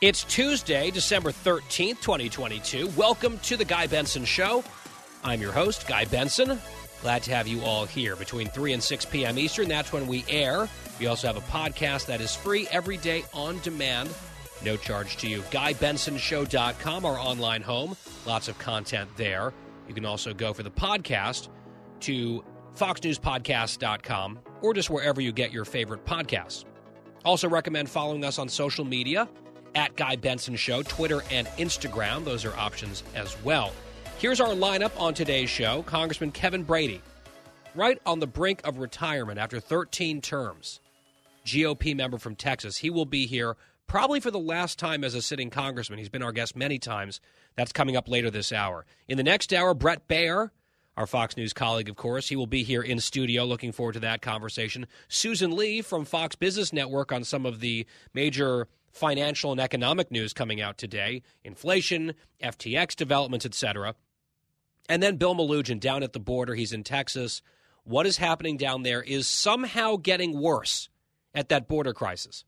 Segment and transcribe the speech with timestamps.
[0.00, 2.88] It's Tuesday, December 13th, 2022.
[2.96, 4.64] Welcome to the Guy Benson Show.
[5.22, 6.58] I'm your host, Guy Benson.
[7.02, 9.38] Glad to have you all here between 3 and 6 p.m.
[9.38, 9.68] Eastern.
[9.68, 10.70] That's when we air.
[10.98, 14.08] We also have a podcast that is free every day on demand.
[14.64, 15.42] No charge to you.
[15.50, 17.94] GuyBensonShow.com, our online home.
[18.24, 19.52] Lots of content there.
[19.86, 21.50] You can also go for the podcast
[22.00, 22.42] to
[22.74, 26.64] FoxNewsPodcast.com or just wherever you get your favorite podcasts.
[27.22, 29.28] Also, recommend following us on social media
[29.74, 32.24] at Guy Benson Show, Twitter and Instagram.
[32.24, 33.72] Those are options as well.
[34.18, 37.00] Here's our lineup on today's show Congressman Kevin Brady,
[37.74, 40.80] right on the brink of retirement after 13 terms.
[41.44, 42.76] GOP member from Texas.
[42.76, 45.98] He will be here probably for the last time as a sitting congressman.
[45.98, 47.20] He's been our guest many times.
[47.56, 48.86] That's coming up later this hour.
[49.08, 50.50] In the next hour, Brett Baier,
[50.96, 52.28] our Fox News colleague, of course.
[52.28, 53.44] He will be here in studio.
[53.44, 54.86] Looking forward to that conversation.
[55.08, 60.32] Susan Li from Fox Business Network on some of the major financial and economic news
[60.32, 63.94] coming out today inflation, FTX developments, etc.
[64.88, 66.54] And then Bill Melugin down at the border.
[66.54, 67.42] He's in Texas.
[67.84, 70.88] What is happening down there is somehow getting worse
[71.34, 72.44] at that border crisis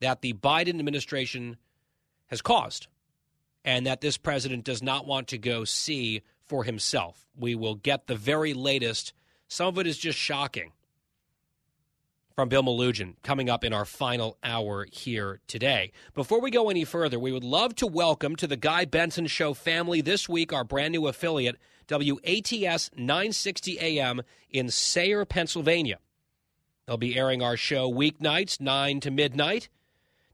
[0.00, 1.56] that the Biden administration
[2.26, 2.88] has caused
[3.64, 7.26] and that this president does not want to go see for himself.
[7.36, 9.12] We will get the very latest.
[9.48, 10.72] Some of it is just shocking
[12.34, 15.92] from Bill Melugin coming up in our final hour here today.
[16.14, 19.54] Before we go any further, we would love to welcome to the Guy Benson Show
[19.54, 21.56] family this week our brand new affiliate,
[21.88, 25.98] WATS 960 AM in Sayre, Pennsylvania.
[26.86, 29.68] They'll be airing our show weeknights, 9 to midnight.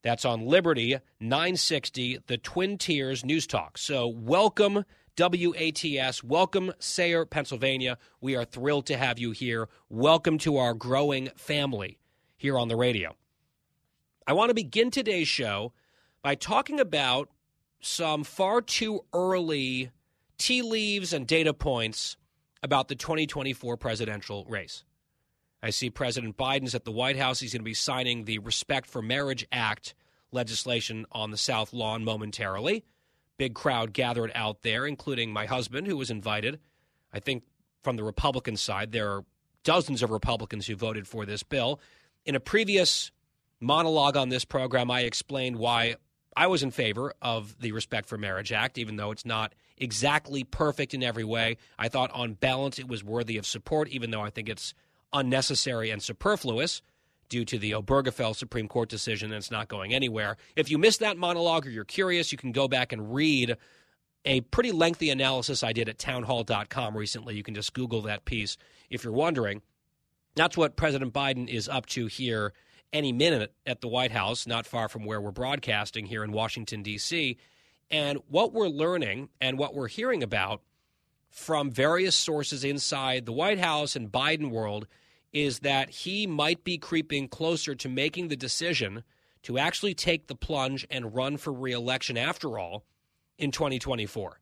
[0.03, 3.77] That's on Liberty 960, the Twin Tiers News Talk.
[3.77, 4.87] So, welcome,
[5.19, 6.22] WATS.
[6.25, 7.98] Welcome, Sayre, Pennsylvania.
[8.21, 9.69] We are thrilled to have you here.
[9.88, 11.98] Welcome to our growing family
[12.37, 13.16] here on the radio.
[14.26, 15.72] I want to begin today's show
[16.22, 17.28] by talking about
[17.81, 19.91] some far too early
[20.38, 22.16] tea leaves and data points
[22.62, 24.84] about the 2024 presidential race.
[25.62, 27.41] I see President Biden's at the White House.
[27.41, 29.94] He's going to be signing the Respect for Marriage Act
[30.32, 32.84] legislation on the South Lawn momentarily.
[33.41, 36.61] Big crowd gathered out there, including my husband, who was invited.
[37.11, 37.45] I think
[37.83, 39.25] from the Republican side, there are
[39.65, 41.81] dozens of Republicans who voted for this bill.
[42.27, 43.11] In a previous
[43.59, 45.97] monologue on this program, I explained why
[46.37, 50.45] I was in favor of the Respect for Marriage Act, even though it's not exactly
[50.45, 51.57] perfect in every way.
[51.78, 54.75] I thought on balance it was worthy of support, even though I think it's
[55.15, 56.83] unnecessary and superfluous
[57.31, 60.37] due to the Obergefell Supreme Court decision and it's not going anywhere.
[60.57, 63.57] If you missed that monologue or you're curious, you can go back and read
[64.27, 67.37] a pretty lengthy analysis I did at townhall.com recently.
[67.37, 68.59] You can just Google that piece
[68.91, 69.63] if you're wondering.
[70.35, 72.53] That's what President Biden is up to here
[72.93, 76.83] any minute at the White House, not far from where we're broadcasting here in Washington,
[76.83, 77.39] D.C.
[77.91, 80.63] And what we're learning and what we're hearing about
[81.29, 84.89] from various sources inside the White House and Biden world
[85.33, 89.05] is that he might be creeping closer to making the decision
[89.43, 92.85] to actually take the plunge and run for reelection after all
[93.39, 94.41] in 2024.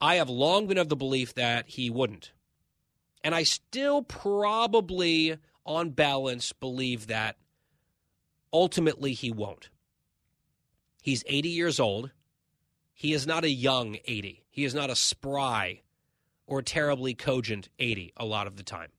[0.00, 2.32] I have long been of the belief that he wouldn't.
[3.24, 7.36] And I still probably, on balance, believe that
[8.52, 9.70] ultimately he won't.
[11.02, 12.12] He's 80 years old.
[12.92, 14.44] He is not a young 80.
[14.50, 15.82] He is not a spry
[16.46, 18.90] or terribly cogent 80 a lot of the time.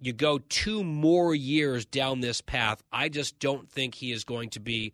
[0.00, 4.50] You go two more years down this path, I just don't think he is going
[4.50, 4.92] to be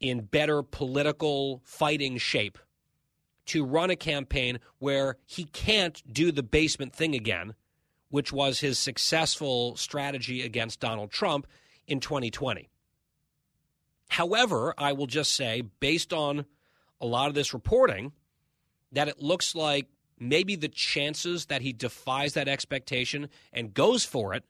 [0.00, 2.58] in better political fighting shape
[3.46, 7.54] to run a campaign where he can't do the basement thing again,
[8.08, 11.46] which was his successful strategy against Donald Trump
[11.86, 12.68] in 2020.
[14.08, 16.44] However, I will just say, based on
[17.00, 18.12] a lot of this reporting,
[18.92, 19.88] that it looks like
[20.22, 24.44] maybe the chances that he defies that expectation and goes for it,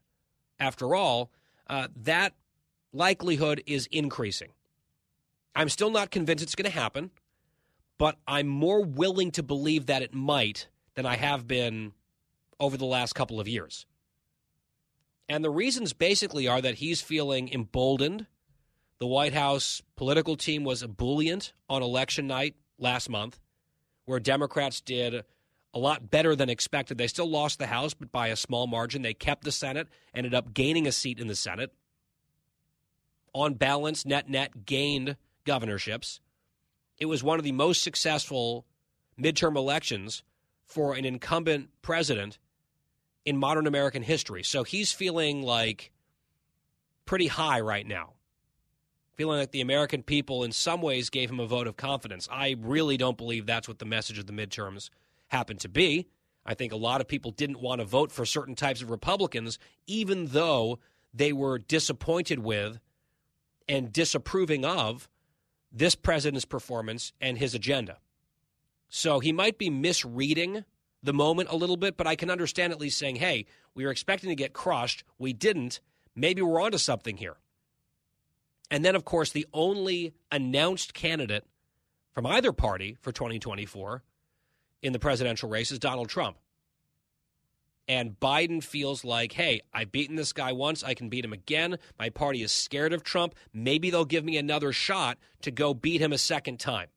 [0.58, 1.30] after all,
[1.68, 2.34] uh, that
[2.92, 4.50] likelihood is increasing.
[5.54, 7.10] I'm still not convinced it's going to happen,
[7.98, 11.92] but I'm more willing to believe that it might than I have been
[12.60, 13.86] over the last couple of years.
[15.28, 18.26] And the reasons basically are that he's feeling emboldened.
[18.98, 23.40] The White House political team was ebullient on election night last month,
[24.04, 25.24] where Democrats did
[25.74, 26.98] a lot better than expected.
[26.98, 29.02] They still lost the House, but by a small margin.
[29.02, 31.72] They kept the Senate, ended up gaining a seat in the Senate.
[33.34, 36.20] On balance, net net gained governorships.
[36.98, 38.66] It was one of the most successful
[39.18, 40.22] midterm elections
[40.66, 42.38] for an incumbent president
[43.24, 44.42] in modern American history.
[44.42, 45.90] So he's feeling like
[47.06, 48.14] pretty high right now.
[49.14, 52.28] Feeling like the American people, in some ways, gave him a vote of confidence.
[52.30, 54.90] I really don't believe that's what the message of the midterms
[55.32, 56.06] happened to be.
[56.44, 59.58] I think a lot of people didn't want to vote for certain types of Republicans,
[59.86, 60.78] even though
[61.14, 62.78] they were disappointed with
[63.68, 65.08] and disapproving of
[65.72, 67.98] this president's performance and his agenda.
[68.88, 70.64] So he might be misreading
[71.02, 73.90] the moment a little bit, but I can understand at least saying, hey, we were
[73.90, 75.04] expecting to get crushed.
[75.18, 75.80] We didn't.
[76.14, 77.36] Maybe we're onto something here.
[78.70, 81.44] And then, of course, the only announced candidate
[82.12, 84.02] from either party for 2024
[84.82, 86.36] in the presidential race is Donald Trump.
[87.88, 90.84] And Biden feels like, hey, I've beaten this guy once.
[90.84, 91.78] I can beat him again.
[91.98, 93.34] My party is scared of Trump.
[93.52, 96.88] Maybe they'll give me another shot to go beat him a second time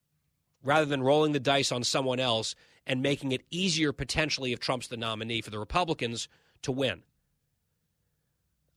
[0.64, 2.56] rather than rolling the dice on someone else
[2.88, 6.28] and making it easier potentially if Trump's the nominee for the Republicans
[6.62, 7.04] to win.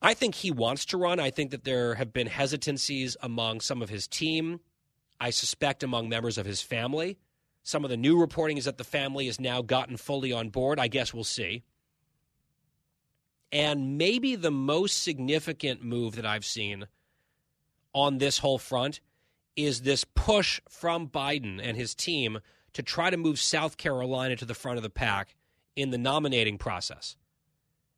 [0.01, 1.19] I think he wants to run.
[1.19, 4.61] I think that there have been hesitancies among some of his team.
[5.19, 7.17] I suspect among members of his family.
[7.69, 10.79] Some of the new reporting is that the family has now gotten fully on board.
[10.79, 11.61] I guess we'll see.
[13.51, 16.87] And maybe the most significant move that I've seen
[17.93, 19.01] on this whole front
[19.55, 22.39] is this push from Biden and his team
[22.73, 25.35] to try to move South Carolina to the front of the pack
[25.75, 27.17] in the nominating process.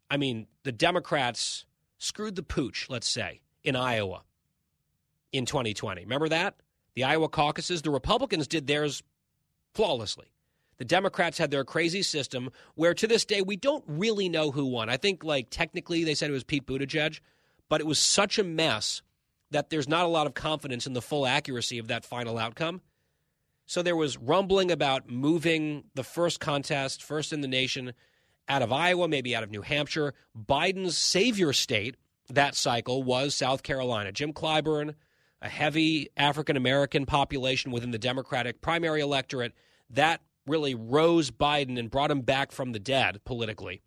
[0.09, 1.63] I mean, the Democrats
[1.97, 4.23] screwed the pooch, let's say, in Iowa
[5.31, 6.01] in 2020.
[6.01, 6.55] Remember that?
[6.93, 9.01] The Iowa caucuses, the Republicans did theirs
[9.73, 10.27] flawlessly.
[10.77, 14.65] The Democrats had their crazy system where to this day we don't really know who
[14.65, 14.89] won.
[14.89, 17.19] I think like technically they said it was Pete Buttigieg,
[17.69, 19.01] but it was such a mess
[19.51, 22.81] that there's not a lot of confidence in the full accuracy of that final outcome.
[23.65, 27.93] So there was rumbling about moving the first contest, first in the nation,
[28.49, 30.13] out of Iowa, maybe out of New Hampshire.
[30.37, 31.95] Biden's savior state
[32.29, 34.11] that cycle was South Carolina.
[34.11, 34.95] Jim Clyburn,
[35.41, 39.53] a heavy African American population within the Democratic primary electorate,
[39.89, 43.81] that really rose Biden and brought him back from the dead politically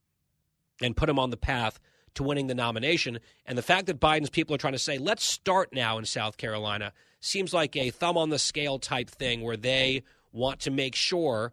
[0.81, 1.79] and put him on the path
[2.15, 3.19] to winning the nomination.
[3.47, 6.37] And the fact that Biden's people are trying to say, let's start now in South
[6.37, 10.03] Carolina, seems like a thumb on the scale type thing where they
[10.33, 11.53] want to make sure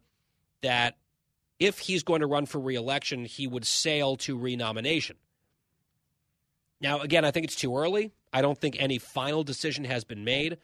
[0.62, 0.98] that
[1.60, 5.16] if he's going to run for reelection, he would sail to renomination.
[6.80, 8.12] Now, again, I think it's too early.
[8.34, 10.58] I don't think any final decision has been made.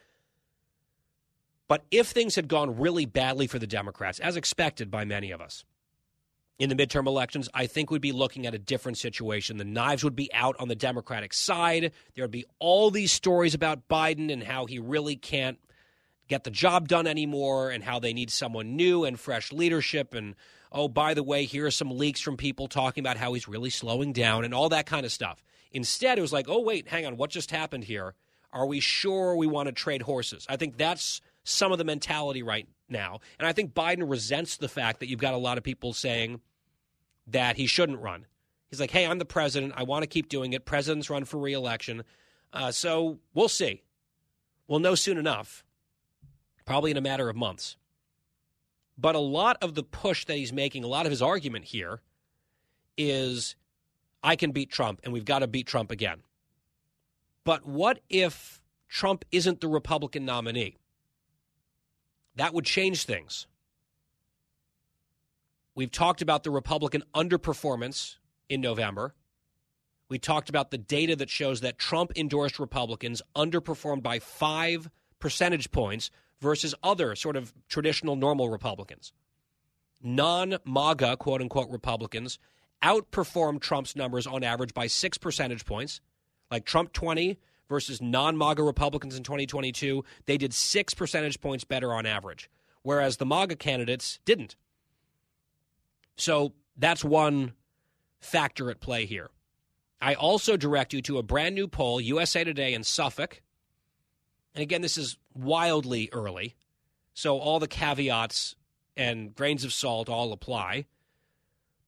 [1.68, 5.42] But if things had gone really badly for the Democrats, as expected by many of
[5.42, 5.66] us,
[6.60, 9.58] in the midterm elections, I think we'd be looking at a different situation.
[9.58, 11.92] The knives would be out on the Democratic side.
[12.16, 15.60] There would be all these stories about Biden and how he really can't
[16.28, 20.16] get the job done anymore and how they need someone new and fresh leadership.
[20.16, 20.36] And
[20.72, 23.70] oh, by the way, here are some leaks from people talking about how he's really
[23.70, 25.44] slowing down and all that kind of stuff.
[25.72, 28.14] Instead, it was like, oh, wait, hang on, what just happened here?
[28.54, 30.46] Are we sure we want to trade horses?
[30.50, 33.20] I think that's some of the mentality right now.
[33.40, 36.42] And I think Biden resents the fact that you've got a lot of people saying
[37.28, 38.26] that he shouldn't run.
[38.70, 39.74] He's like, hey, I'm the president.
[39.76, 40.66] I want to keep doing it.
[40.66, 42.04] Presidents run for reelection.
[42.52, 43.84] Uh, so we'll see.
[44.68, 45.64] We'll know soon enough,
[46.66, 47.78] probably in a matter of months.
[48.98, 52.02] But a lot of the push that he's making, a lot of his argument here
[52.98, 53.56] is
[54.24, 56.24] I can beat Trump and we've got to beat Trump again.
[57.44, 60.78] But what if Trump isn't the Republican nominee?
[62.36, 63.48] That would change things.
[65.76, 68.16] We've talked about the Republican underperformance
[68.50, 69.14] in November.
[70.10, 74.90] We talked about the data that shows that Trump endorsed Republicans underperformed by five
[75.20, 76.10] percentage points
[76.42, 79.14] versus other sort of traditional normal Republicans.
[80.02, 82.40] Non MAGA, quote unquote, Republicans
[82.84, 86.02] outperformed Trump's numbers on average by six percentage points.
[86.52, 91.94] Like Trump 20 versus non MAGA Republicans in 2022, they did six percentage points better
[91.94, 92.50] on average,
[92.84, 94.56] whereas the MAGA candidates didn't.
[96.16, 97.54] So that's one
[98.20, 99.30] factor at play here.
[100.00, 103.42] I also direct you to a brand new poll, USA Today in Suffolk.
[104.54, 106.56] And again, this is wildly early,
[107.14, 108.56] so all the caveats
[108.96, 110.86] and grains of salt all apply.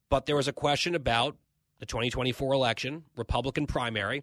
[0.08, 1.36] But there was a question about
[1.78, 4.22] the 2024 election, Republican primary,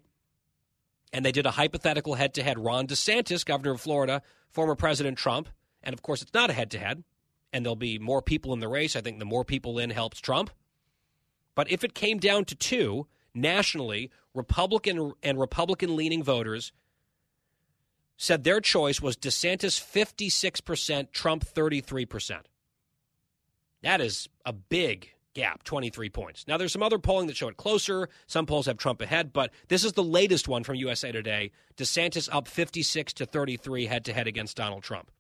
[1.14, 2.60] and they did a hypothetical head to head.
[2.60, 5.50] Ron DeSantis, governor of Florida, former President Trump,
[5.84, 7.04] and of course, it's not a head to head,
[7.54, 8.96] and there'll be more people in the race.
[8.96, 10.50] I think the more people in helps Trump.
[11.56, 16.72] But if it came down to two nationally, Republican and Republican leaning voters
[18.18, 22.42] said their choice was DeSantis 56%, Trump 33%.
[23.84, 26.46] That is a big gap, 23 points.
[26.48, 28.10] Now, there's some other polling that show it closer.
[28.26, 31.52] Some polls have Trump ahead, but this is the latest one from USA Today.
[31.78, 35.12] DeSantis up 56 to 33 head to head against Donald Trump.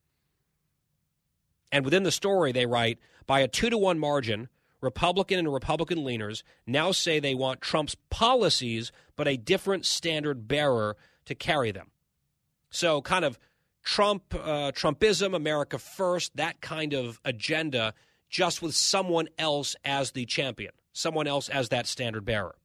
[1.71, 4.49] And within the story, they write by a two to one margin,
[4.81, 10.97] Republican and Republican leaners now say they want Trump's policies, but a different standard bearer
[11.25, 11.91] to carry them.
[12.69, 13.39] So, kind of
[13.83, 17.93] Trump, uh, Trumpism, America first, that kind of agenda,
[18.29, 22.55] just with someone else as the champion, someone else as that standard bearer.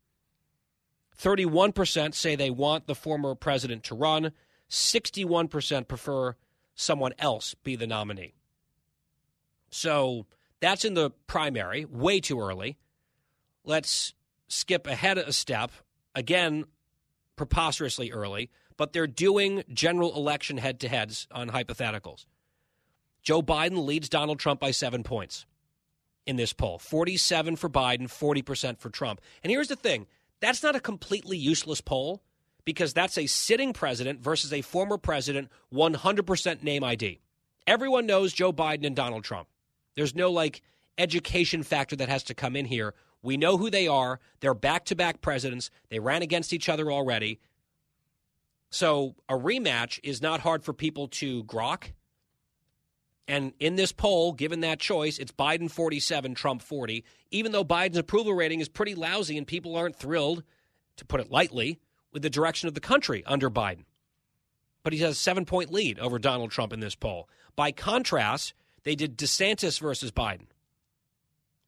[1.17, 4.33] 31% say they want the former president to run.
[4.69, 6.35] 61% prefer
[6.75, 8.35] someone else be the nominee.
[9.71, 10.27] So
[10.61, 12.79] that's in the primary, way too early.
[13.65, 14.15] Let's
[14.49, 15.71] skip ahead a step.
[16.15, 16.65] Again,
[17.37, 22.27] preposterously early but they're doing general election head to heads on hypotheticals.
[23.23, 25.47] Joe Biden leads Donald Trump by seven points
[26.27, 29.21] in this poll 47 for Biden, 40% for Trump.
[29.43, 30.07] And here's the thing
[30.41, 32.23] that's not a completely useless poll
[32.65, 37.21] because that's a sitting president versus a former president, 100% name ID.
[37.67, 39.49] Everyone knows Joe Biden and Donald Trump.
[39.97, 40.63] There's no like
[40.99, 42.95] education factor that has to come in here.
[43.23, 44.21] We know who they are.
[44.41, 45.71] They're back to back presidents.
[45.91, 47.41] They ran against each other already.
[48.73, 51.93] So a rematch is not hard for people to grok.
[53.29, 57.99] And in this poll, given that choice, it's Biden 47, Trump 40, even though Biden's
[57.99, 60.43] approval rating is pretty lousy and people aren't thrilled,
[60.97, 61.81] to put it lightly,
[62.13, 63.85] with the direction of the country under Biden.
[64.83, 67.29] But he has a seven point lead over Donald Trump in this poll.
[67.55, 70.47] By contrast, they did DeSantis versus Biden.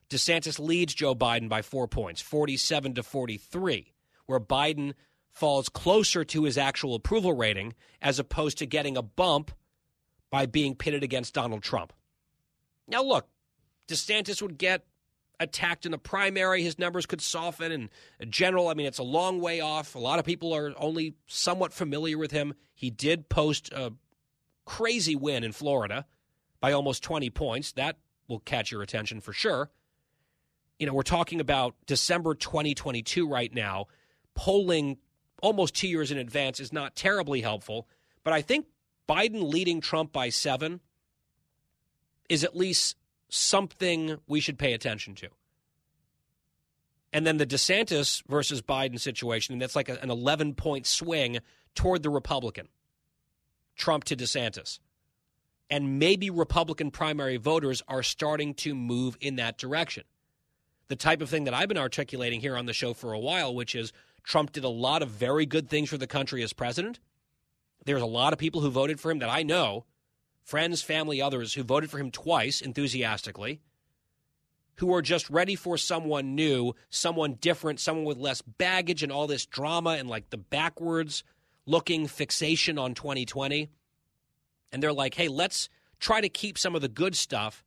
[0.08, 3.92] DeSantis leads Joe Biden by four points, 47 to 43,
[4.26, 4.94] where Biden
[5.34, 9.50] falls closer to his actual approval rating as opposed to getting a bump
[10.30, 11.92] by being pitted against Donald Trump.
[12.88, 13.26] Now, look,
[13.88, 14.84] DeSantis would get
[15.40, 16.62] attacked in the primary.
[16.62, 17.72] His numbers could soften.
[17.72, 17.90] And
[18.30, 19.94] general, I mean, it's a long way off.
[19.94, 22.54] A lot of people are only somewhat familiar with him.
[22.74, 23.92] He did post a
[24.64, 26.06] crazy win in Florida
[26.60, 27.72] by almost 20 points.
[27.72, 27.96] That
[28.28, 29.70] will catch your attention for sure.
[30.78, 33.86] You know, we're talking about December 2022 right now.
[34.34, 34.98] Polling
[35.44, 37.86] almost two years in advance is not terribly helpful.
[38.24, 38.66] But I think
[39.06, 40.80] Biden leading Trump by seven
[42.30, 42.96] is at least
[43.28, 45.28] something we should pay attention to.
[47.12, 51.38] And then the DeSantis versus Biden situation, and that's like a, an 11 point swing
[51.74, 52.68] toward the Republican,
[53.76, 54.78] Trump to DeSantis.
[55.68, 60.04] And maybe Republican primary voters are starting to move in that direction.
[60.88, 63.54] The type of thing that I've been articulating here on the show for a while,
[63.54, 63.92] which is
[64.24, 66.98] Trump did a lot of very good things for the country as president.
[67.84, 69.84] There's a lot of people who voted for him that I know,
[70.42, 73.60] friends, family, others, who voted for him twice enthusiastically,
[74.76, 79.26] who are just ready for someone new, someone different, someone with less baggage and all
[79.26, 81.22] this drama and like the backwards
[81.66, 83.70] looking fixation on 2020.
[84.72, 85.68] And they're like, hey, let's
[86.00, 87.62] try to keep some of the good stuff.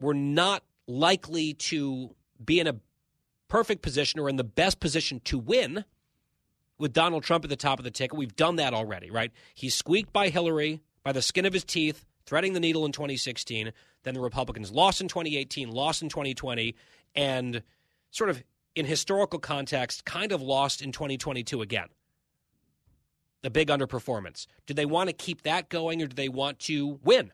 [0.00, 2.74] We're not likely to be in a
[3.50, 5.84] perfect position or in the best position to win
[6.78, 8.16] with Donald Trump at the top of the ticket.
[8.16, 9.30] We've done that already, right?
[9.54, 13.72] He squeaked by Hillary by the skin of his teeth, threading the needle in 2016.
[14.02, 16.74] Then the Republicans lost in 2018, lost in 2020,
[17.14, 17.62] and
[18.10, 18.42] sort of
[18.74, 21.88] in historical context, kind of lost in 2022 again.
[23.42, 24.46] The big underperformance.
[24.66, 27.32] Do they want to keep that going or do they want to win?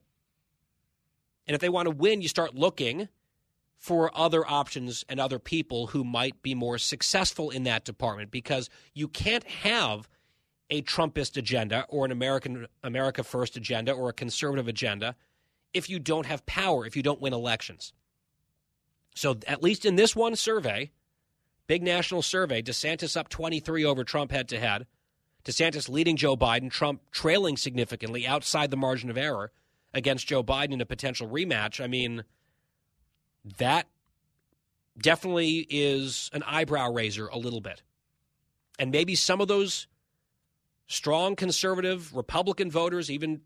[1.46, 3.08] And if they want to win, you start looking
[3.76, 8.71] for other options and other people who might be more successful in that department because
[8.95, 10.09] you can't have
[10.71, 15.14] a Trumpist agenda or an American America First agenda or a conservative agenda
[15.73, 17.92] if you don't have power, if you don't win elections.
[19.14, 20.90] So at least in this one survey,
[21.66, 24.87] big national survey, DeSantis up 23 over Trump head to head.
[25.45, 29.52] DeSantis leading Joe Biden, Trump trailing significantly outside the margin of error
[29.95, 31.83] against Joe Biden in a potential rematch.
[31.83, 32.25] I mean,
[33.58, 33.86] that
[34.98, 37.82] definitely is an eyebrow raiser a little bit.
[38.78, 39.86] And maybe some of those
[40.86, 43.40] strong conservative Republican voters, even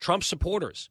[0.00, 0.90] Trump supporters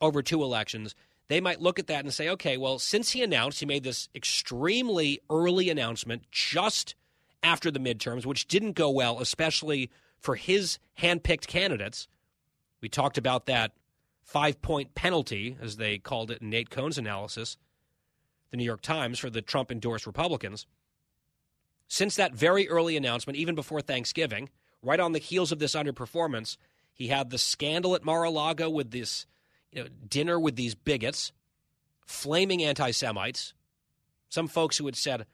[0.00, 0.94] over two elections,
[1.28, 4.08] they might look at that and say, okay, well, since he announced, he made this
[4.14, 6.94] extremely early announcement just
[7.42, 12.08] after the midterms, which didn't go well, especially for his handpicked candidates.
[12.80, 13.72] We talked about that
[14.22, 17.56] five point penalty, as they called it in Nate Cohn's analysis,
[18.50, 20.66] the New York Times, for the Trump endorsed Republicans.
[21.88, 24.48] Since that very early announcement, even before Thanksgiving,
[24.82, 26.56] right on the heels of this underperformance,
[26.92, 29.26] he had the scandal at Mar a Lago with this
[29.72, 31.32] you know, dinner with these bigots,
[32.06, 33.54] flaming anti Semites,
[34.28, 35.26] some folks who had said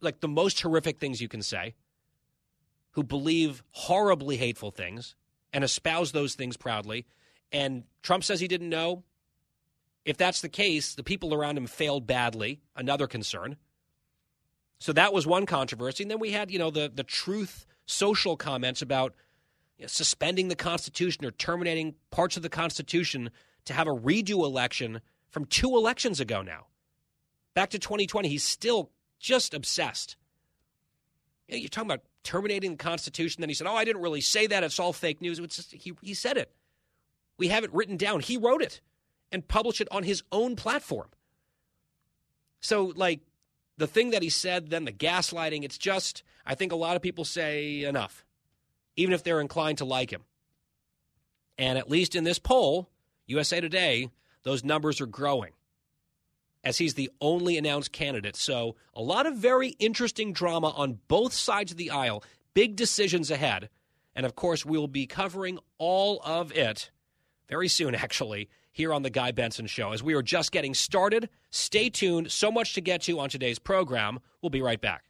[0.00, 1.74] like the most horrific things you can say,
[2.92, 5.14] who believe horribly hateful things
[5.52, 7.06] and espouse those things proudly.
[7.52, 9.04] And Trump says he didn't know.
[10.04, 12.60] If that's the case, the people around him failed badly.
[12.74, 13.56] Another concern.
[14.78, 16.04] So that was one controversy.
[16.04, 19.14] And then we had, you know, the the truth social comments about
[19.76, 23.30] you know, suspending the Constitution or terminating parts of the Constitution
[23.64, 25.00] to have a redo election
[25.30, 26.66] from two elections ago now.
[27.54, 30.16] Back to 2020, he's still just obsessed.
[31.48, 33.40] You know, you're talking about terminating the Constitution.
[33.40, 34.62] Then he said, Oh, I didn't really say that.
[34.62, 35.38] It's all fake news.
[35.38, 36.52] It's just, he, he said it.
[37.36, 38.20] We have it written down.
[38.20, 38.80] He wrote it
[39.32, 41.08] and publish it on his own platform.
[42.60, 43.20] So, like,
[43.76, 47.02] the thing that he said, then the gaslighting, it's just, I think a lot of
[47.02, 48.24] people say enough,
[48.96, 50.22] even if they're inclined to like him.
[51.56, 52.88] And at least in this poll,
[53.26, 54.10] USA Today,
[54.42, 55.52] those numbers are growing
[56.64, 58.36] as he's the only announced candidate.
[58.36, 63.30] So, a lot of very interesting drama on both sides of the aisle, big decisions
[63.30, 63.68] ahead.
[64.14, 66.90] And of course, we'll be covering all of it
[67.48, 69.92] very soon, actually, here on The Guy Benson Show.
[69.92, 72.30] As we are just getting started, stay tuned.
[72.30, 74.20] So much to get to on today's program.
[74.40, 75.04] We'll be right back.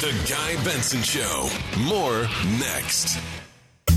[0.00, 1.48] The Guy Benson Show.
[1.86, 2.22] More
[2.58, 3.18] next.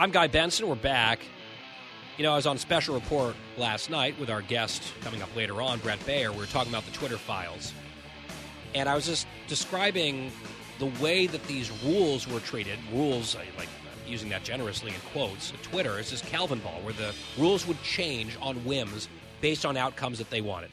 [0.00, 0.68] I'm Guy Benson.
[0.68, 1.18] We're back.
[2.18, 5.60] You know, I was on special report last night with our guest coming up later
[5.60, 6.30] on, Brett Baier.
[6.30, 7.74] We were talking about the Twitter files.
[8.76, 10.30] And I was just describing
[10.78, 12.78] the way that these rules were treated.
[12.92, 15.52] Rules, like I'm using that generously in quotes.
[15.62, 19.08] Twitter is this Calvin ball where the rules would change on whims
[19.40, 20.70] based on outcomes that they wanted.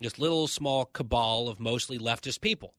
[0.00, 2.72] This little small cabal of mostly leftist people.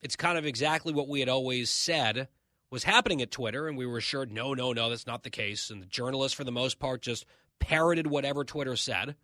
[0.00, 2.28] It's kind of exactly what we had always said
[2.70, 5.70] was happening at Twitter, and we were assured, no, no, no, that's not the case.
[5.70, 7.24] And the journalists, for the most part, just
[7.58, 9.16] parroted whatever Twitter said.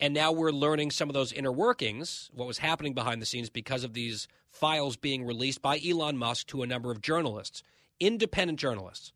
[0.00, 3.50] And now we're learning some of those inner workings, what was happening behind the scenes
[3.50, 7.62] because of these files being released by Elon Musk to a number of journalists,
[8.00, 9.12] independent journalists.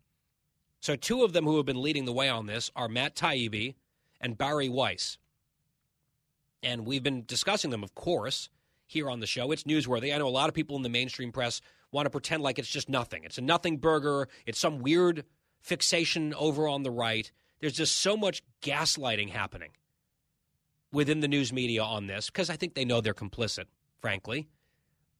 [0.80, 3.74] So, two of them who have been leading the way on this are Matt Taibbi
[4.20, 5.18] and Bari Weiss.
[6.62, 8.48] And we've been discussing them, of course,
[8.86, 9.50] here on the show.
[9.50, 10.14] It's newsworthy.
[10.14, 11.60] I know a lot of people in the mainstream press
[11.92, 13.24] want to pretend like it's just nothing.
[13.24, 14.28] It's a nothing burger.
[14.46, 15.24] It's some weird
[15.60, 17.30] fixation over on the right.
[17.60, 19.70] There's just so much gaslighting happening
[20.92, 23.64] within the news media on this because I think they know they're complicit,
[24.00, 24.48] frankly.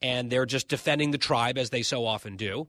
[0.01, 2.69] And they're just defending the tribe as they so often do.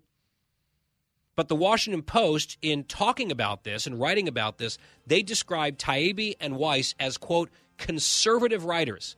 [1.36, 6.36] But the Washington Post, in talking about this and writing about this, they describe Taibbi
[6.42, 9.16] and Weiss as, quote, conservative writers,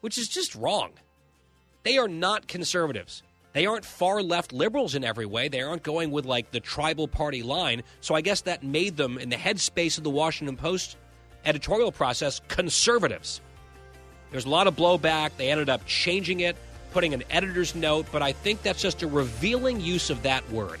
[0.00, 0.92] which is just wrong.
[1.82, 3.22] They are not conservatives.
[3.52, 5.48] They aren't far left liberals in every way.
[5.48, 7.82] They aren't going with like the tribal party line.
[8.00, 10.96] So I guess that made them, in the headspace of the Washington Post
[11.44, 13.40] editorial process, conservatives.
[14.30, 15.32] There's a lot of blowback.
[15.36, 16.56] They ended up changing it,
[16.92, 20.80] putting an editor's note, but I think that's just a revealing use of that word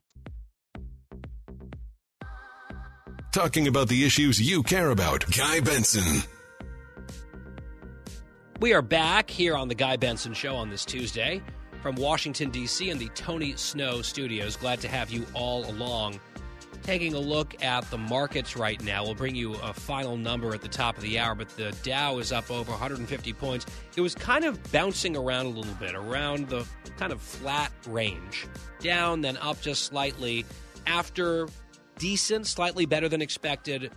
[3.31, 5.23] Talking about the issues you care about.
[5.31, 6.21] Guy Benson.
[8.59, 11.41] We are back here on the Guy Benson Show on this Tuesday
[11.81, 14.57] from Washington, D.C., in the Tony Snow studios.
[14.57, 16.19] Glad to have you all along
[16.83, 19.05] taking a look at the markets right now.
[19.05, 22.17] We'll bring you a final number at the top of the hour, but the Dow
[22.17, 23.65] is up over 150 points.
[23.95, 26.67] It was kind of bouncing around a little bit, around the
[26.97, 28.45] kind of flat range,
[28.81, 30.45] down, then up just slightly
[30.85, 31.47] after
[32.01, 33.91] decent, slightly better than expected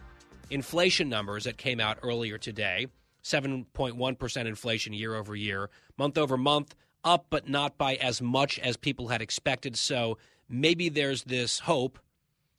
[0.51, 2.87] inflation numbers that came out earlier today
[3.23, 8.77] 7.1% inflation year over year, month over month, up, but not by as much as
[8.77, 9.79] people had expected.
[9.79, 11.99] So maybe there's this hope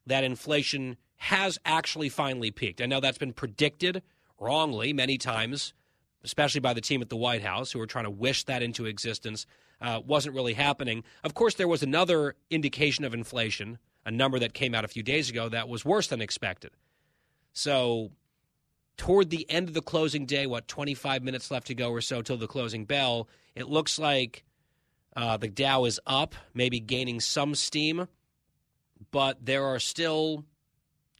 [0.08, 2.82] that inflation has actually finally peaked.
[2.82, 4.02] I know that's been predicted
[4.40, 5.76] wrongly many times,
[6.24, 8.88] especially by the team at the White House who were trying to wish that into
[8.88, 9.46] existence.
[9.80, 11.04] Uh, wasn't really happening.
[11.24, 15.04] Of course, there was another indication of inflation, a number that came out a few
[15.04, 16.72] days ago that was worse than expected.
[17.54, 18.12] So,
[18.98, 22.22] toward the end of the closing day, what, 25 minutes left to go or so
[22.22, 24.44] till the closing bell, it looks like
[25.16, 28.08] uh, the Dow is up, maybe gaining some steam
[29.12, 30.46] but there are still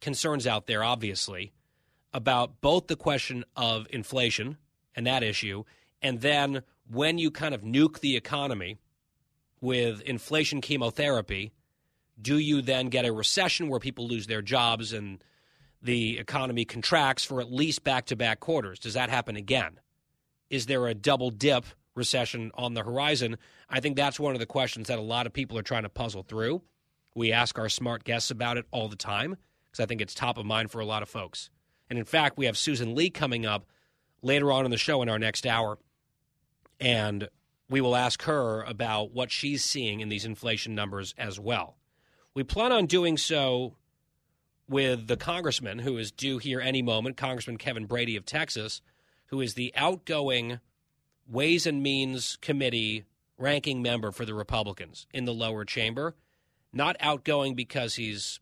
[0.02, 1.54] concerns out there, obviously,
[2.14, 4.58] about both the question of inflation
[4.96, 5.64] and that issue,
[6.02, 8.78] and then when you kind of nuke the economy
[9.60, 11.52] with inflation chemotherapy,
[12.22, 15.24] do you then get a recession where people lose their jobs and
[15.82, 18.80] the economy contracts for at least back to back quarters?
[18.80, 19.80] Does that happen again?
[20.50, 23.38] Is there a double dip recession on the horizon?
[23.70, 25.90] I think that's one of the questions that a lot of people are trying to
[25.90, 26.62] puzzle through.
[27.14, 30.38] We ask our smart guests about it all the time because I think it's top
[30.38, 31.50] of mind for a lot of folks.
[31.90, 33.66] And in fact, we have Susan Li coming up
[34.22, 35.78] later on in the show in our next hour.
[36.80, 37.30] And
[37.70, 41.78] we will ask her about what she's seeing in these inflation numbers as well.
[42.36, 43.74] We plan on doing so
[44.70, 48.82] with the congressman who is due here any moment, Congressman Kevin Brady of Texas,
[49.28, 50.60] who is the outgoing
[51.28, 53.06] Ways and Means Committee
[53.38, 56.16] ranking member for the Republicans in the lower chamber
[56.76, 58.40] not outgoing because he's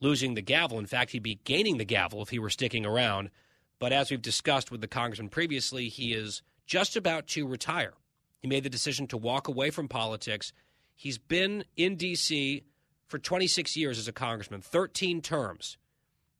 [0.00, 0.78] losing the gavel.
[0.78, 3.30] In fact, he'd be gaining the gavel if he were sticking around.
[3.78, 7.94] But as we've discussed with the congressman previously, he is just about to retire.
[8.38, 10.52] He made the decision to walk away from politics.
[10.94, 12.62] He's been in D.C.
[13.10, 15.76] for 26 years as a congressman, 13 terms.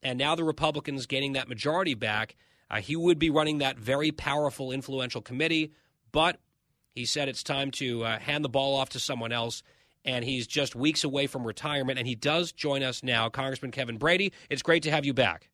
[0.02, 2.36] And now the Republicans gaining that majority back.
[2.70, 5.72] Uh, he would be running that very powerful, influential committee,
[6.12, 6.38] but
[6.94, 9.62] he said it's time to uh, hand the ball off to someone else
[10.04, 11.98] and he's just weeks away from retirement.
[11.98, 14.32] And he does join us now, Congressman Kevin Brady.
[14.48, 15.50] It's great to have you back.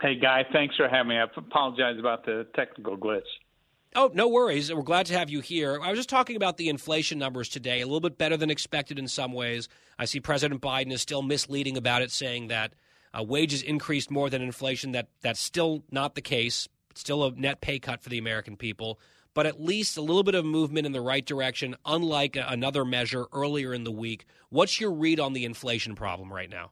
[0.00, 1.16] Hey, Guy, thanks for having me.
[1.16, 3.22] I apologize about the technical glitch.
[3.94, 4.72] Oh, no worries.
[4.72, 5.80] We're glad to have you here.
[5.82, 8.98] I was just talking about the inflation numbers today, a little bit better than expected
[9.00, 9.68] in some ways.
[9.98, 12.74] I see President Biden is still misleading about it, saying that
[13.12, 14.92] uh, wages increased more than inflation.
[14.92, 16.68] That that's still not the case.
[16.92, 19.00] It's still a net pay cut for the American people
[19.34, 23.26] but at least a little bit of movement in the right direction, unlike another measure
[23.32, 24.26] earlier in the week.
[24.48, 26.70] What's your read on the inflation problem right now?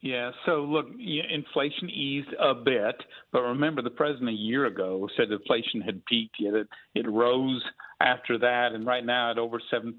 [0.00, 2.94] Yeah, so look, inflation eased a bit,
[3.32, 7.62] but remember the president a year ago said inflation had peaked, yet it, it rose
[8.00, 9.92] after that, and right now at over 7%.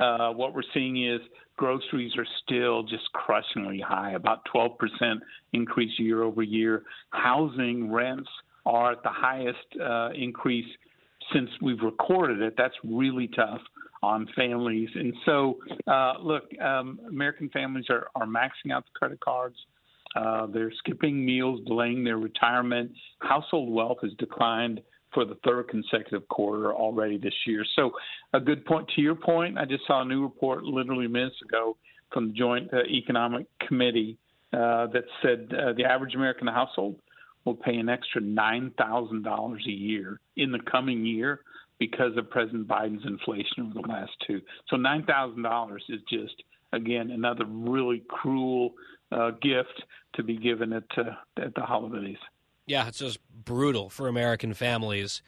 [0.00, 1.20] Uh, what we're seeing is
[1.56, 4.70] groceries are still just crushingly high, about 12%
[5.52, 6.82] increase year over year.
[7.10, 8.30] Housing rents
[8.64, 10.66] are at the highest uh, increase
[11.32, 13.60] since we've recorded it, that's really tough
[14.02, 14.88] on families.
[14.94, 19.56] And so, uh, look, um, American families are, are maxing out the credit cards.
[20.16, 22.90] Uh, they're skipping meals, delaying their retirement.
[23.20, 24.80] Household wealth has declined
[25.14, 27.64] for the third consecutive quarter already this year.
[27.76, 27.92] So,
[28.32, 29.58] a good point to your point.
[29.58, 31.76] I just saw a new report literally minutes ago
[32.12, 34.18] from the Joint uh, Economic Committee
[34.52, 36.96] uh, that said uh, the average American household
[37.44, 41.40] will pay an extra $9,000 a year in the coming year
[41.82, 44.40] because of President Biden's inflation over the last two.
[44.68, 46.40] So $9,000 is just,
[46.72, 48.74] again, another really cruel
[49.10, 49.82] uh, gift
[50.14, 52.18] to be given at, uh, at the holidays.
[52.66, 55.22] Yeah, it's just brutal for American families.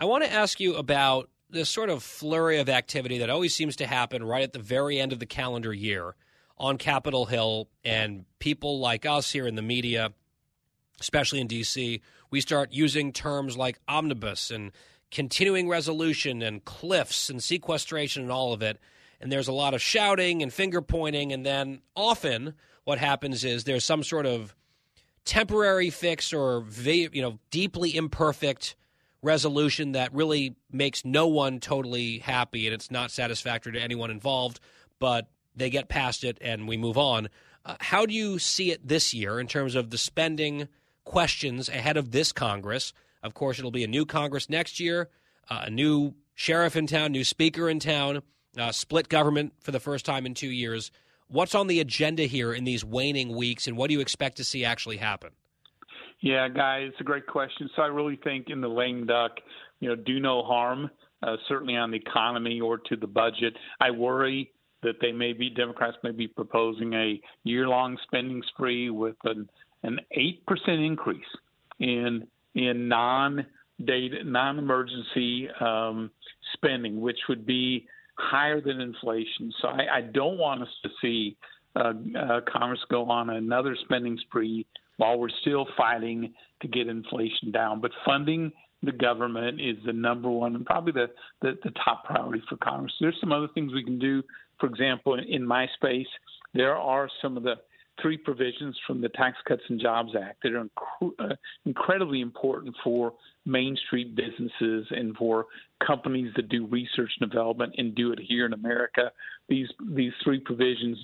[0.00, 3.76] I want to ask you about this sort of flurry of activity that always seems
[3.76, 6.14] to happen right at the very end of the calendar year
[6.56, 10.12] on Capitol Hill, and people like us here in the media
[11.00, 14.72] especially in D.C., we start using terms like omnibus and
[15.10, 18.78] continuing resolution and cliffs and sequestration and all of it.
[19.20, 21.32] And there's a lot of shouting and finger pointing.
[21.32, 24.54] And then often what happens is there's some sort of
[25.24, 28.76] temporary fix or you know deeply imperfect
[29.20, 34.58] resolution that really makes no one totally happy and it's not satisfactory to anyone involved
[35.00, 37.28] but they get past it and we move on
[37.66, 40.66] uh, how do you see it this year in terms of the spending
[41.08, 42.92] questions ahead of this Congress.
[43.22, 45.08] Of course, it'll be a new Congress next year,
[45.50, 48.22] uh, a new sheriff in town, new speaker in town,
[48.56, 50.90] uh, split government for the first time in two years.
[51.28, 54.44] What's on the agenda here in these waning weeks, and what do you expect to
[54.44, 55.30] see actually happen?
[56.20, 57.68] Yeah, guys, it's a great question.
[57.76, 59.32] So I really think in the lame duck,
[59.80, 60.90] you know, do no harm,
[61.22, 63.54] uh, certainly on the economy or to the budget.
[63.80, 64.50] I worry
[64.82, 69.48] that they may be Democrats may be proposing a year-long spending spree with an
[69.84, 71.20] an eight percent increase
[71.78, 72.26] in
[72.58, 73.46] in non
[73.84, 76.10] data non-emergency um,
[76.54, 77.86] spending, which would be
[78.18, 79.52] higher than inflation.
[79.62, 81.36] So I, I don't want us to see
[81.76, 84.66] uh, uh, Congress go on another spending spree
[84.96, 87.80] while we're still fighting to get inflation down.
[87.80, 88.50] But funding
[88.82, 91.06] the government is the number one and probably the,
[91.42, 92.92] the, the top priority for Congress.
[93.00, 94.22] There's some other things we can do.
[94.58, 96.06] For example, in, in my space,
[96.54, 97.54] there are some of the
[98.00, 101.34] three provisions from the Tax Cuts and Jobs Act that are inc- uh,
[101.64, 105.46] incredibly important for Main Street businesses and for
[105.86, 109.10] companies that do research and development and do it here in America.
[109.48, 110.98] These these three provisions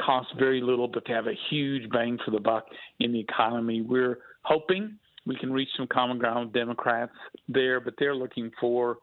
[0.00, 2.66] cost very little, but to have a huge bang for the buck
[3.00, 3.80] in the economy.
[3.80, 7.12] We're hoping we can reach some common ground with Democrats
[7.48, 8.98] there, but they're looking for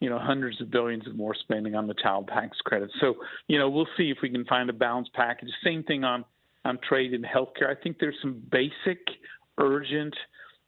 [0.00, 2.90] you know hundreds of billions of more spending on the child tax credit.
[3.00, 3.14] So
[3.48, 5.50] you know we'll see if we can find a balanced package.
[5.62, 6.24] Same thing on
[6.64, 7.68] on trade and healthcare.
[7.68, 9.00] I think there's some basic,
[9.58, 10.14] urgent,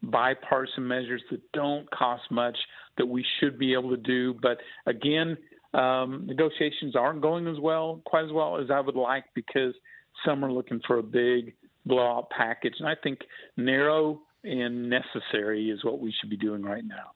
[0.02, 2.56] bipartisan measures that don't cost much
[2.98, 4.34] that we should be able to do.
[4.42, 5.36] But again,
[5.74, 9.74] um, negotiations aren't going as well, quite as well as I would like, because
[10.24, 11.54] some are looking for a big
[11.86, 13.20] blowout package, and I think
[13.56, 17.12] narrow and necessary is what we should be doing right now.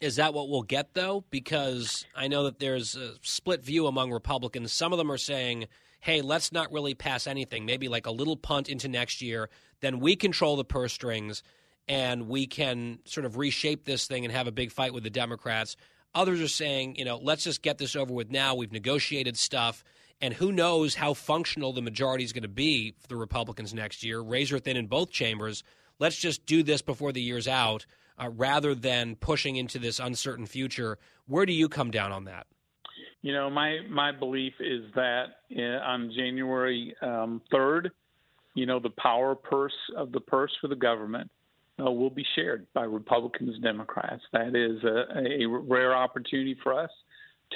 [0.00, 1.24] Is that what we'll get, though?
[1.30, 4.72] Because I know that there's a split view among Republicans.
[4.72, 5.68] Some of them are saying
[6.06, 9.98] hey, let's not really pass anything, maybe like a little punt into next year, then
[9.98, 11.42] we control the purse strings
[11.88, 15.10] and we can sort of reshape this thing and have a big fight with the
[15.10, 15.76] Democrats.
[16.14, 18.54] Others are saying, you know, let's just get this over with now.
[18.54, 19.82] We've negotiated stuff.
[20.20, 24.04] And who knows how functional the majority is going to be for the Republicans next
[24.04, 25.64] year, razor thin in both chambers.
[25.98, 27.84] Let's just do this before the year's out
[28.16, 30.98] uh, rather than pushing into this uncertain future.
[31.26, 32.46] Where do you come down on that?
[33.26, 35.24] You know, my my belief is that
[35.84, 37.90] on January um, 3rd,
[38.54, 41.28] you know, the power purse of the purse for the government
[41.84, 44.22] uh, will be shared by Republicans and Democrats.
[44.32, 46.90] That is a, a rare opportunity for us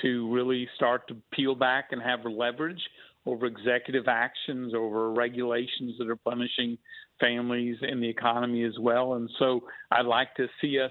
[0.02, 2.82] to really start to peel back and have leverage
[3.24, 6.78] over executive actions, over regulations that are punishing
[7.20, 9.14] families and the economy as well.
[9.14, 9.60] And so
[9.92, 10.90] I'd like to see us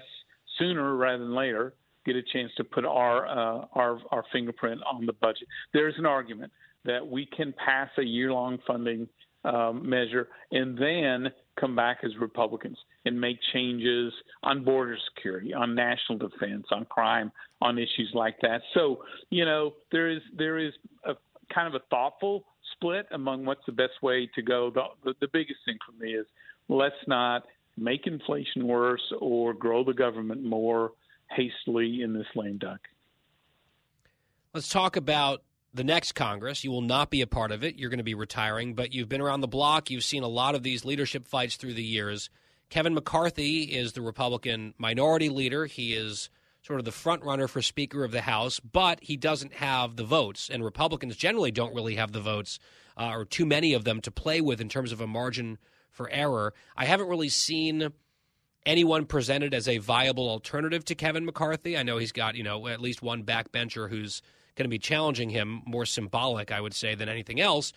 [0.58, 5.06] sooner rather than later get a chance to put our uh, our our fingerprint on
[5.06, 5.48] the budget.
[5.72, 6.52] There's an argument
[6.84, 9.06] that we can pass a year-long funding
[9.44, 15.74] um, measure and then come back as Republicans and make changes on border security, on
[15.74, 18.60] national defense, on crime, on issues like that.
[18.74, 20.72] So you know there is there is
[21.04, 21.14] a
[21.52, 24.70] kind of a thoughtful split among what's the best way to go.
[24.70, 26.26] The, the, the biggest thing for me is
[26.68, 27.44] let's not
[27.76, 30.92] make inflation worse or grow the government more
[31.30, 32.80] hastily in this lame duck.
[34.52, 36.64] Let's talk about the next Congress.
[36.64, 37.76] You will not be a part of it.
[37.76, 39.90] You're going to be retiring, but you've been around the block.
[39.90, 42.30] You've seen a lot of these leadership fights through the years.
[42.68, 45.66] Kevin McCarthy is the Republican minority leader.
[45.66, 46.30] He is
[46.62, 50.04] sort of the front runner for Speaker of the House, but he doesn't have the
[50.04, 52.58] votes, and Republicans generally don't really have the votes,
[52.96, 55.58] uh, or too many of them to play with in terms of a margin
[55.90, 56.52] for error.
[56.76, 57.92] I haven't really seen
[58.66, 61.76] anyone presented as a viable alternative to Kevin McCarthy.
[61.76, 64.22] I know he's got, you know, at least one backbencher who's
[64.56, 67.72] going to be challenging him, more symbolic, I would say, than anything else.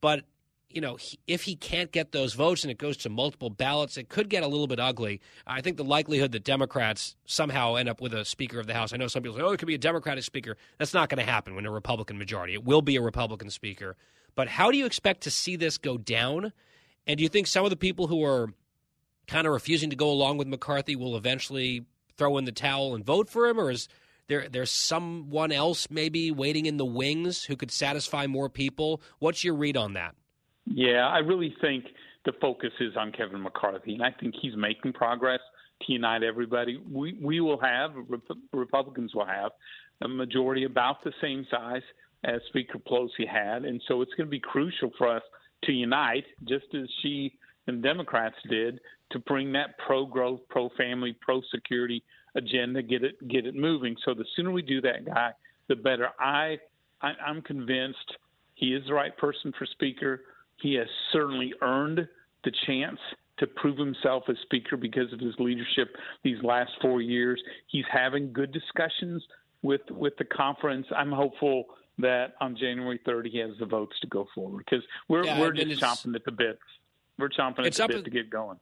[0.00, 0.24] But,
[0.70, 4.08] you know, if he can't get those votes and it goes to multiple ballots, it
[4.08, 5.20] could get a little bit ugly.
[5.46, 8.92] I think the likelihood that Democrats somehow end up with a Speaker of the House,
[8.92, 10.56] I know some people say, oh, it could be a Democratic Speaker.
[10.78, 12.54] That's not going to happen when a Republican majority.
[12.54, 13.96] It will be a Republican Speaker.
[14.36, 16.52] But how do you expect to see this go down?
[17.06, 18.52] And do you think some of the people who are
[19.28, 21.84] kind of refusing to go along with McCarthy will eventually
[22.16, 23.88] throw in the towel and vote for him, or is
[24.26, 29.00] there there's someone else maybe waiting in the wings who could satisfy more people?
[29.20, 30.16] What's your read on that?
[30.66, 31.84] Yeah, I really think
[32.24, 35.40] the focus is on Kevin McCarthy, and I think he's making progress
[35.86, 36.82] to unite everybody.
[36.90, 37.92] We we will have
[38.52, 39.52] Republicans will have
[40.02, 41.82] a majority about the same size
[42.24, 45.22] as Speaker Pelosi had, and so it's going to be crucial for us
[45.64, 51.16] to unite, just as she and Democrats did to bring that pro growth, pro family,
[51.20, 52.02] pro security
[52.34, 53.96] agenda, get it get it moving.
[54.04, 55.32] So the sooner we do that, guy,
[55.68, 56.08] the better.
[56.18, 56.58] I,
[57.02, 58.16] I I'm convinced
[58.54, 60.22] he is the right person for speaker.
[60.56, 62.06] He has certainly earned
[62.44, 62.98] the chance
[63.38, 67.40] to prove himself as speaker because of his leadership these last four years.
[67.68, 69.22] He's having good discussions
[69.62, 70.86] with with the conference.
[70.96, 71.64] I'm hopeful
[71.98, 75.52] that on January 3rd he has the votes to go forward because we're Yeah, we're
[75.52, 76.58] just chomping at the bit.
[77.18, 78.58] We're chomping at It's the up bit in- to get going.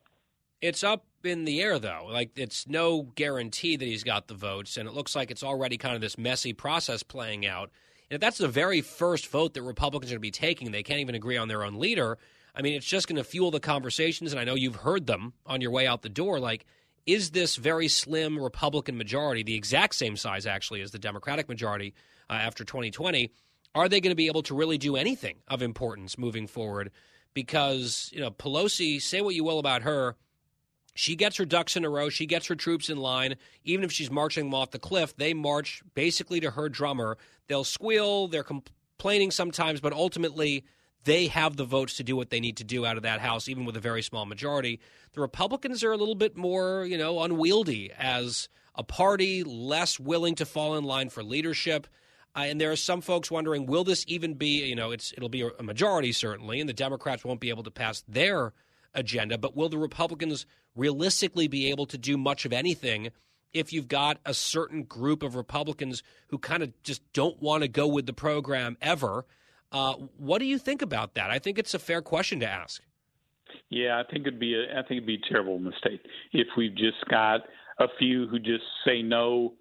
[0.62, 2.08] It's up in the air, though.
[2.10, 5.76] Like, it's no guarantee that he's got the votes, and it looks like it's already
[5.76, 7.70] kind of this messy process playing out.
[8.10, 10.82] And if that's the very first vote that Republicans are going to be taking, they
[10.82, 12.16] can't even agree on their own leader.
[12.54, 15.34] I mean, it's just going to fuel the conversations, and I know you've heard them
[15.44, 16.40] on your way out the door.
[16.40, 16.64] Like,
[17.04, 21.92] is this very slim Republican majority, the exact same size actually as the Democratic majority
[22.30, 23.30] uh, after 2020,
[23.74, 26.90] are they going to be able to really do anything of importance moving forward?
[27.36, 30.16] Because, you know, Pelosi, say what you will about her,
[30.94, 32.08] she gets her ducks in a row.
[32.08, 33.34] She gets her troops in line.
[33.62, 37.18] Even if she's marching them off the cliff, they march basically to her drummer.
[37.46, 38.28] They'll squeal.
[38.28, 40.64] They're complaining sometimes, but ultimately,
[41.04, 43.50] they have the votes to do what they need to do out of that house,
[43.50, 44.80] even with a very small majority.
[45.12, 50.36] The Republicans are a little bit more, you know, unwieldy as a party, less willing
[50.36, 51.86] to fall in line for leadership.
[52.36, 55.28] Uh, and there are some folks wondering, will this even be, you know, it's it'll
[55.28, 58.52] be a majority certainly, and the Democrats won't be able to pass their
[58.94, 63.10] agenda, but will the Republicans realistically be able to do much of anything
[63.52, 67.68] if you've got a certain group of Republicans who kind of just don't want to
[67.68, 69.24] go with the program ever?
[69.72, 71.30] Uh, what do you think about that?
[71.30, 72.82] I think it's a fair question to ask.
[73.70, 76.00] Yeah, I think it'd be a, I think it'd be a terrible mistake
[76.32, 77.40] if we've just got
[77.78, 79.54] a few who just say no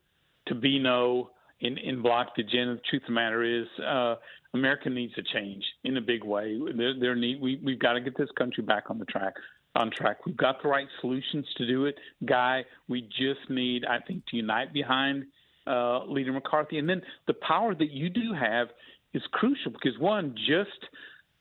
[0.48, 1.32] to be no
[1.62, 2.76] in in block the agenda.
[2.76, 4.16] The truth of the matter is, uh,
[4.54, 6.58] America needs a change in a big way.
[6.76, 9.34] There, there need we we've got to get this country back on the track
[9.76, 10.26] on track.
[10.26, 12.64] We've got the right solutions to do it, Guy.
[12.88, 15.26] We just need, I think, to unite behind
[15.68, 18.70] uh, Leader McCarthy, and then the power that you do have
[19.14, 20.70] is crucial because one, just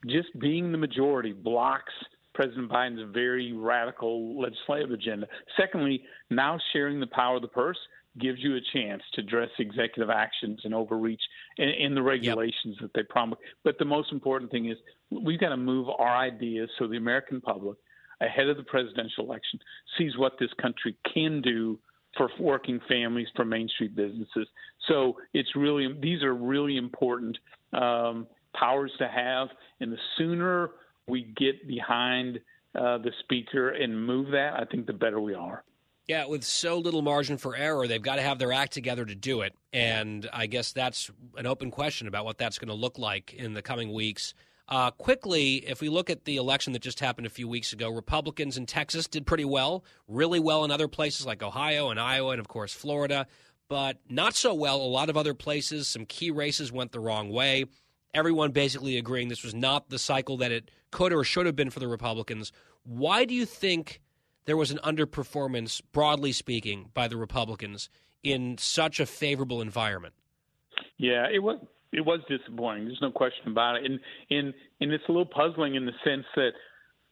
[0.07, 1.93] just being the majority blocks
[2.35, 5.27] President Biden's very radical legislative agenda.
[5.57, 7.79] Secondly, now sharing the power of the purse
[8.19, 11.21] gives you a chance to address executive actions and overreach
[11.59, 12.83] in, the regulations yep.
[12.83, 13.45] that they promulgate.
[13.65, 14.77] But the most important thing is
[15.11, 17.77] we've got to move our ideas so the American public,
[18.21, 19.59] ahead of the presidential election,
[19.99, 21.79] sees what this country can do
[22.17, 24.47] for working families, for Main Street businesses.
[24.87, 27.37] So it's really these are really important
[27.73, 29.49] um, powers to have,
[29.81, 30.71] and the sooner
[31.09, 32.39] we get behind
[32.77, 35.65] uh, the speaker and move that, I think the better we are.
[36.07, 39.15] Yeah, with so little margin for error, they've got to have their act together to
[39.15, 39.55] do it.
[39.73, 43.55] And I guess that's an open question about what that's going to look like in
[43.55, 44.35] the coming weeks.
[44.69, 47.91] Uh, quickly, if we look at the election that just happened a few weeks ago,
[47.91, 52.33] Republicans in Texas did pretty well, really well in other places like Ohio and Iowa,
[52.33, 53.27] and of course Florida,
[53.69, 55.89] but not so well a lot of other places.
[55.89, 57.67] Some key races went the wrong way.
[58.15, 61.71] Everyone basically agreeing this was not the cycle that it could or should have been
[61.71, 62.53] for the Republicans.
[62.85, 64.01] Why do you think
[64.47, 67.89] there was an underperformance, broadly speaking, by the Republicans
[68.23, 70.15] in such a favorable environment?
[70.97, 71.59] Yeah, it was
[71.93, 72.87] it was disappointing.
[72.87, 76.25] There's no question about it, and and and it's a little puzzling in the sense
[76.37, 76.51] that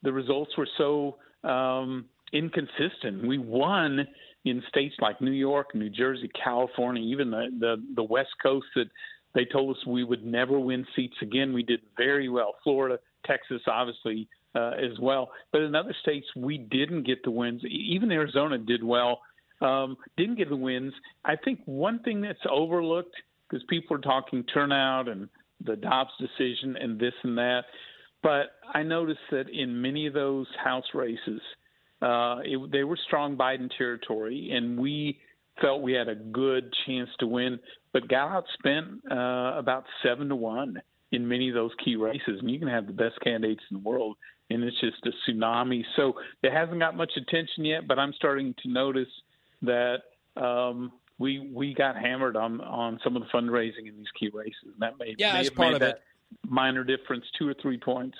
[0.03, 1.17] the results were so
[1.49, 3.27] um, inconsistent.
[3.27, 4.07] We won
[4.45, 8.91] in states like New York, New Jersey, California, even the the, the West Coast that
[9.35, 11.53] they told us we would never win seats again.
[11.53, 12.57] We did very well.
[12.63, 15.31] Florida, Texas, obviously uh, as well.
[15.53, 17.63] But in other states, we didn't get the wins.
[17.65, 19.21] Even Arizona did well,
[19.61, 20.93] um, didn't get the wins.
[21.25, 23.15] I think one thing that's overlooked
[23.49, 25.29] because people are talking turnout and
[25.65, 27.63] the Dobbs decision and this and that.
[28.23, 31.41] But I noticed that in many of those House races,
[32.01, 35.19] uh, it, they were strong Biden territory, and we
[35.61, 37.59] felt we had a good chance to win,
[37.93, 42.39] but got outspent uh, about seven to one in many of those key races.
[42.41, 44.17] And you can have the best candidates in the world,
[44.53, 45.85] and it's just a tsunami.
[45.97, 49.09] So it hasn't got much attention yet, but I'm starting to notice
[49.63, 49.99] that
[50.37, 54.57] um, we we got hammered on on some of the fundraising in these key races.
[54.65, 56.51] And that may, yeah, may have part made of that it.
[56.51, 58.17] minor difference, two or three points.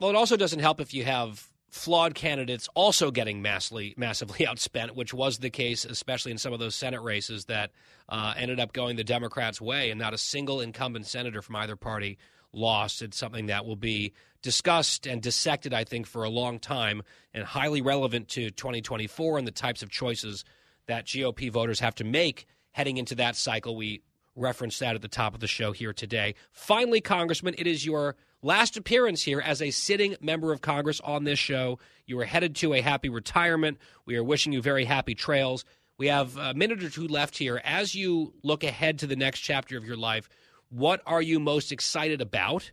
[0.00, 4.92] Well, it also doesn't help if you have flawed candidates also getting massively massively outspent,
[4.92, 7.70] which was the case, especially in some of those Senate races that
[8.08, 11.76] uh, ended up going the Democrats' way, and not a single incumbent senator from either
[11.76, 12.18] party
[12.52, 13.02] lost.
[13.02, 14.12] It's something that will be
[14.42, 17.02] discussed and dissected, I think, for a long time,
[17.32, 20.44] and highly relevant to 2024 and the types of choices
[20.86, 23.76] that GOP voters have to make heading into that cycle.
[23.76, 24.02] We
[24.34, 26.34] referenced that at the top of the show here today.
[26.50, 31.24] Finally, Congressman, it is your last appearance here as a sitting member of Congress on
[31.24, 31.78] this show.
[32.06, 33.78] You are headed to a happy retirement.
[34.06, 35.64] We are wishing you very happy trails.
[35.98, 37.60] We have a minute or two left here.
[37.62, 40.28] As you look ahead to the next chapter of your life,
[40.72, 42.70] what are you most excited about?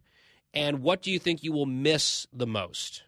[0.54, 3.04] And what do you think you will miss the most?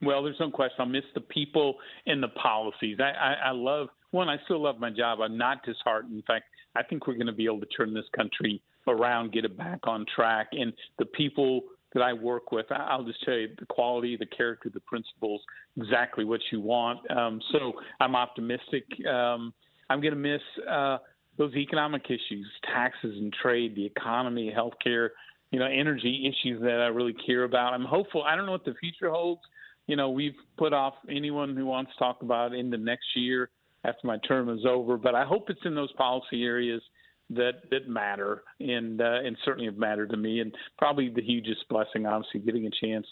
[0.00, 0.76] Well, there's no question.
[0.80, 1.76] I'll miss the people
[2.06, 2.98] and the policies.
[2.98, 4.28] I, I, I love one.
[4.28, 5.20] I still love my job.
[5.20, 6.14] I'm not disheartened.
[6.14, 9.44] In fact, I think we're going to be able to turn this country around, get
[9.44, 10.48] it back on track.
[10.52, 11.62] And the people
[11.94, 15.42] that I work with, I'll just tell you the quality, the character, the principles,
[15.76, 16.98] exactly what you want.
[17.10, 18.84] Um, so I'm optimistic.
[19.06, 19.52] Um,
[19.90, 20.98] I'm going to miss uh,
[21.38, 25.10] those economic issues, taxes and trade, the economy, healthcare,
[25.50, 27.74] you know, energy issues that I really care about.
[27.74, 28.22] I'm hopeful.
[28.22, 29.40] I don't know what the future holds.
[29.86, 33.06] You know, we've put off anyone who wants to talk about it in the next
[33.14, 33.50] year
[33.84, 36.82] after my term is over, but I hope it's in those policy areas
[37.30, 40.40] that that matter and uh, and certainly have mattered to me.
[40.40, 43.06] And probably the hugest blessing, obviously, getting a chance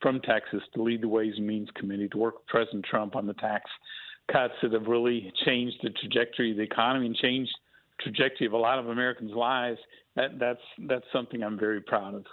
[0.00, 3.26] from Texas to lead the Ways and Means Committee to work with President Trump on
[3.26, 3.70] the tax
[4.32, 7.52] cuts that have really changed the trajectory of the economy and changed
[8.02, 9.78] trajectory of a lot of Americans' lives.
[10.16, 12.24] That that's that's something I'm very proud of.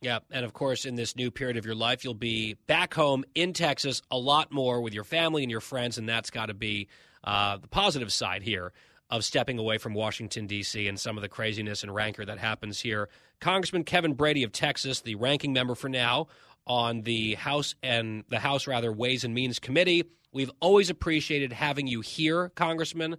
[0.00, 3.24] Yeah, and of course, in this new period of your life, you'll be back home
[3.36, 6.54] in Texas a lot more with your family and your friends, and that's got to
[6.54, 6.88] be
[7.22, 8.72] uh, the positive side here
[9.10, 12.80] of stepping away from Washington, D.C., and some of the craziness and rancor that happens
[12.80, 13.10] here.
[13.40, 16.26] Congressman Kevin Brady of Texas, the ranking member for now
[16.66, 20.04] on the House and the House, rather, Ways and Means Committee.
[20.32, 23.18] We've always appreciated having you here, Congressman,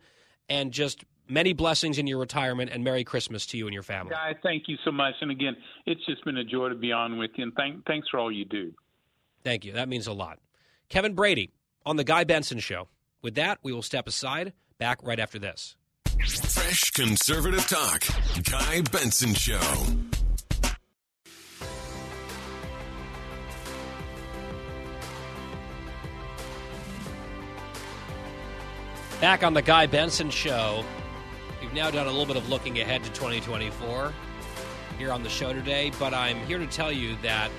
[0.49, 4.11] and just many blessings in your retirement and Merry Christmas to you and your family.
[4.11, 5.15] Guy, thank you so much.
[5.21, 5.55] And again,
[5.85, 8.31] it's just been a joy to be on with you, and thank, thanks for all
[8.31, 8.73] you do.
[9.43, 9.73] Thank you.
[9.73, 10.39] That means a lot.
[10.89, 11.51] Kevin Brady
[11.85, 12.87] on The Guy Benson Show.
[13.21, 14.53] With that, we will step aside.
[14.77, 15.75] Back right after this.
[16.19, 18.03] Fresh conservative talk.
[18.49, 19.59] Guy Benson Show.
[29.19, 30.83] Back on the Guy Benson Show.
[31.63, 34.13] We've now done a little bit of looking ahead to 2024
[34.97, 37.49] here on the show today, but I'm here to tell you that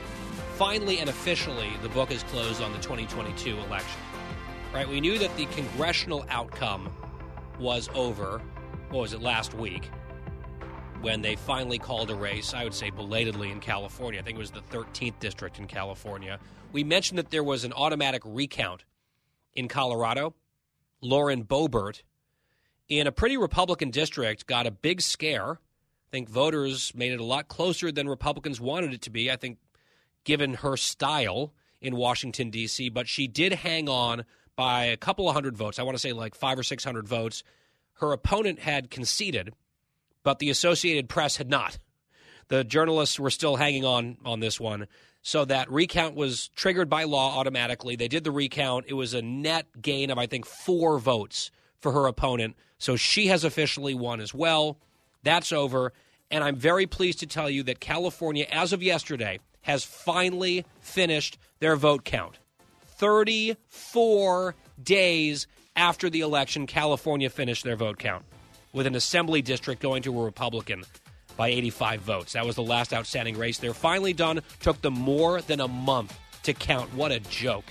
[0.57, 4.01] finally and officially the book is closed on the 2022 election.
[4.75, 4.87] Right?
[4.87, 6.91] We knew that the congressional outcome
[7.59, 8.43] was over.
[8.91, 9.91] What was it last week?
[11.01, 14.21] When they finally called a race, I would say belatedly in California.
[14.21, 16.39] I think it was the 13th district in California.
[16.73, 18.85] We mentioned that there was an automatic recount
[19.55, 20.35] in Colorado.
[21.01, 22.03] Lauren Boebert,
[22.89, 25.53] in a pretty Republican district, got a big scare.
[25.53, 29.31] I think voters made it a lot closer than Republicans wanted it to be.
[29.31, 29.59] I think,
[30.25, 34.25] given her style in Washington, D.C., but she did hang on
[34.57, 35.79] by a couple of hundred votes.
[35.79, 37.43] I want to say like five or 600 votes.
[37.95, 39.55] Her opponent had conceded,
[40.23, 41.79] but the Associated Press had not.
[42.49, 44.87] The journalists were still hanging on on this one.
[45.23, 47.97] So that recount was triggered by law automatically.
[47.97, 48.85] They did the recount.
[48.89, 51.51] It was a net gain of, I think, four votes
[51.85, 52.57] for her opponent.
[52.79, 54.79] So she has officially won as well.
[55.23, 55.93] That's over.
[56.31, 61.37] And I'm very pleased to tell you that California, as of yesterday, has finally finished
[61.59, 62.39] their vote count.
[62.97, 68.25] 34 days after the election, California finished their vote count,
[68.73, 70.85] with an assembly district going to a Republican
[71.37, 72.33] by 85 votes.
[72.33, 73.59] That was the last outstanding race.
[73.59, 74.41] They're finally done.
[74.61, 76.95] Took them more than a month to count.
[76.95, 77.67] What a joke.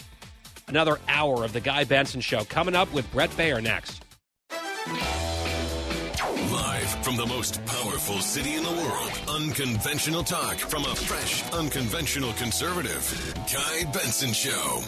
[0.67, 4.02] Another hour of The Guy Benson Show coming up with Bret Baier next.
[4.85, 4.99] Live
[7.03, 13.33] from the most powerful city in the world, unconventional talk from a fresh, unconventional conservative.
[13.53, 14.81] Guy Benson Show.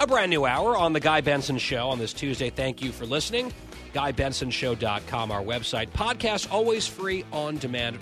[0.00, 2.50] A brand new hour on The Guy Benson Show on this Tuesday.
[2.50, 3.52] Thank you for listening.
[3.94, 5.88] GuyBensonShow.com, our website.
[5.90, 7.98] Podcast always free on demand.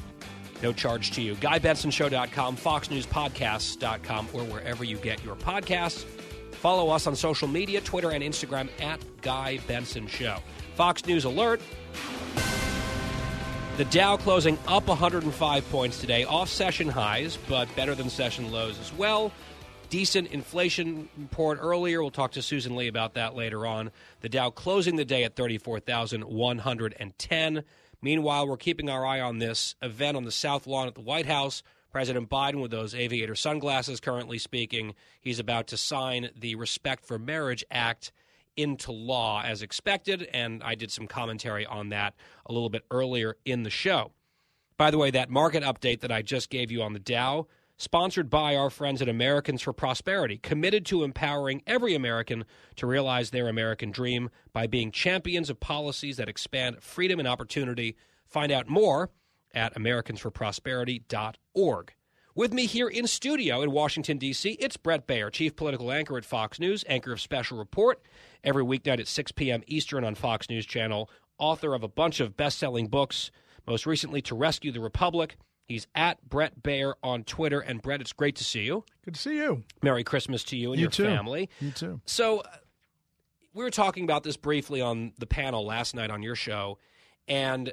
[0.62, 1.34] No charge to you.
[1.36, 6.04] GuyBensonShow.com, FoxNewsPodcasts.com, or wherever you get your podcasts.
[6.52, 10.38] Follow us on social media, Twitter and Instagram at Guy Benson Show.
[10.74, 11.60] Fox News Alert.
[13.78, 18.78] The Dow closing up 105 points today, off session highs, but better than session lows
[18.78, 19.32] as well
[19.92, 22.00] decent inflation report earlier.
[22.00, 23.90] We'll talk to Susan Li about that later on.
[24.22, 27.62] The Dow closing the day at 34,110.
[28.02, 31.26] Meanwhile, we're keeping our eye on this event on the South Lawn at the White
[31.26, 31.62] House.
[31.92, 37.18] President Biden, with those aviator sunglasses, currently speaking, he's about to sign the Respect for
[37.18, 38.10] Marriage Act
[38.56, 42.14] into law as expected, and I did some commentary on that
[42.46, 44.12] a little bit earlier in the show.
[44.76, 47.46] By the way, that market update that I just gave you on the Dow,
[47.82, 52.44] sponsored by our friends at Americans for Prosperity, committed to empowering every American
[52.76, 57.96] to realize their American dream by being champions of policies that expand freedom and opportunity.
[58.24, 59.10] Find out more
[59.52, 61.94] at americansforprosperity.org.
[62.34, 66.24] With me here in studio in Washington, D.C., it's Bret Baier, Chief Political Anchor at
[66.24, 68.00] Fox News, anchor of Special Report,
[68.44, 69.64] every weeknight at 6 p.m.
[69.66, 73.32] Eastern on Fox News Channel, author of a bunch of best selling books,
[73.66, 77.60] most recently, To Rescue the Republic He's at Bret Baier on Twitter.
[77.60, 78.84] And Bret, it's great to see you.
[79.04, 79.64] Good to see you.
[79.82, 81.04] Merry Christmas to you and you your too.
[81.04, 81.48] family.
[81.60, 82.00] You too.
[82.04, 82.48] So, uh,
[83.54, 86.78] we were talking about this briefly on the panel last night on your show,
[87.28, 87.72] and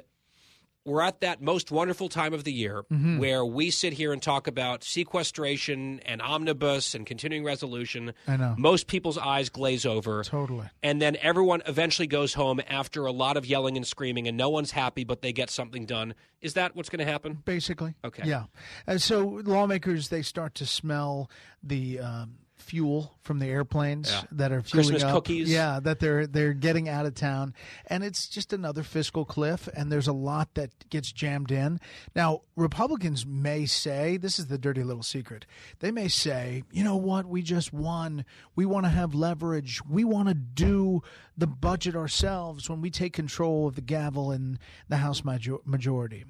[0.84, 3.18] we're at that most wonderful time of the year Mhm.
[3.18, 8.12] where we sit here and talk about sequestration and omnibus and continuing resolution.
[8.26, 8.54] I know.
[8.58, 10.24] Most people's eyes glaze over.
[10.24, 10.68] Totally.
[10.82, 14.48] And then everyone eventually goes home after a lot of yelling and screaming, and no
[14.48, 16.14] one's happy, but they get something done.
[16.40, 17.42] Is that what's going to happen?
[17.44, 17.94] Basically.
[18.04, 18.22] Okay.
[18.26, 18.44] Yeah.
[18.86, 21.30] And so lawmakers they start to smell
[21.62, 22.38] the um,
[22.70, 24.22] fuel from the airplanes Yeah.
[24.30, 25.12] that are fueling Christmas up.
[25.12, 25.50] cookies.
[25.50, 27.52] Yeah, that they're they're getting out of town,
[27.88, 29.68] and it's just another fiscal cliff.
[29.74, 31.80] And there's a lot that gets jammed in.
[32.14, 35.46] Now Republicans may say this is the dirty little secret.
[35.80, 38.24] They may say, you know what, we just won.
[38.54, 39.80] We want to have leverage.
[39.88, 41.02] We want to do
[41.36, 44.58] the budget ourselves when we take control of the gavel in
[44.88, 46.24] the House major- majority.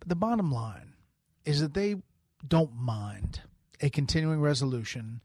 [0.00, 0.94] But the bottom line
[1.44, 1.96] is that they
[2.46, 3.42] don't mind
[3.80, 5.20] a continuing resolution,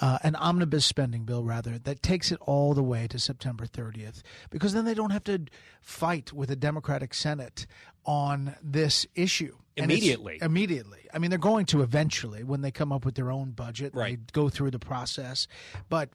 [0.00, 4.22] uh, an omnibus spending bill, rather, that takes it all the way to September 30th,
[4.50, 5.40] because then they don't have to
[5.82, 7.66] fight with a Democratic Senate
[8.04, 9.56] on this issue.
[9.76, 10.38] Immediately.
[10.42, 11.06] Immediately.
[11.14, 14.18] I mean, they're going to eventually when they come up with their own budget, Right.
[14.18, 15.46] they go through the process.
[15.88, 16.10] But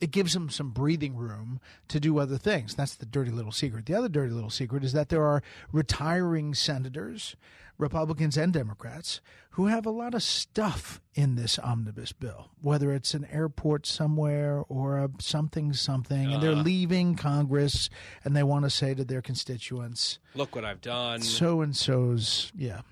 [0.00, 2.74] it gives them some breathing room to do other things.
[2.74, 3.86] That's the dirty little secret.
[3.86, 5.42] The other dirty little secret is that there are
[5.72, 7.36] retiring senators,
[7.78, 9.20] Republicans and Democrats,
[9.54, 14.62] who have a lot of stuff in this omnibus bill, whether it's an airport somewhere
[14.68, 16.62] or a something something, and they're Uh.
[16.62, 17.90] leaving Congress
[18.24, 21.20] and they want to say to their constituents, Look what I've done.
[21.22, 22.82] so and so's, yeah.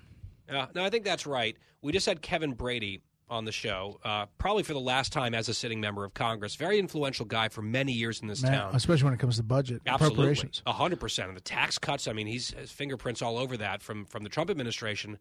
[0.49, 1.55] Yeah, no, I think that's right.
[1.81, 5.49] We just had Kevin Brady on the show, uh, probably for the last time as
[5.49, 6.55] a sitting member of Congress.
[6.55, 8.75] Very influential guy for many years in this Man, town.
[8.75, 10.61] especially when it comes to budget Absolutely, appropriations.
[10.65, 11.27] a hundred percent.
[11.29, 12.07] And the tax cuts.
[12.07, 15.17] I mean, he's his fingerprints all over that from from the Trump administration.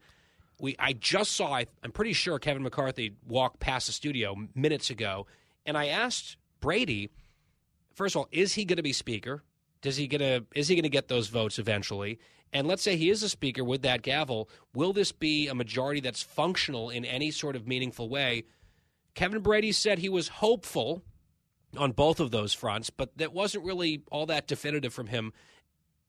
[0.60, 1.54] We, I just saw.
[1.54, 5.26] I, I'm pretty sure Kevin McCarthy walked past the studio minutes ago,
[5.64, 7.10] and I asked Brady.
[7.94, 9.42] First of all, is he going to be speaker?
[9.80, 12.18] Does he gonna is he to get those votes eventually?
[12.52, 14.48] And let's say he is a speaker with that gavel.
[14.74, 18.44] Will this be a majority that's functional in any sort of meaningful way?
[19.14, 21.02] Kevin Brady said he was hopeful
[21.76, 25.32] on both of those fronts, but that wasn't really all that definitive from him.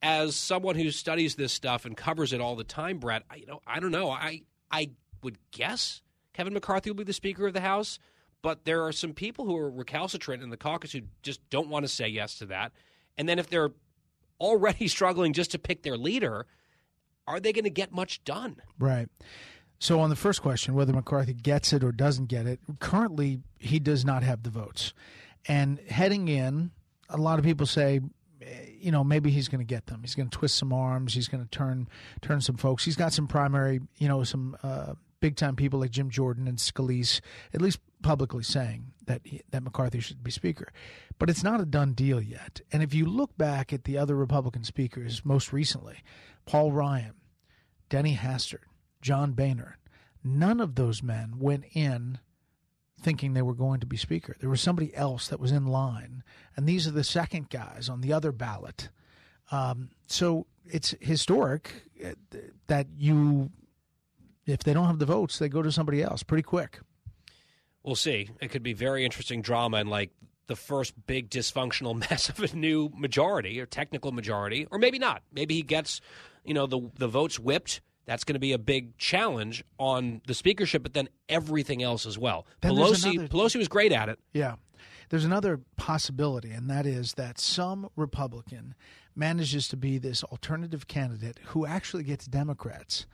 [0.01, 3.45] As someone who studies this stuff and covers it all the time, Bret, I, you
[3.45, 4.09] know, I don't know.
[4.09, 4.91] I I
[5.23, 6.01] would guess
[6.33, 7.99] Kevin McCarthy will be the Speaker of the House,
[8.41, 11.83] but there are some people who are recalcitrant in the caucus who just don't want
[11.83, 12.71] to say yes to that.
[13.19, 13.71] And then if they're
[14.39, 16.47] already struggling just to pick their leader,
[17.27, 18.55] are they going to get much done?
[18.79, 19.07] Right.
[19.77, 23.79] So on the first question, whether McCarthy gets it or doesn't get it, currently he
[23.79, 24.93] does not have the votes.
[25.47, 26.71] And heading in,
[27.07, 28.01] a lot of people say,
[28.41, 28.45] eh,
[28.79, 30.01] you know, maybe he's going to get them.
[30.01, 31.13] He's going to twist some arms.
[31.13, 31.87] He's going to turn
[32.21, 32.83] turn some folks.
[32.83, 36.57] He's got some primary, you know, some uh, big time people like Jim Jordan and
[36.57, 37.21] Scalise,
[37.53, 40.71] at least publicly saying that he, that McCarthy should be speaker.
[41.17, 42.61] But it's not a done deal yet.
[42.71, 45.97] And if you look back at the other Republican speakers, most recently,
[46.45, 47.15] Paul Ryan,
[47.89, 48.65] Denny Hastert,
[49.01, 49.77] John Boehner,
[50.23, 52.19] none of those men went in
[53.01, 54.35] thinking they were going to be speaker.
[54.39, 56.23] There was somebody else that was in line,
[56.55, 58.89] and these are the second guys on the other ballot.
[59.51, 62.13] Um, so it's historic uh,
[62.67, 63.51] that you,
[64.45, 66.79] if they don't have the votes, they go to somebody else pretty quick.
[67.89, 68.29] We'll see.
[68.39, 70.11] It could be very interesting drama and like
[70.45, 75.23] the first big dysfunctional mess of a new majority or technical majority, or maybe not.
[75.33, 75.99] Maybe he gets,
[76.45, 77.81] you know, the the votes whipped.
[78.05, 82.15] That's going to be a big challenge on the speakership, but then everything else as
[82.15, 82.45] well.
[82.61, 84.19] Then Pelosi another- Pelosi was great at it.
[84.33, 84.57] Yeah.
[85.09, 88.75] There's another possibility, and that is that some Republican
[89.15, 93.07] manages to be this alternative candidate who actually gets Democrats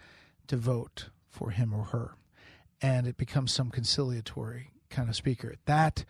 [0.47, 2.15] to vote for him or her,
[2.82, 5.55] and it becomes some conciliatory kind of speaker.
[5.65, 6.05] That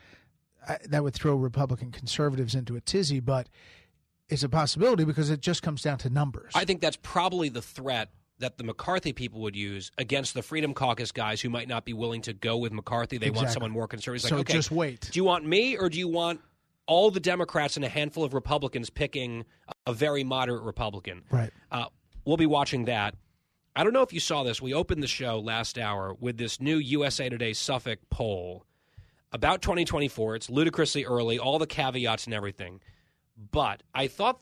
[0.67, 3.47] I- that would throw Republican conservatives into a tizzy, but
[4.27, 6.51] it's a possibility because it just comes down to numbers.
[6.55, 8.09] I think that's probably the threat
[8.39, 11.93] that the McCarthy people would use against the Freedom Caucus guys who might not be
[11.93, 13.17] willing to go with McCarthy.
[13.17, 14.23] They want someone more conservative.
[14.25, 15.01] It's So like, okay, just wait.
[15.11, 16.41] Do you want me or do you want
[16.87, 19.45] all the Democrats and a handful of Republicans picking
[19.85, 21.21] a very moderate Republican?
[21.29, 21.51] Right.
[21.71, 21.85] Uh,
[22.25, 23.13] we'll be watching that.
[23.77, 24.61] I don't know if you saw this.
[24.61, 28.65] We opened the show last hour with this new USA Today Suffolk poll
[29.33, 30.37] about 2024.
[30.37, 32.79] It's ludicrously early, all the caveats and everything.
[33.51, 34.39] But I thought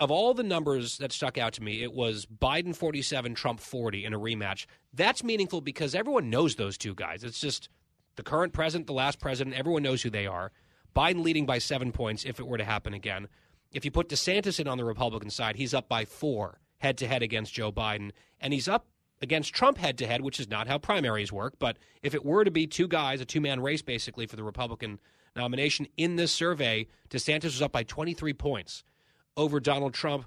[0.00, 4.04] of all the numbers that stuck out to me, it was Biden 47, Trump 40
[4.04, 4.66] in a rematch.
[4.92, 7.24] That's meaningful because everyone knows those two guys.
[7.24, 7.70] It's just
[8.16, 10.52] the current president, the last president, everyone knows who they are.
[10.94, 13.28] Biden leading by seven points if it were to happen again.
[13.72, 17.08] If you put DeSantis in on the Republican side, he's up by four head to
[17.08, 18.10] head against Joe Biden.
[18.40, 18.86] And he's up
[19.22, 21.54] against Trump head to head, which is not how primaries work.
[21.58, 24.44] But if it were to be two guys, a two man race basically for the
[24.44, 25.00] Republican
[25.34, 25.88] nomination.
[25.96, 28.84] In this survey, DeSantis was up by 23 points
[29.36, 30.26] over Donald Trump.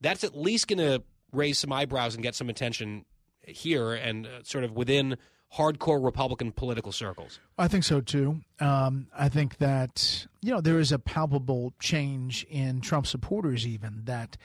[0.00, 3.04] That's at least going to raise some eyebrows and get some attention
[3.46, 5.16] here and uh, sort of within
[5.56, 7.38] hardcore Republican political circles.
[7.58, 8.40] I think so too.
[8.58, 14.02] Um, I think that you know there is a palpable change in Trump supporters, even
[14.04, 14.36] that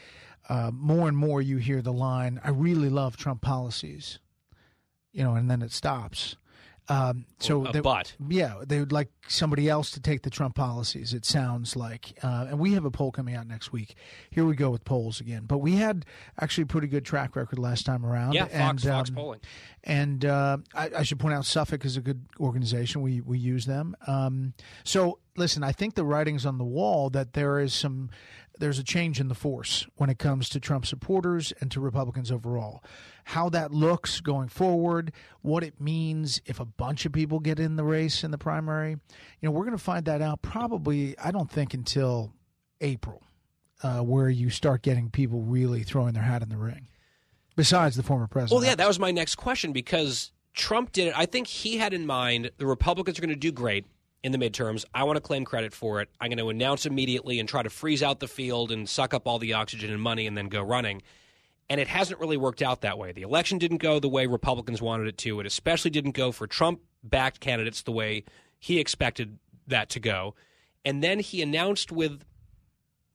[0.50, 4.20] uh, more and more you hear the line, "I really love Trump policies,"
[5.12, 6.36] you know, and then it stops.
[6.90, 8.14] Um, so, a they, but.
[8.30, 11.14] yeah, they would like somebody else to take the Trump policies.
[11.14, 13.96] It sounds like, uh, and we have a poll coming out next week.
[14.32, 15.44] Here we go with polls again.
[15.46, 16.06] But we had
[16.40, 18.34] actually a pretty good track record last time around.
[18.34, 19.42] Yeah, Fox, and, Fox um, polling.
[19.84, 23.02] And uh, I, I should point out Suffolk is a good organization.
[23.02, 23.96] We we use them.
[24.08, 24.54] Um,
[24.86, 28.10] so listen, I think the writing's on the wall that there is some
[28.60, 32.32] there's a change in the force when it comes to Trump supporters and to Republicans
[32.32, 32.84] overall.
[33.26, 35.12] How that looks going forward,
[35.42, 38.92] what it means if a bunch of people get in the race in the primary,
[38.92, 39.00] you
[39.44, 41.18] know, we're going to find that out probably.
[41.20, 42.34] I don't think until
[42.82, 43.22] April,
[43.84, 46.88] uh, where you start getting people really throwing their hat in the ring.
[47.56, 48.60] Besides the former president.
[48.60, 51.14] Well, yeah, that was my next question because Trump did it.
[51.18, 53.86] I think he had in mind the Republicans are going to do great
[54.24, 54.84] in the midterms.
[54.94, 56.10] I want to claim credit for it.
[56.20, 59.28] I'm going to announce immediately and try to freeze out the field and suck up
[59.28, 61.02] all the oxygen and money and then go running.
[61.70, 63.12] And it hasn't really worked out that way.
[63.12, 65.40] The election didn't go the way Republicans wanted it to.
[65.40, 68.24] It especially didn't go for Trump backed candidates the way
[68.60, 69.38] he expected
[69.68, 70.34] that to go.
[70.86, 72.24] And then he announced with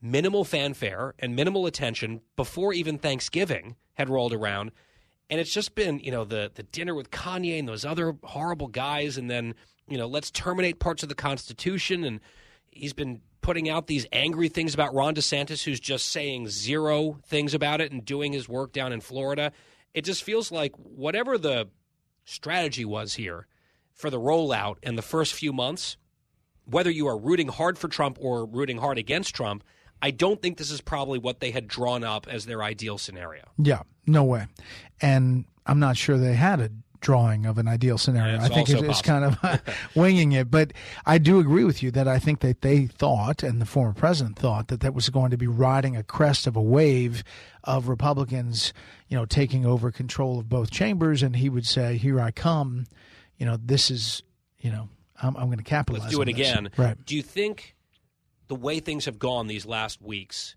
[0.02, 4.72] minimal fanfare and minimal attention before even Thanksgiving had rolled around.
[5.30, 8.66] And it's just been, you know, the the dinner with Kanye and those other horrible
[8.66, 9.54] guys, and then,
[9.88, 12.04] you know, let's terminate parts of the Constitution.
[12.04, 12.20] And
[12.70, 17.54] he's been putting out these angry things about Ron DeSantis, who's just saying zero things
[17.54, 19.52] about it and doing his work down in Florida.
[19.94, 21.68] It just feels like whatever the
[22.24, 23.46] strategy was here
[23.92, 25.96] for the rollout in the first few months,
[26.64, 29.64] whether you are rooting hard for Trump or rooting hard against Trump,
[30.00, 33.44] I don't think this is probably what they had drawn up as their ideal scenario.
[33.58, 34.46] Yeah, no way.
[35.00, 36.70] And I'm not sure they had a
[37.02, 38.38] drawing of an ideal scenario.
[38.38, 39.58] I think it, it's kind of uh,
[39.94, 40.50] winging it.
[40.50, 40.72] But
[41.04, 44.38] I do agree with you that I think that they thought, and the former president
[44.38, 47.22] thought, that that was going to be riding a crest of a wave
[47.64, 48.72] of Republicans,
[49.08, 51.22] you know, taking over control of both chambers.
[51.22, 52.86] And he would say, Here I come.
[53.36, 54.22] You know, this is,
[54.58, 54.88] you know,
[55.20, 56.70] I'm, I'm going to capitalize Let's do it on this." again.
[56.78, 57.04] Right.
[57.04, 57.76] Do you think
[58.48, 60.56] the way things have gone these last weeks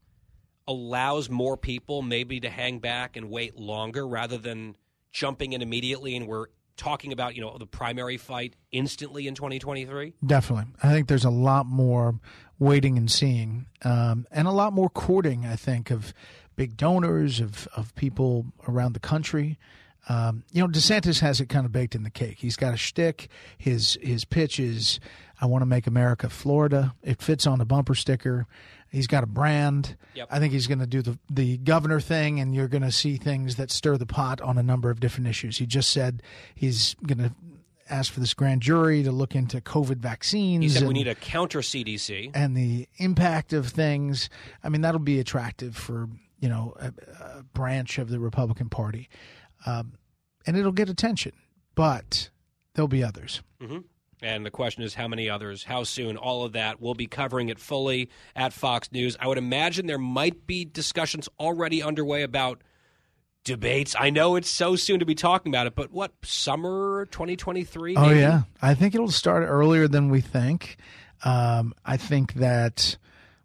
[0.67, 4.75] allows more people maybe to hang back and wait longer rather than
[5.15, 10.13] jumping in immediately and we're talking about, you know, the primary fight instantly in 2023?
[10.25, 10.73] Definitely.
[10.83, 12.19] I think there's a lot more
[12.59, 16.13] waiting and seeing, um, and a lot more courting, I think, of
[16.57, 19.57] big donors, of, of people around the country.
[20.09, 22.39] Um, you know, DeSantis has it kind of baked in the cake.
[22.39, 23.29] He's got a shtick.
[23.57, 24.99] His his pitch is,
[25.41, 28.45] "I want to make America Florida." It fits on a bumper sticker.
[28.95, 29.97] He's got a brand.
[30.13, 30.27] Yep.
[30.31, 33.17] I think he's going to do the the governor thing, and you're going to see
[33.17, 35.57] things that stir the pot on a number of different issues.
[35.57, 36.23] He just said
[36.55, 37.33] he's going to
[37.89, 40.63] ask for this grand jury to look into COVID vaccines.
[40.63, 42.31] He said we and- need a counter CDC.
[42.33, 44.29] and the impact of things.
[44.63, 46.07] I mean, that'll be attractive for
[46.39, 46.93] you know a,
[47.39, 49.09] a branch of the Republican Party,
[49.65, 49.93] um,
[50.47, 51.33] and it'll get attention.
[51.75, 52.29] But
[52.73, 53.41] there'll be others.
[53.61, 53.79] hmm
[54.25, 55.63] And the question is, how many others?
[55.63, 56.17] How soon?
[56.17, 56.81] All of that.
[56.81, 59.15] We'll be covering it fully at Fox News.
[59.19, 62.63] I would imagine there might be discussions already underway about
[63.43, 63.95] debates.
[63.97, 67.95] I know it's so soon to be talking about it, but what summer 2023?
[67.95, 70.77] Oh yeah, I think it'll start earlier than we think.
[71.23, 72.97] Um, I think that.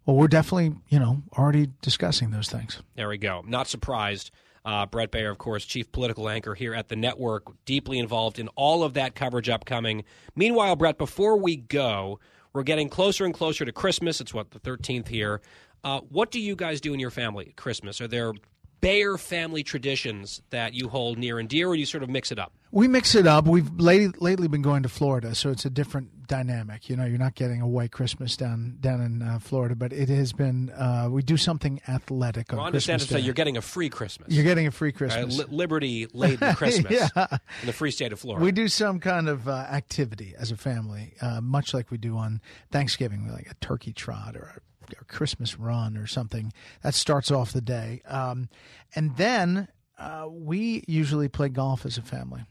[0.07, 2.81] Well, we're definitely you know already discussing those things.
[2.95, 3.43] There we go.
[3.45, 4.31] Not surprised.
[4.63, 8.47] Uh, Bret Baier, of course, chief political anchor here at the network, deeply involved in
[8.49, 10.03] all of that coverage upcoming.
[10.35, 12.19] Meanwhile, Bret, before we go,
[12.53, 14.21] we're getting closer and closer to Christmas.
[14.21, 15.41] It's what the 13th here.
[15.83, 18.01] Uh, what do you guys do in your family at Christmas?
[18.01, 18.33] Are there
[18.81, 22.31] Baier family traditions that you hold near and dear, or do you sort of mix
[22.31, 22.51] it up?
[22.71, 23.45] We mix it up.
[23.45, 26.89] We've lately, lately been going to Florida, so it's a different dynamic.
[26.89, 30.07] You know, you're not getting a white Christmas down down in uh, Florida, but it
[30.09, 30.69] has been.
[30.71, 33.19] Uh, we do something athletic on Ron Christmas Day.
[33.19, 34.29] you're getting a free Christmas.
[34.33, 34.95] You're getting a free Right?
[34.95, 35.37] Christmas.
[35.37, 37.27] Li- Liberty laden Christmas Yeah.
[37.61, 38.43] in the free state of Florida.
[38.43, 42.17] We do some kind of uh, activity as a family, uh, much like we do
[42.17, 44.59] on Thanksgiving, like a turkey trot or a,
[44.99, 46.51] a Christmas run or something.
[46.83, 48.01] That starts off the day.
[48.07, 48.49] Um,
[48.95, 49.67] and then
[49.99, 52.43] uh, we usually play golf as a family.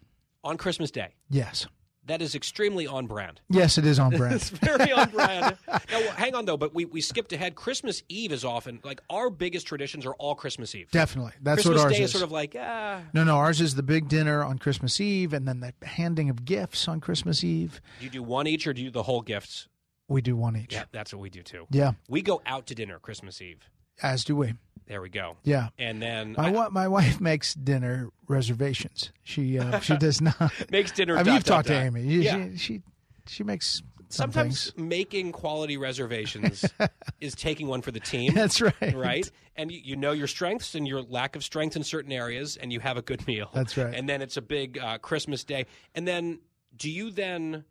[0.45, 1.15] on Christmas Day.
[1.29, 1.67] Yes.
[2.07, 3.41] That is extremely on brand.
[3.51, 4.35] Yes, it is on brand.
[4.37, 5.57] it's very on brand.
[5.69, 7.55] Now, hang on though, but we, we skipped ahead.
[7.55, 10.91] Christmas Eve is often like our biggest traditions are all Christmas Eve.
[10.91, 11.33] Definitely.
[11.43, 12.11] That's Christmas what ours Day is.
[12.11, 13.03] sort of like ah.
[13.13, 16.45] No, no, ours is the big dinner on Christmas Eve and then the handing of
[16.45, 17.81] gifts on Christmas Eve.
[18.01, 19.69] Do you do one each or do you do the whole gifts?
[20.11, 20.75] We do one each.
[20.75, 21.67] Yeah, that's what we do too.
[21.71, 21.93] Yeah.
[22.09, 23.61] We go out to dinner Christmas Eve.
[24.03, 24.55] As do we.
[24.87, 25.37] There we go.
[25.45, 25.69] Yeah.
[25.79, 29.13] And then My wa- my wife makes dinner reservations.
[29.23, 31.75] She uh, she does not Makes dinner I mean, dot, you've dot, talked to.
[31.75, 32.03] Amy.
[32.03, 32.49] Yeah.
[32.53, 32.83] She, she
[33.27, 34.89] she makes some sometimes things.
[34.89, 36.65] making quality reservations
[37.21, 38.35] is taking one for the team.
[38.35, 38.95] That's right.
[38.95, 39.31] Right?
[39.55, 42.73] And you, you know your strengths and your lack of strength in certain areas, and
[42.73, 43.49] you have a good meal.
[43.55, 43.95] That's right.
[43.95, 45.67] And then it's a big uh, Christmas day.
[45.95, 46.41] And then
[46.77, 47.65] do you then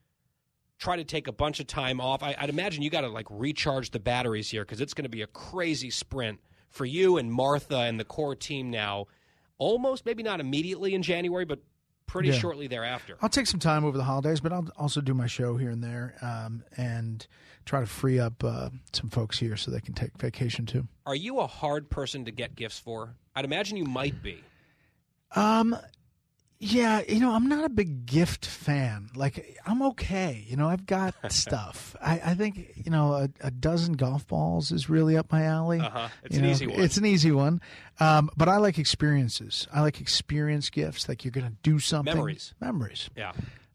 [0.79, 2.23] try to take a bunch of time off?
[2.23, 5.09] I, I'd imagine you got to like recharge the batteries here because it's going to
[5.09, 9.05] be a crazy sprint for you and Martha and the core team now.
[9.59, 11.59] Almost, maybe not immediately in January, but
[12.07, 12.35] pretty Yeah.
[12.39, 13.17] shortly thereafter.
[13.21, 15.83] I'll take some time over the holidays, but I'll also do my show here and
[15.83, 17.27] there, um, and
[17.65, 20.87] try to free up uh, some folks here so they can take vacation too.
[21.05, 23.15] Are you a hard person to get gifts for?
[23.35, 24.41] I'd imagine you might be.
[25.35, 25.77] Um,
[26.61, 29.09] yeah, you know, I'm not a big gift fan.
[29.15, 30.43] Like, I'm okay.
[30.45, 31.95] You know, I've got stuff.
[32.01, 35.79] I, I think you know a, a dozen golf balls is really up my alley.
[35.79, 36.09] Uh-huh.
[36.23, 36.79] It's You an know, easy one.
[36.81, 37.61] It's an easy one.
[38.01, 39.67] Um, but I like experiences.
[39.73, 41.07] I like experience gifts.
[41.07, 42.13] Like you're going to do something.
[42.13, 42.53] Memories.
[42.59, 43.09] Memories.
[43.15, 43.31] Yeah.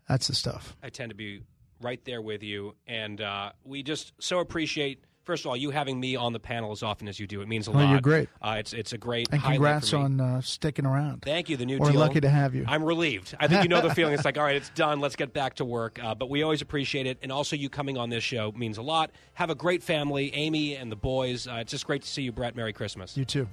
[0.08, 0.76] That's the stuff.
[0.82, 1.40] I tend to be
[1.80, 2.74] right there with you.
[2.86, 6.72] And uh, we just so appreciate, first of all, you having me on the panel
[6.72, 7.40] as often as you do.
[7.42, 7.90] It means a Well, lot.
[7.90, 8.28] you're great.
[8.40, 11.22] Uh, it's, it's a great And congrats on uh, sticking around.
[11.22, 11.56] Thank you.
[11.56, 12.00] The new We're deal.
[12.00, 12.64] lucky to have you.
[12.68, 13.34] I'm relieved.
[13.40, 14.14] I think you know the feeling.
[14.14, 15.00] It's like, all right, it's done.
[15.00, 15.98] Let's get back to work.
[16.02, 18.82] Uh, but we always appreciate it, and also you coming on this show means a
[18.82, 19.10] lot.
[19.34, 21.46] Have a great family, Amy and the boys.
[21.48, 22.54] Uh, it's just great to see you, Bret.
[22.56, 23.16] Merry Christmas.
[23.16, 23.48] You too.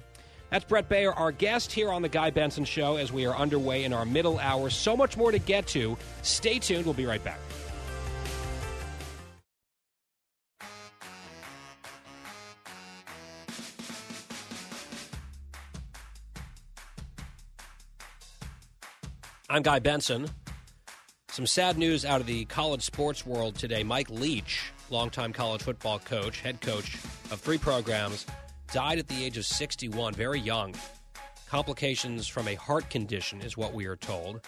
[0.50, 3.84] That's Bret Baier, our guest here on the Guy Benson Show, as we are underway
[3.84, 4.68] in our middle hour.
[4.68, 5.96] So much more to get to.
[6.20, 6.84] Stay tuned.
[6.84, 7.38] We'll be right back.
[19.52, 20.30] I'm Guy Benson.
[21.28, 23.82] Some sad news out of the college sports world today.
[23.82, 26.94] Mike Leach, longtime college football coach, head coach
[27.30, 28.24] of three programs,
[28.72, 30.74] died at the age of 61, very young.
[31.46, 34.40] Complications from a heart condition is what we are told.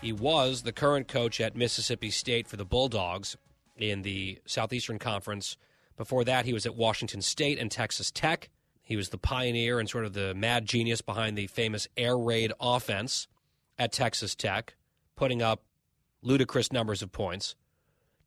[0.00, 3.36] He was the current coach at Mississippi State for the Bulldogs
[3.76, 5.56] in the Southeastern Conference.
[5.96, 8.50] Before that, he was at Washington State and Texas Tech.
[8.82, 12.52] He was the pioneer and sort of the mad genius behind the famous air raid
[12.60, 13.26] offense
[13.78, 14.74] at Texas Tech,
[15.16, 15.62] putting up
[16.22, 17.54] ludicrous numbers of points.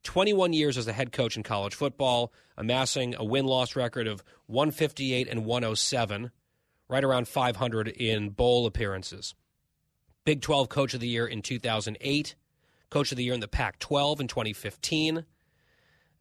[0.02, 4.22] 21 years as a head coach in college football, amassing a win loss record of
[4.46, 6.30] 158 and 107,
[6.88, 9.34] right around 500 in bowl appearances.
[10.24, 12.36] Big 12 Coach of the Year in 2008,
[12.90, 15.24] Coach of the Year in the Pac 12 in 2015,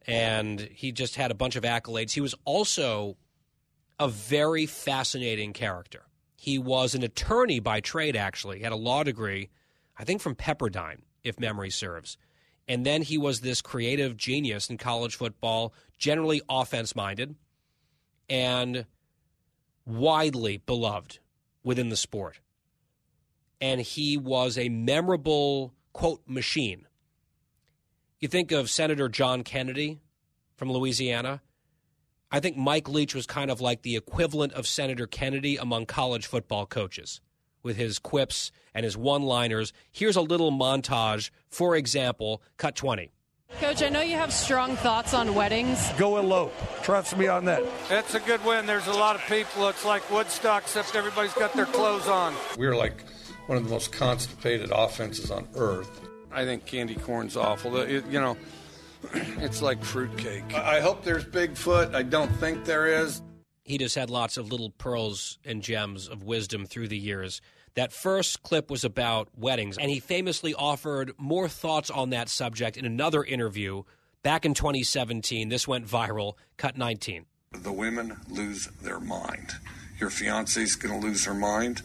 [0.07, 2.11] and he just had a bunch of accolades.
[2.11, 3.17] He was also
[3.99, 6.03] a very fascinating character.
[6.45, 8.59] He was an attorney by trade, actually.
[8.59, 9.49] He had a law degree,
[9.97, 12.19] I think from Pepperdine, if memory serves.
[12.67, 17.33] And then he was this creative genius in college football, generally offense minded,
[18.29, 18.85] and
[19.87, 21.17] widely beloved
[21.63, 22.41] within the sport.
[23.59, 26.85] And he was a memorable, quote, machine.
[28.19, 29.99] You think of Senator John Kennedy
[30.55, 31.41] from Louisiana.
[32.31, 36.25] I think Mike Leach was kind of like the equivalent of Senator Kennedy among college
[36.25, 37.21] football coaches
[37.63, 39.73] with his quips and his one liners.
[39.91, 41.31] Here's a little montage.
[41.49, 43.11] For example, cut 20.
[43.59, 45.89] Coach, I know you have strong thoughts on weddings.
[45.97, 46.53] Go elope.
[46.83, 47.63] Trust me on that.
[47.87, 48.65] That's a good win.
[48.65, 49.67] There's a lot of people.
[49.69, 52.33] It's like Woodstock, except everybody's got their clothes on.
[52.57, 53.03] We're like
[53.45, 56.01] one of the most constipated offenses on earth.
[56.31, 57.77] I think candy corn's awful.
[57.77, 58.35] It, you know,
[59.13, 60.53] it's like fruitcake.
[60.53, 61.93] I hope there's Bigfoot.
[61.95, 63.21] I don't think there is.
[63.63, 67.41] He just had lots of little pearls and gems of wisdom through the years.
[67.73, 72.77] That first clip was about weddings, and he famously offered more thoughts on that subject
[72.77, 73.83] in another interview
[74.23, 75.49] back in 2017.
[75.49, 76.33] This went viral.
[76.57, 77.25] Cut 19.
[77.51, 79.51] The women lose their mind.
[79.99, 81.81] Your fiance's going to lose her mind.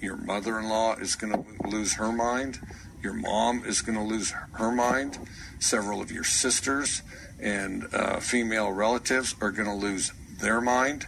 [0.00, 2.60] Your mother in law is going to lose her mind.
[3.04, 5.18] Your mom is going to lose her mind.
[5.58, 7.02] Several of your sisters
[7.38, 11.06] and uh, female relatives are going to lose their mind.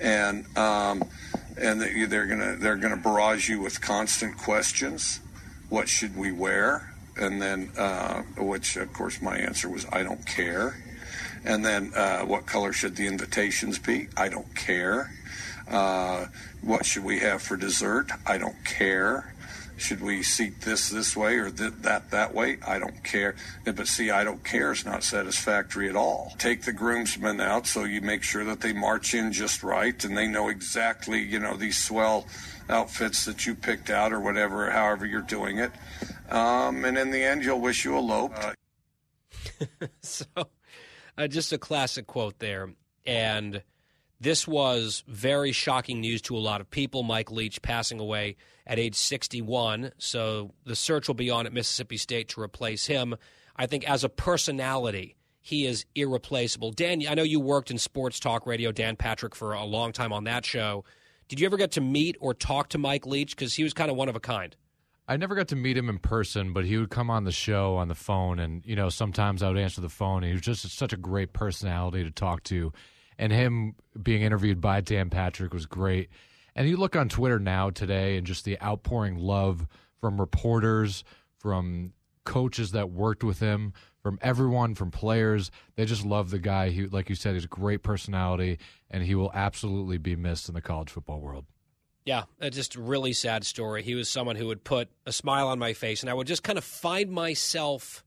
[0.00, 1.04] And um,
[1.56, 5.20] and they're gonna they're gonna barrage you with constant questions.
[5.68, 6.94] What should we wear?
[7.16, 10.82] And then, uh, which of course my answer was I don't care.
[11.44, 14.08] And then, uh, what color should the invitations be?
[14.16, 15.12] I don't care.
[15.68, 16.26] Uh,
[16.62, 18.10] what should we have for dessert?
[18.26, 19.33] I don't care.
[19.76, 22.58] Should we seat this this way or th- that that way?
[22.66, 23.34] I don't care.
[23.64, 26.32] But see, I don't care is not satisfactory at all.
[26.38, 30.16] Take the groomsmen out so you make sure that they march in just right and
[30.16, 32.26] they know exactly, you know, these swell
[32.68, 35.72] outfits that you picked out or whatever, however you're doing it.
[36.30, 38.38] Um, and in the end, you'll wish you eloped.
[38.38, 40.24] Uh, so
[41.18, 42.70] uh, just a classic quote there.
[43.06, 43.62] And
[44.24, 47.02] this was very shocking news to a lot of people.
[47.02, 49.92] Mike Leach passing away at age 61.
[49.98, 53.16] So the search will be on at Mississippi State to replace him.
[53.54, 56.72] I think as a personality, he is irreplaceable.
[56.72, 60.12] Dan, I know you worked in sports talk radio, Dan Patrick, for a long time
[60.12, 60.84] on that show.
[61.28, 63.36] Did you ever get to meet or talk to Mike Leach?
[63.36, 64.56] Because he was kind of one of a kind.
[65.06, 67.76] I never got to meet him in person, but he would come on the show
[67.76, 70.22] on the phone, and you know sometimes I would answer the phone.
[70.22, 72.72] And he was just such a great personality to talk to,
[73.18, 76.08] and him being interviewed by Dan Patrick was great.
[76.54, 79.66] And you look on Twitter now today, and just the outpouring love
[80.00, 81.04] from reporters,
[81.38, 81.92] from
[82.24, 85.50] coaches that worked with him, from everyone, from players.
[85.76, 86.70] They just love the guy.
[86.70, 88.58] He, like you said, he's a great personality,
[88.90, 91.44] and he will absolutely be missed in the college football world.
[92.04, 93.82] Yeah, it's just a really sad story.
[93.82, 96.42] He was someone who would put a smile on my face, and I would just
[96.42, 98.04] kind of find myself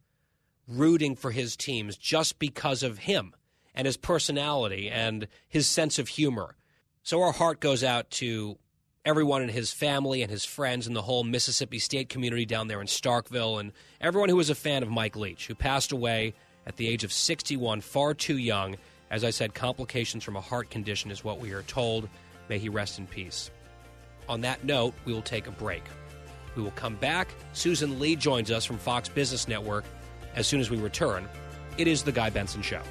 [0.67, 3.33] rooting for his teams just because of him
[3.78, 6.55] and his personality and his sense of humor.
[7.03, 8.57] So our heart goes out to
[9.05, 12.82] everyone in his family and his friends and the whole Mississippi State community down there
[12.82, 13.71] in Starkville and
[14.01, 16.34] everyone who was a fan of Mike Leach, who passed away
[16.65, 18.75] at the age of 61, far too young.
[19.11, 22.09] As I said, complications from a heart condition is what we are told.
[22.49, 23.51] May he rest in peace.
[24.28, 25.84] On that note, we will take a break.
[26.55, 27.30] We will come back.
[27.53, 29.86] Susan Li joins us from Fox Business Network
[30.36, 31.30] as soon as we return.
[31.78, 32.82] It is The Guy Benson Show.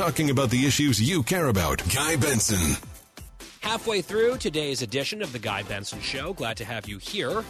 [0.00, 1.82] Talking about the issues you care about.
[1.94, 2.74] Guy Benson.
[3.60, 6.32] Halfway through today's edition of The Guy Benson Show.
[6.32, 7.44] Glad to have you here.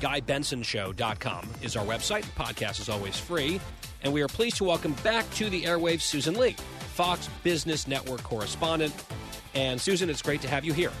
[0.00, 2.24] GuyBensonShow.com is our website.
[2.24, 3.62] The podcast is always free.
[4.02, 6.54] And we are pleased to welcome back to the airwaves Susan Li,
[6.92, 8.92] Fox Business Network correspondent.
[9.54, 10.92] And Susan, it's great to have you here.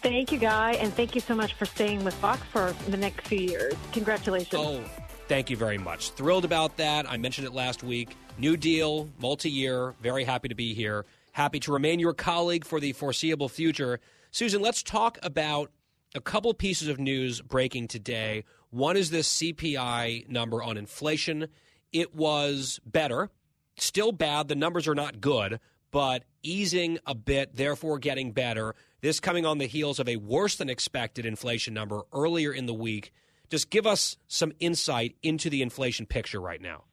[0.00, 3.26] Thank you, Guy, and thank you so much for staying with Fox for the next
[3.26, 3.74] few years.
[3.92, 4.54] Congratulations.
[4.54, 4.82] Oh,
[5.28, 6.12] thank you very much.
[6.12, 7.04] Thrilled about that.
[7.06, 8.16] I mentioned it last week.
[8.38, 9.94] New deal, multi year.
[10.02, 11.06] Very happy to be here.
[11.32, 13.98] Happy to remain your colleague for the foreseeable future.
[14.30, 15.70] Susan, let's talk about
[16.14, 18.44] a couple pieces of news breaking today.
[18.68, 21.48] One is this CPI number on inflation.
[21.92, 23.30] It was better,
[23.78, 24.48] still bad.
[24.48, 25.58] The numbers are not good,
[25.90, 28.74] but easing a bit, therefore getting better.
[29.00, 32.74] This coming on the heels of a worse than expected inflation number earlier in the
[32.74, 33.14] week.
[33.48, 36.84] Just give us some insight into the inflation picture right now.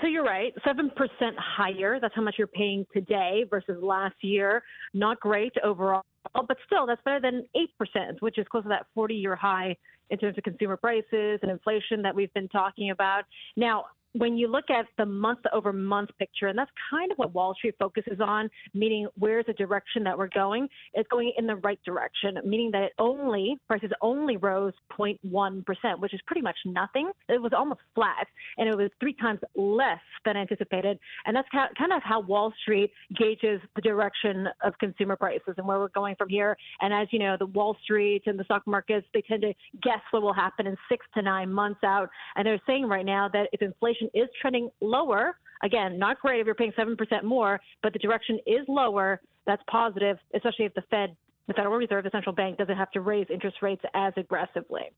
[0.00, 0.90] So you're right, 7%
[1.36, 1.98] higher.
[2.00, 4.62] That's how much you're paying today versus last year.
[4.94, 6.02] Not great overall,
[6.34, 9.76] but still, that's better than 8%, which is close to that 40 year high
[10.08, 13.24] in terms of consumer prices and inflation that we've been talking about.
[13.56, 13.84] Now,
[14.14, 17.54] when you look at the month over month picture, and that's kind of what Wall
[17.54, 21.78] Street focuses on, meaning where's the direction that we're going, it's going in the right
[21.84, 25.64] direction, meaning that it only, prices only rose 0.1%,
[25.98, 27.10] which is pretty much nothing.
[27.28, 28.26] It was almost flat,
[28.58, 30.98] and it was three times less than anticipated.
[31.26, 35.78] And that's kind of how Wall Street gauges the direction of consumer prices and where
[35.78, 36.56] we're going from here.
[36.80, 39.52] And as you know, the Wall Street and the stock markets, they tend to
[39.82, 42.08] guess what will happen in six to nine months out.
[42.36, 45.36] And they're saying right now that if inflation inflation is trending lower.
[45.62, 49.20] Again, not great if you're paying 7% more, but the direction is lower.
[49.46, 51.16] That's positive, especially if the Fed,
[51.48, 54.92] the Federal Reserve, the central bank, doesn't have to raise interest rates as aggressively.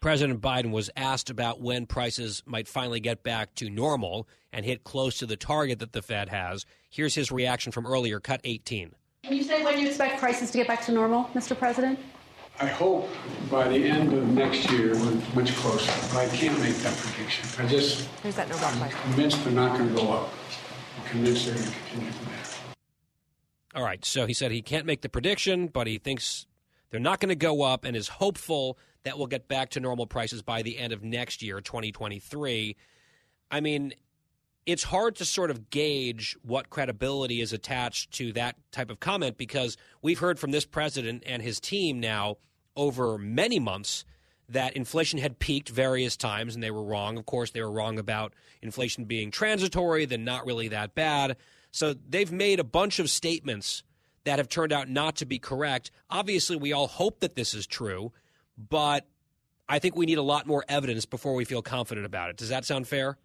[0.00, 4.84] President Biden was asked about when prices might finally get back to normal and hit
[4.84, 6.64] close to the target that the Fed has.
[6.88, 8.92] Here's his reaction from earlier, cut 18.
[9.24, 11.58] Can you say when you expect prices to get back to normal, Mr.
[11.58, 11.98] President?
[12.60, 13.08] I hope
[13.48, 17.48] by the end of next year we're much closer, but I can't make that prediction.
[17.64, 18.94] I just, There's that Nobel I'm Prize.
[19.02, 20.30] convinced they're not going to go up.
[20.98, 22.44] I'm convinced they're going to continue from there.
[23.76, 26.46] All right, so he said he can't make the prediction, but he thinks
[26.90, 30.08] they're not going to go up and is hopeful that we'll get back to normal
[30.08, 32.76] prices by the end of next year, 2023.
[33.52, 33.92] I mean,
[34.66, 39.38] it's hard to sort of gauge what credibility is attached to that type of comment
[39.38, 42.36] because we've heard from this president and his team now
[42.78, 44.06] over many months
[44.48, 47.18] that inflation had peaked various times and they were wrong.
[47.18, 51.36] Of course, they were wrong about inflation being transitory, then not really that bad.
[51.70, 53.82] So they've made a bunch of statements
[54.24, 55.90] that have turned out not to be correct.
[56.08, 58.12] Obviously, we all hope that this is true,
[58.56, 59.06] but
[59.68, 62.36] I think we need a lot more evidence before we feel confident about it.
[62.36, 63.18] Does that sound fair?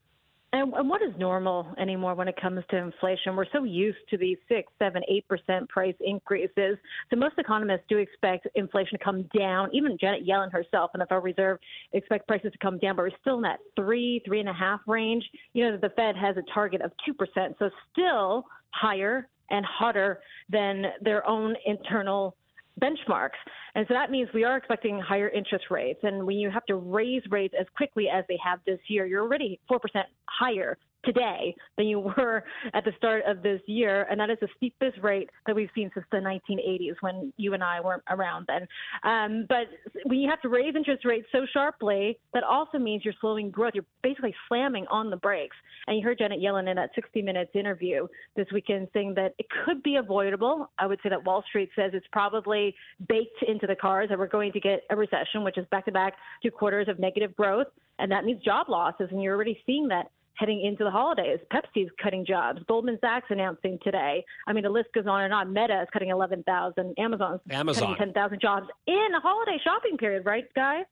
[0.53, 3.35] And, and what is normal anymore when it comes to inflation?
[3.35, 6.77] We're so used to these six, seven, eight percent price increases.
[7.09, 9.69] So most economists do expect inflation to come down.
[9.73, 11.57] Even Janet Yellen herself and the Federal Reserve
[11.93, 14.79] expect prices to come down, but we're still in that three, three and a half
[14.85, 15.27] range.
[15.53, 20.19] You know, the Fed has a target of two percent, so still higher and hotter
[20.49, 22.35] than their own internal
[22.81, 23.39] benchmarks.
[23.75, 25.99] And so that means we are expecting higher interest rates.
[26.03, 29.21] And when you have to raise rates as quickly as they have this year, you're
[29.21, 29.79] already 4%
[30.25, 32.43] higher today than you were
[32.73, 35.89] at the start of this year, and that is the steepest rate that we've seen
[35.93, 38.67] since the 1980s when you and I weren't around then.
[39.03, 39.67] Um, but
[40.05, 43.73] when you have to raise interest rates so sharply, that also means you're slowing growth.
[43.75, 45.55] You're basically slamming on the brakes.
[45.87, 49.45] And you heard Janet Yellen in that 60 Minutes interview this weekend saying that it
[49.65, 50.69] could be avoidable.
[50.77, 52.75] I would say that Wall Street says it's probably
[53.07, 55.91] baked into the cards that we're going to get a recession, which is back to
[55.91, 57.67] back two quarters of negative growth.
[57.99, 59.09] And that means job losses.
[59.11, 61.39] And you're already seeing that heading into the holidays.
[61.51, 62.59] Pepsi's cutting jobs.
[62.67, 64.25] Goldman Sachs announcing today.
[64.47, 65.53] I mean, the list goes on and on.
[65.53, 66.95] Meta is cutting 11,000.
[66.97, 67.95] Amazon's Amazon.
[67.95, 70.83] cutting 10,000 jobs in a holiday shopping period, right, Guy?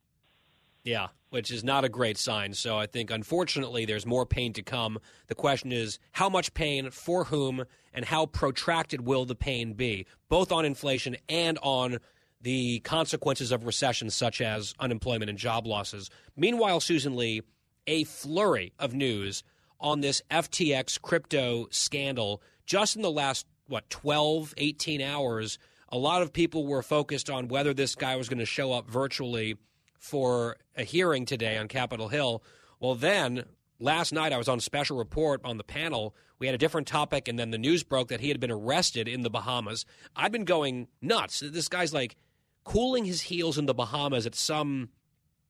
[0.84, 2.54] Yeah, which is not a great sign.
[2.54, 5.00] So I think, unfortunately, there's more pain to come.
[5.28, 10.08] The question is how much pain, for whom, and how protracted will the pain be,
[10.30, 12.00] both on inflation and on
[12.42, 16.10] the consequences of recession, such as unemployment and job losses.
[16.36, 17.44] Meanwhile, Susan Li,
[17.88, 19.44] a flurry of news
[19.80, 25.58] on this FTX crypto scandal just in the last, what, 12, 18 hours.
[25.90, 28.90] A lot of people were focused on whether this guy was going to show up
[28.90, 29.58] virtually
[30.00, 32.44] for a hearing today on Capitol Hill.
[32.80, 33.44] Well, then
[33.80, 36.16] last night I was on special report on the panel.
[36.40, 39.08] We had a different topic, and then the news broke that he had been arrested
[39.08, 39.86] in the Bahamas.
[40.16, 41.42] I've been going nuts.
[41.42, 42.16] This guy's like
[42.64, 44.90] cooling his heels in the Bahamas at some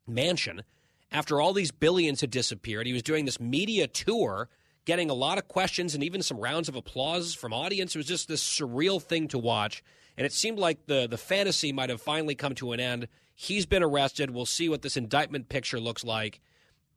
[0.07, 0.63] mansion
[1.11, 2.87] after all these billions had disappeared.
[2.87, 4.49] He was doing this media tour,
[4.85, 7.95] getting a lot of questions and even some rounds of applause from audience.
[7.95, 9.83] It was just this surreal thing to watch.
[10.17, 13.07] And it seemed like the, the fantasy might have finally come to an end.
[13.35, 14.31] He's been arrested.
[14.31, 16.41] We'll see what this indictment picture looks like.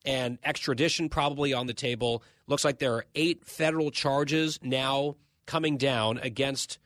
[0.04, 2.22] And extradition probably on the table.
[2.46, 6.78] Looks like there are eight federal charges now coming down against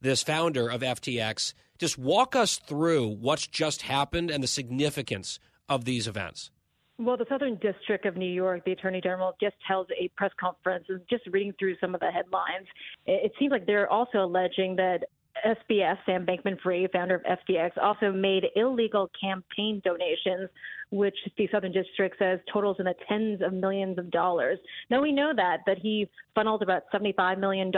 [0.00, 1.54] this founder of FTX.
[1.78, 6.50] Just walk us through what's just happened and the significance of these events.
[6.98, 10.86] Well, the Southern District of New York, the Attorney General just held a press conference.
[10.88, 12.66] And just reading through some of the headlines,
[13.04, 15.04] it, seems like they're also alleging that
[15.44, 20.48] SBF, Sam Bankman Fried, founder of FTX, also made illegal campaign donations,
[20.90, 24.58] which the Southern District says totals in the tens of millions of dollars.
[24.88, 27.70] Now we know that that he funneled about $75 million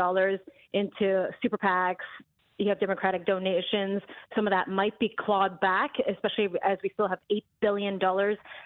[0.72, 1.96] into super PACs,
[2.58, 4.02] you have Democratic donations.
[4.34, 7.98] Some of that might be clawed back, especially as we still have $8 billion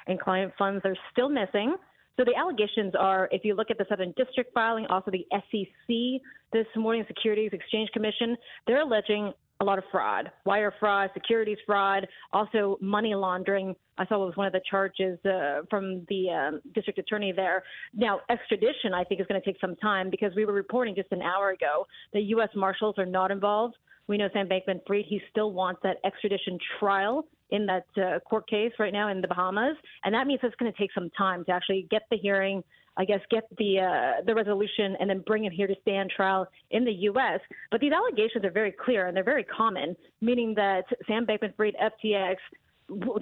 [0.06, 1.76] in client funds that are still missing.
[2.16, 6.20] So the allegations are, if you look at the Southern District filing, also the SEC
[6.52, 8.36] this morning, Securities Exchange Commission,
[8.66, 9.32] they're alleging
[9.62, 13.74] a lot of fraud, wire fraud, securities fraud, also money laundering.
[13.96, 17.62] I saw it was one of the charges uh, from the um, district attorney there.
[17.94, 21.12] Now, extradition, I think, is going to take some time because we were reporting just
[21.12, 22.48] an hour ago that U.S.
[22.56, 23.76] Marshals are not involved.
[24.08, 28.48] We know Sam Bankman Fried, he still wants that extradition trial in that uh, court
[28.48, 29.76] case right now in the Bahamas.
[30.04, 32.64] And that means it's going to take some time to actually get the hearing,
[32.96, 36.46] I guess, get the uh, the resolution, and then bring him here to stand trial
[36.70, 37.40] in the U.S.
[37.70, 42.36] But these allegations are very clear and they're very common, meaning that Sam Bankman-Fried, FTX,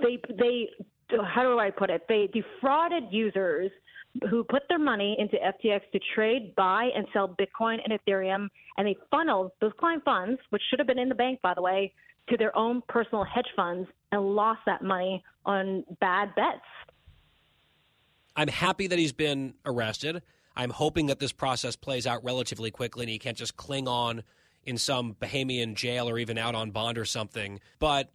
[0.03, 0.69] they they
[1.25, 2.03] how do I put it?
[2.09, 3.71] They defrauded users
[4.29, 8.87] who put their money into FTX to trade, buy, and sell Bitcoin and Ethereum, and
[8.87, 11.93] they funneled those client funds, which should have been in the bank, by the way,
[12.29, 16.67] to their own personal hedge funds and lost that money on bad bets.
[18.41, 20.23] I'm happy that he's been arrested.
[20.57, 24.23] I'm hoping that this process plays out relatively quickly and he can't just cling on
[24.65, 27.61] in some Bahamian jail or even out on bond or something.
[27.79, 28.11] But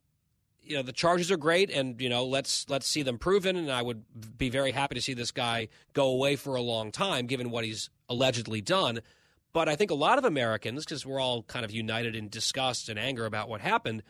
[0.64, 3.72] you know the charges are great and you know let's let's see them proven and
[3.72, 4.04] I would
[4.36, 7.64] be very happy to see this guy go away for a long time given what
[7.64, 9.02] he's allegedly done.
[9.54, 12.90] But I think a lot of Americans, because we're all kind of united in disgust
[12.90, 14.02] and anger about what happened,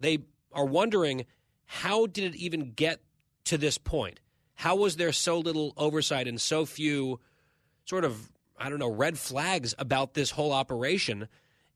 [0.00, 1.26] they are wondering
[1.66, 3.02] how did it even get
[3.44, 4.20] to this point?
[4.58, 7.20] How was there so little oversight and so few
[7.84, 11.28] sort of, I don't know, red flags about this whole operation?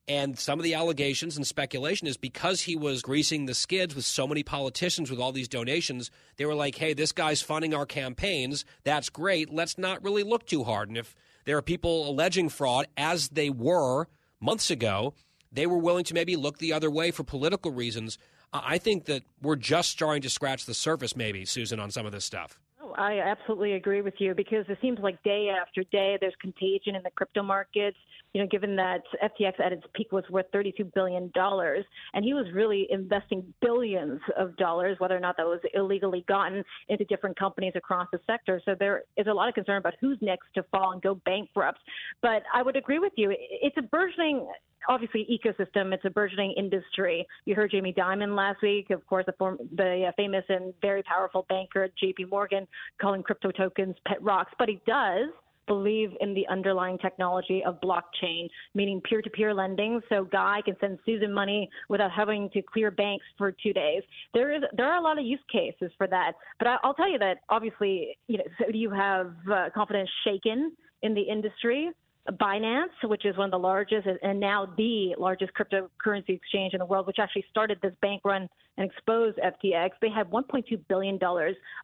[0.09, 4.05] And some of the allegations and speculation is because he was greasing the skids with
[4.05, 7.87] so many politicians with all these donations, they were like, hey, this guy's funding our
[7.87, 8.65] campaigns.
[8.83, 9.53] That's great.
[9.53, 10.89] Let's not really look too hard.
[10.89, 11.15] And if
[11.45, 14.09] there are people alleging fraud, as they were
[14.43, 15.15] months ago.
[15.51, 18.19] They were willing to maybe look the other way for political reasons.
[18.53, 22.13] I think that we're just starting to scratch the surface, maybe, Susan, on some of
[22.13, 22.59] this stuff.
[22.97, 27.03] I absolutely agree with you because it seems like day after day there's contagion in
[27.03, 27.97] the crypto markets.
[28.33, 32.47] You know, given that FTX at its peak was worth $32 billion, and he was
[32.55, 37.73] really investing billions of dollars, whether or not that was illegally gotten into different companies
[37.77, 38.61] across the sector.
[38.65, 41.81] So there is a lot of concern about who's next to fall and go bankrupt.
[42.23, 43.35] But I would agree with you.
[43.39, 44.47] It's a burgeoning
[44.89, 45.93] obviously ecosystem.
[45.93, 47.27] It's a burgeoning industry.
[47.45, 51.03] You heard Jamie Dimon last week, of course, the, form, the uh, famous and very
[51.03, 52.25] powerful banker J.P.
[52.27, 52.67] Morgan,
[53.01, 54.53] calling crypto tokens pet rocks.
[54.59, 55.29] But he does
[55.67, 60.01] believe in the underlying technology of blockchain, meaning peer-to-peer lending.
[60.09, 64.03] So Guy can send Susan money without having to clear banks for two days.
[64.35, 66.33] There is there are a lot of use cases for that.
[66.59, 70.11] But I, will tell you that obviously, you know, so do you have uh, confidence
[70.25, 71.91] shaken in the industry.
[72.31, 76.87] Binance, which is one of the largest and now the largest cryptocurrency exchange in the
[76.87, 81.19] world, which actually started this bank run and exposed FTX, they had $1.2 billion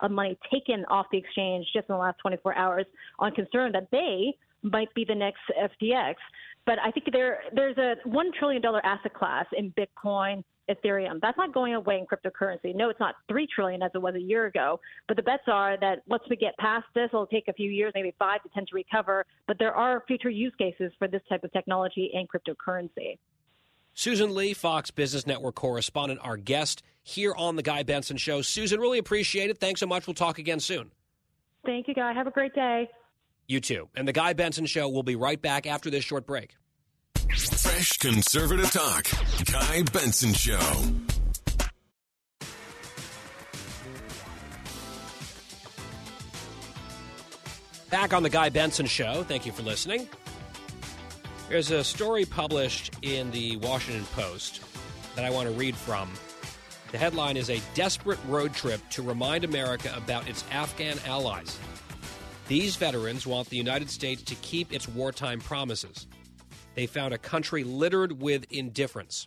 [0.01, 2.87] of money taken off the exchange just in the last 24 hours
[3.19, 6.15] on concern that they might be the next FTX.
[6.67, 11.21] But I think there there's a $1 trillion asset class in Bitcoin, Ethereum.
[11.21, 12.75] That's not going away in cryptocurrency.
[12.75, 14.81] No, it's not three trillion as it was a year ago.
[15.07, 17.93] But the bets are that once we get past this, it'll take a few years,
[17.95, 19.25] maybe five to ten to recover.
[19.47, 23.19] But there are future use cases for this type of technology and cryptocurrency.
[23.95, 28.43] Susan Li, Fox Business Network correspondent, our guest here on the Guy Benson Show.
[28.43, 29.59] Susan, really appreciate it.
[29.59, 30.07] Thanks so much.
[30.07, 30.93] We'll talk again soon.
[31.67, 32.13] Thank you, Guy.
[32.13, 32.89] Have a great day.
[33.49, 33.89] You too.
[33.97, 36.55] And the Guy Benson Show will be right back after this short break.
[37.39, 39.07] Fresh conservative talk.
[39.45, 40.59] Guy Benson Show.
[47.91, 49.23] Back on the Guy Benson Show.
[49.23, 50.09] Thank you for listening.
[51.49, 54.61] There's a story published in the Washington Post
[55.15, 56.11] that I want to read from.
[56.91, 61.57] The headline is A Desperate Road Trip to Remind America About Its Afghan Allies.
[62.49, 66.09] These veterans want the United States to keep its wartime promises.
[66.79, 69.27] They found a country littered with indifference.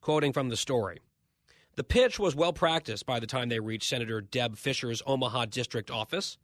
[0.00, 1.00] Quoting from the story
[1.74, 5.90] The pitch was well practiced by the time they reached Senator Deb Fischer's Omaha district
[5.90, 6.38] office.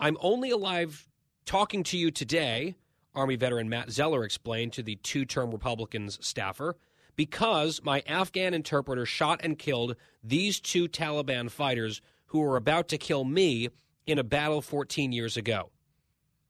[0.00, 1.08] I'm only alive
[1.46, 2.74] talking to you today,
[3.14, 6.76] Army veteran Matt Zeller explained to the two term Republicans staffer,
[7.14, 12.98] because my Afghan interpreter shot and killed these two Taliban fighters who were about to
[12.98, 13.68] kill me
[14.04, 15.70] in a battle 14 years ago.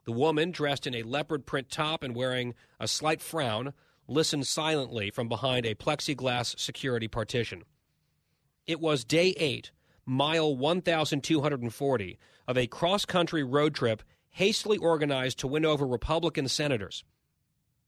[0.04, 3.72] The woman, dressed in a leopard print top and wearing a slight frown,
[4.08, 7.62] listened silently from behind a plexiglass security partition.
[8.66, 9.70] It was day eight,
[10.04, 17.04] mile 1,240, of a cross country road trip hastily organized to win over Republican senators.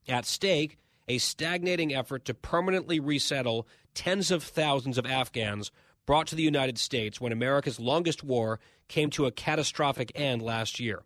[0.06, 5.70] At stake, a stagnating effort to permanently resettle tens of thousands of Afghans
[6.06, 10.78] brought to the United States when America's longest war came to a catastrophic end last
[10.78, 11.02] year.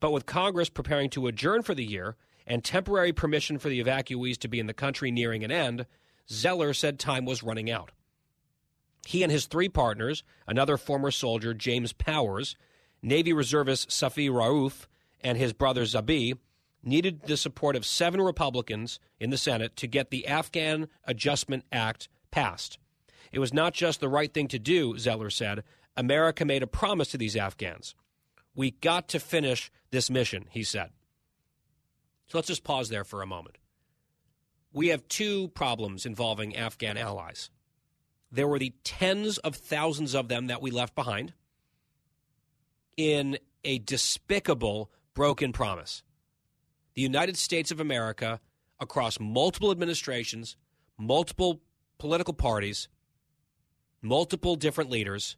[0.00, 2.16] But with Congress preparing to adjourn for the year
[2.46, 5.86] and temporary permission for the evacuees to be in the country nearing an end,
[6.28, 7.92] Zeller said time was running out.
[9.06, 12.56] He and his three partners, another former soldier, James Powers,
[13.02, 14.86] Navy reservist Safi Rauf,
[15.20, 16.36] and his brother Zabi,
[16.82, 22.08] needed the support of seven Republicans in the Senate to get the Afghan Adjustment Act
[22.30, 22.78] passed.
[23.32, 25.62] It was not just the right thing to do, Zeller said.
[25.96, 27.94] America made a promise to these Afghans.
[28.56, 30.90] We got to finish this mission, he said.
[32.26, 33.58] So let's just pause there for a moment.
[34.72, 37.50] We have two problems involving Afghan allies.
[38.32, 41.34] There were the tens of thousands of them that we left behind
[42.96, 46.02] in a despicable, broken promise.
[46.94, 48.40] The United States of America,
[48.80, 50.56] across multiple administrations,
[50.98, 51.60] multiple
[51.98, 52.88] political parties,
[54.02, 55.36] multiple different leaders,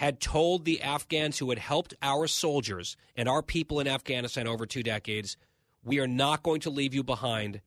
[0.00, 4.64] had told the Afghans who had helped our soldiers and our people in Afghanistan over
[4.64, 5.36] two decades,
[5.84, 7.60] we are not going to leave you behind.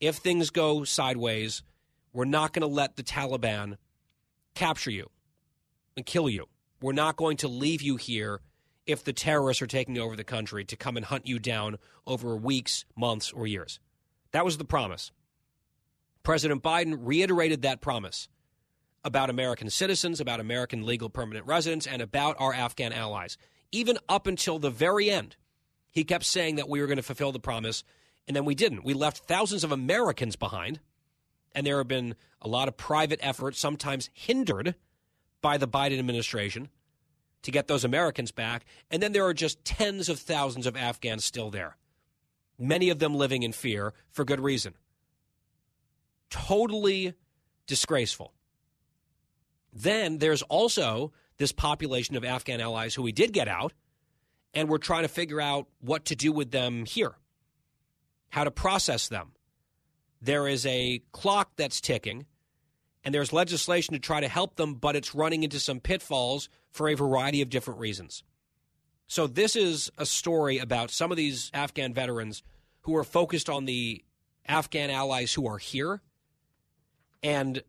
[0.00, 1.62] If things go sideways,
[2.14, 3.76] we're not going to let the Taliban
[4.54, 5.10] capture you
[5.98, 6.46] and kill you.
[6.80, 8.40] We're not going to leave you here
[8.86, 11.76] if the terrorists are taking over the country to come and hunt you down
[12.06, 13.80] over weeks, months, or years.
[14.32, 15.12] That was the promise.
[16.22, 18.28] President Biden reiterated that promise
[19.06, 23.38] about American citizens, about American legal permanent residents, and about our Afghan allies.
[23.70, 25.36] Even up until the very end,
[25.92, 27.84] he kept saying that we were going to fulfill the promise,
[28.26, 28.84] and then we didn't.
[28.84, 30.80] We left thousands of Americans behind,
[31.54, 34.74] and there have been a lot of private efforts, sometimes hindered
[35.40, 36.68] by the Biden administration,
[37.42, 38.64] to get those Americans back.
[38.90, 41.76] And then there are just tens of thousands of Afghans still there,
[42.58, 44.74] many of them living in fear for good reason.
[46.28, 47.14] Totally
[47.68, 48.32] disgraceful.
[49.76, 53.74] Then there's also this population of Afghan allies who we did get out,
[54.54, 57.16] and we're trying to figure out what to do with them here
[58.30, 59.32] how to process them.
[60.20, 62.26] There is a clock that's ticking,
[63.04, 66.88] and there's legislation to try to help them, but it's running into some pitfalls for
[66.88, 68.24] a variety of different reasons.
[69.06, 72.42] So, this is a story about some of these Afghan veterans
[72.82, 74.04] who are focused on the
[74.46, 76.02] Afghan allies who are here.
[77.22, 77.62] And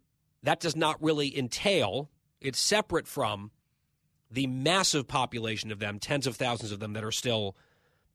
[0.43, 2.09] that does not really entail,
[2.41, 3.51] it's separate from
[4.29, 7.55] the massive population of them, tens of thousands of them that are still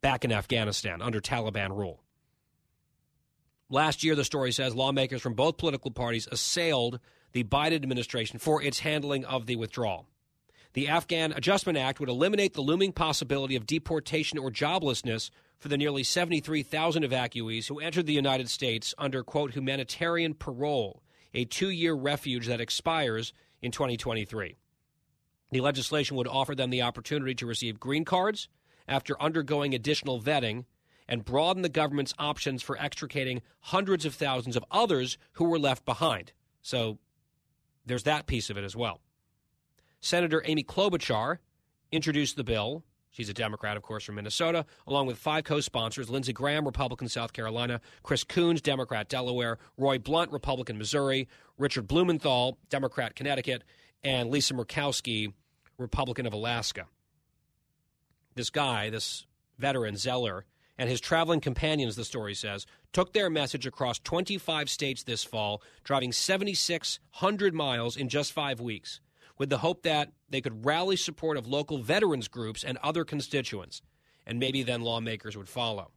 [0.01, 2.03] back in Afghanistan under Taliban rule.
[3.71, 7.01] Last year, the story says lawmakers from both political parties assailed
[7.33, 10.07] the Biden administration for its handling of the withdrawal.
[10.75, 15.79] The Afghan Adjustment Act would eliminate the looming possibility of deportation or joblessness for the
[15.79, 21.03] nearly 73,000 evacuees who entered the United States under, quote, humanitarian parole,
[21.35, 24.57] a two year refuge that expires in 2023.
[25.51, 28.49] The legislation would offer them the opportunity to receive green cards
[28.89, 30.65] after undergoing additional vetting
[31.09, 35.85] and broaden the government's options for extricating hundreds of thousands of others who were left
[35.85, 36.33] behind.
[36.63, 36.99] So
[37.85, 39.01] there's that piece of it as well.
[40.01, 41.39] Senator Amy Klobuchar
[41.91, 42.83] introduced the bill.
[43.13, 47.09] She's a Democrat, of course, from Minnesota, along with five co sponsors Lindsey Graham, Republican,
[47.09, 51.29] South Carolina, Chris Coons, Democrat, Delaware, Roy Blunt, Republican, Missouri,
[51.59, 53.63] Richard Blumenthal, Democrat, Connecticut,
[54.03, 55.33] and Lisa Murkowski,
[55.79, 56.87] Republican of Alaska.
[58.35, 59.27] This guy, this
[59.59, 60.47] veteran, Zeller,
[60.79, 65.63] and his traveling companions, the story says, took their message across 25 states this fall,
[65.85, 69.01] driving 7,600 miles in just five weeks,
[69.43, 73.83] with the hope that they could rally support of local veterans groups and other constituents,
[74.25, 75.91] and maybe then lawmakers would follow.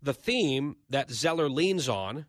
[0.00, 2.24] The theme that Zeller leans on,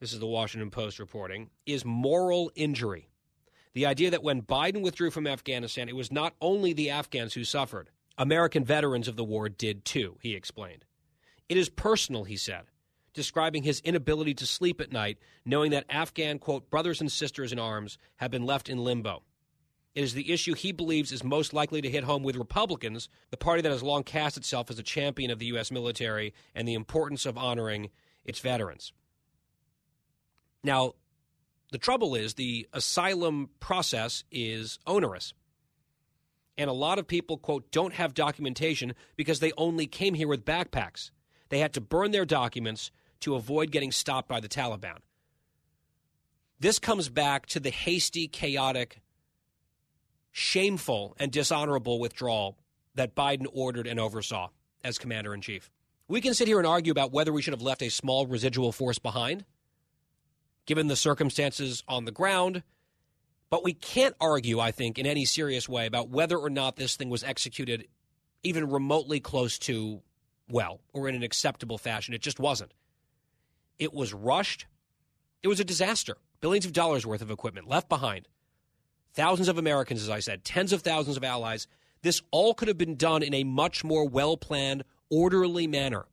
[0.00, 3.10] this is the Washington Post reporting, is moral injury.
[3.74, 7.44] The idea that when Biden withdrew from Afghanistan, it was not only the Afghans who
[7.44, 7.90] suffered.
[8.16, 10.86] American veterans of the war did too, he explained.
[11.50, 12.64] It is personal, he said,
[13.14, 17.58] describing his inability to sleep at night, knowing that Afghan, quote, brothers and sisters in
[17.58, 19.22] arms have been left in limbo.
[19.94, 23.36] It is the issue he believes is most likely to hit home with Republicans, the
[23.36, 25.72] party that has long cast itself as a champion of the U.S.
[25.72, 27.90] military and the importance of honoring
[28.24, 28.92] its veterans.
[30.62, 30.94] Now,
[31.72, 35.34] the trouble is the asylum process is onerous.
[36.56, 40.44] And a lot of people, quote, don't have documentation because they only came here with
[40.44, 41.10] backpacks.
[41.48, 44.98] They had to burn their documents to avoid getting stopped by the Taliban.
[46.60, 49.00] This comes back to the hasty, chaotic,
[50.32, 52.58] shameful, and dishonorable withdrawal
[52.94, 54.48] that Biden ordered and oversaw
[54.82, 55.70] as commander in chief.
[56.08, 58.72] We can sit here and argue about whether we should have left a small residual
[58.72, 59.44] force behind,
[60.66, 62.62] given the circumstances on the ground
[63.50, 66.96] but we can't argue, I think, in any serious way about whether or not this
[66.96, 67.88] thing was executed
[68.42, 70.02] even remotely close to
[70.50, 72.14] well or in an acceptable fashion.
[72.14, 72.72] It just wasn't.
[73.78, 74.66] It was rushed.
[75.42, 76.16] It was a disaster.
[76.40, 78.28] Billions of dollars worth of equipment left behind.
[79.14, 81.66] Thousands of Americans, as I said, tens of thousands of allies.
[82.02, 86.06] This all could have been done in a much more well planned, orderly manner.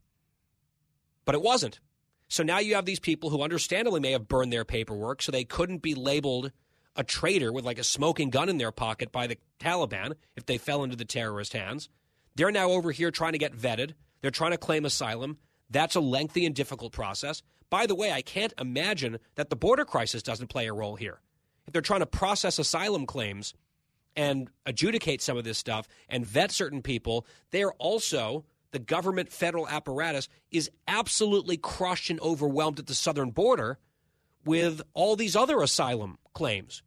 [1.25, 1.79] But it wasn't.
[2.27, 5.43] So now you have these people who understandably may have burned their paperwork so they
[5.43, 6.51] couldn't be labeled
[6.95, 10.57] a traitor with like a smoking gun in their pocket by the Taliban if they
[10.57, 11.89] fell into the terrorist hands.
[12.35, 13.93] They're now over here trying to get vetted.
[14.21, 15.37] They're trying to claim asylum.
[15.69, 17.41] That's a lengthy and difficult process.
[17.69, 21.19] By the way, I can't imagine that the border crisis doesn't play a role here.
[21.67, 23.53] If they're trying to process asylum claims
[24.15, 29.31] and adjudicate some of this stuff and vet certain people, they are also the government
[29.31, 33.79] federal apparatus is absolutely crushed and overwhelmed at the southern border
[34.45, 36.83] with all these other asylum claims,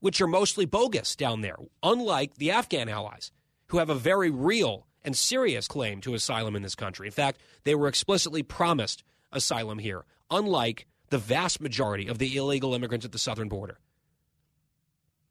[0.00, 3.32] which are mostly bogus down there, unlike the Afghan allies,
[3.68, 7.06] who have a very real and serious claim to asylum in this country.
[7.06, 9.02] In fact, they were explicitly promised
[9.32, 13.78] asylum here, unlike the vast majority of the illegal immigrants at the southern border.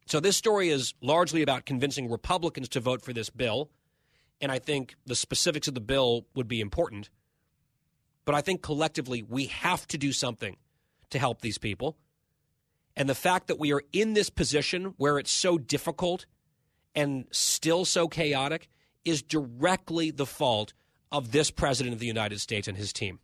[0.05, 3.69] So, this story is largely about convincing Republicans to vote for this bill.
[4.41, 7.09] And I think the specifics of the bill would be important.
[8.25, 10.57] But I think collectively, we have to do something
[11.11, 11.97] to help these people.
[12.95, 16.25] And the fact that we are in this position where it's so difficult
[16.93, 18.67] and still so chaotic
[19.05, 20.73] is directly the fault
[21.11, 23.19] of this president of the United States and his team.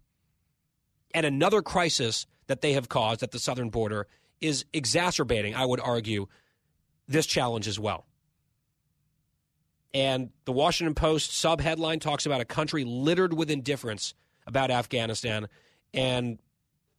[1.14, 4.08] And another crisis that they have caused at the southern border
[4.42, 6.28] is exacerbating, I would argue,
[7.08, 8.06] this challenge as well.
[9.94, 14.14] And the Washington Post sub headline talks about a country littered with indifference
[14.46, 15.48] about Afghanistan.
[15.94, 16.40] And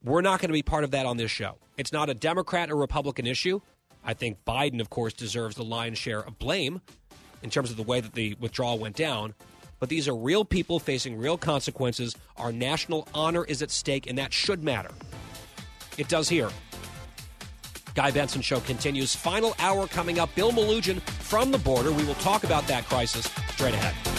[0.03, 1.57] we're not going to be part of that on this show.
[1.77, 3.61] It's not a Democrat or Republican issue.
[4.03, 6.81] I think Biden, of course, deserves the lion's share of blame
[7.43, 9.33] in terms of the way that the withdrawal went down.
[9.79, 12.13] but these are real people facing real consequences.
[12.35, 14.91] Our national honor is at stake, and that should matter.
[15.97, 16.49] It does here.
[17.95, 19.15] Guy Benson Show continues.
[19.15, 20.33] Final hour coming up.
[20.35, 21.91] Bill Melugin from the border.
[21.91, 24.18] We will talk about that crisis straight ahead.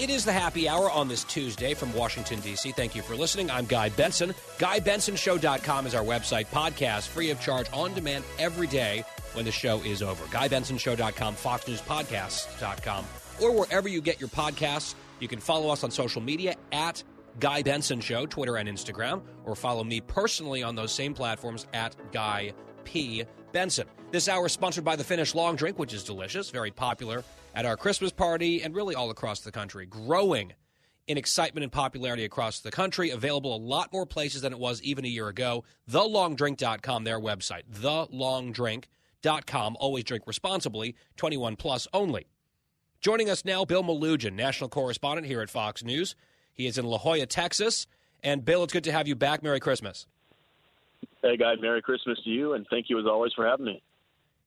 [0.00, 2.72] It is the happy hour on this Tuesday from Washington, D.C.
[2.72, 3.50] Thank you for listening.
[3.50, 4.32] I'm Guy Benson.
[4.56, 9.04] GuyBensonShow.com is our website, podcast, free of charge, on demand every day
[9.34, 10.24] when the show is over.
[10.28, 13.04] GuyBensonShow.com, FoxNewsPodcasts.com,
[13.42, 14.94] or wherever you get your podcasts.
[15.18, 17.04] You can follow us on social media at
[17.38, 21.94] Guy Benson Show, Twitter and Instagram, or follow me personally on those same platforms at
[22.10, 22.54] Guy
[22.84, 23.24] P.
[23.52, 23.86] Benson.
[24.12, 27.22] This hour is sponsored by the Finnish Long Drink, which is delicious, very popular
[27.54, 29.86] at our Christmas party and really all across the country.
[29.86, 30.52] Growing
[31.06, 34.82] in excitement and popularity across the country, available a lot more places than it was
[34.82, 35.64] even a year ago.
[35.90, 37.62] TheLongDrink.com, their website.
[37.72, 39.76] TheLongDrink.com.
[39.80, 42.26] Always drink responsibly, 21 plus only.
[43.00, 46.14] Joining us now, Bill Melugin, national correspondent here at Fox News.
[46.52, 47.86] He is in La Joya, Texas.
[48.22, 49.42] And Bill, it's good to have you back.
[49.42, 50.06] Merry Christmas.
[51.22, 53.82] Hey, guys, Merry Christmas to you, and thank you as always for having me.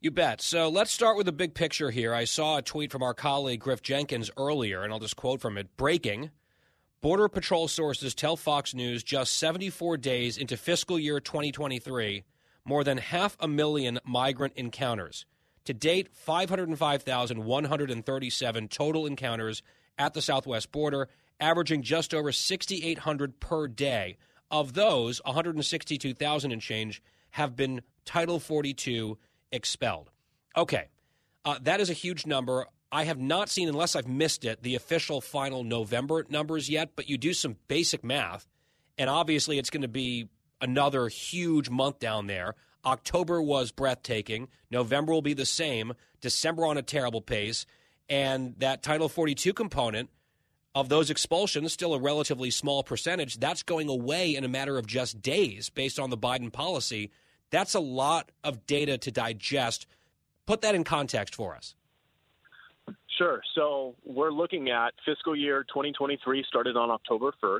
[0.04, 0.42] You bet.
[0.42, 2.14] So let's start with the big picture here.
[2.14, 5.58] I saw a tweet from our colleague Griff Jenkins earlier, and I'll just quote from
[5.58, 6.30] it Breaking
[7.00, 12.26] Border Patrol sources tell Fox News just 74 days into fiscal year 2023,
[12.66, 15.26] more than half a million migrant encounters.
[15.64, 19.64] To date, 505,137 total encounters
[19.98, 21.08] at the southwest border,
[21.40, 24.18] averaging just over 6,800 per day.
[24.52, 29.18] Of those, 162,000 and change have been Title 42
[29.54, 30.12] expelled.
[30.58, 30.90] Okay,
[31.46, 32.68] uh, that is a huge number.
[32.92, 37.10] I have not seen, unless I've missed it, the official final November numbers yet, but
[37.10, 38.48] you do some basic math,
[38.98, 40.28] and obviously it's going to be
[40.62, 42.56] another huge month down there.
[42.86, 44.48] October was breathtaking.
[44.70, 45.94] November will be the same.
[46.22, 47.66] December on a terrible pace.
[48.10, 50.10] And that Title 42 component
[50.76, 54.88] of those expulsions, still a relatively small percentage, that's going away in a matter of
[54.88, 57.12] just days based on the Biden policy.
[57.54, 59.86] That's a lot of data to digest.
[60.48, 61.76] Put that in context for us.
[63.20, 63.44] Sure.
[63.54, 67.60] So we're looking at fiscal year 2023 started on October 1st,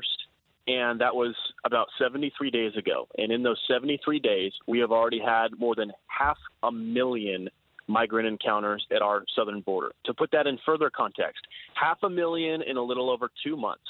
[0.66, 3.06] and that was about 73 days ago.
[3.18, 7.48] And in those 73 days, we have already had more than half a million
[7.86, 9.92] migrant encounters at our southern border.
[10.06, 13.84] To put that in further context, half a million in a little over two months.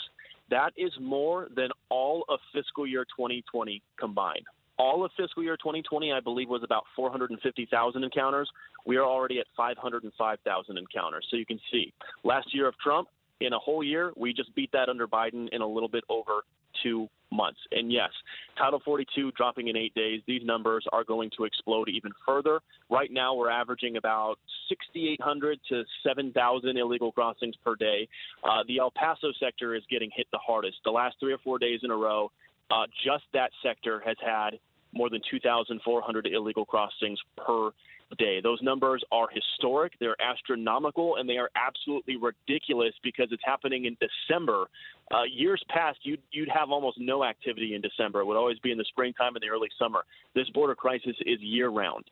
[0.50, 4.44] That is more than all of fiscal year 2020 combined.
[4.78, 8.50] All of fiscal year 2020, I believe, was about 450,000 encounters.
[8.86, 11.26] We are already at 505,000 encounters.
[11.30, 11.92] So you can see,
[12.24, 13.08] last year of Trump,
[13.40, 16.42] in a whole year, we just beat that under Biden in a little bit over
[16.82, 17.58] two months.
[17.72, 18.10] And yes,
[18.56, 22.60] Title 42 dropping in eight days, these numbers are going to explode even further.
[22.90, 24.36] Right now, we're averaging about
[24.68, 28.08] 6,800 to 7,000 illegal crossings per day.
[28.44, 30.76] Uh, the El Paso sector is getting hit the hardest.
[30.84, 32.30] The last three or four days in a row,
[32.70, 34.58] uh, just that sector has had
[34.92, 37.70] more than 2,400 illegal crossings per
[38.18, 38.40] day.
[38.40, 43.96] Those numbers are historic, they're astronomical, and they are absolutely ridiculous because it's happening in
[44.00, 44.66] December.
[45.12, 48.20] Uh, years past, you'd, you'd have almost no activity in December.
[48.20, 50.04] It would always be in the springtime and the early summer.
[50.34, 52.04] This border crisis is year round.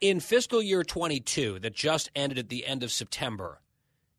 [0.00, 3.60] In fiscal year 22, that just ended at the end of September,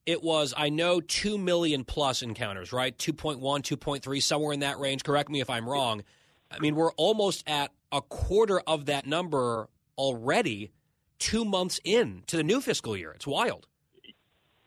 [0.06, 2.98] it was, I know, 2 million plus encounters, right?
[2.98, 5.03] 2.1, 2.3, somewhere in that range.
[5.03, 6.03] Correct me if I'm wrong.
[6.49, 10.72] I mean, we're almost at a quarter of that number already
[11.19, 13.11] two months in to the new fiscal year.
[13.11, 13.68] It's wild.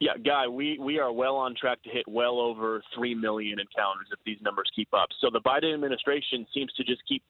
[0.01, 4.06] Yeah, Guy, we, we are well on track to hit well over 3 million encounters
[4.12, 5.09] if these numbers keep up.
[5.20, 7.23] So the Biden administration seems to just keep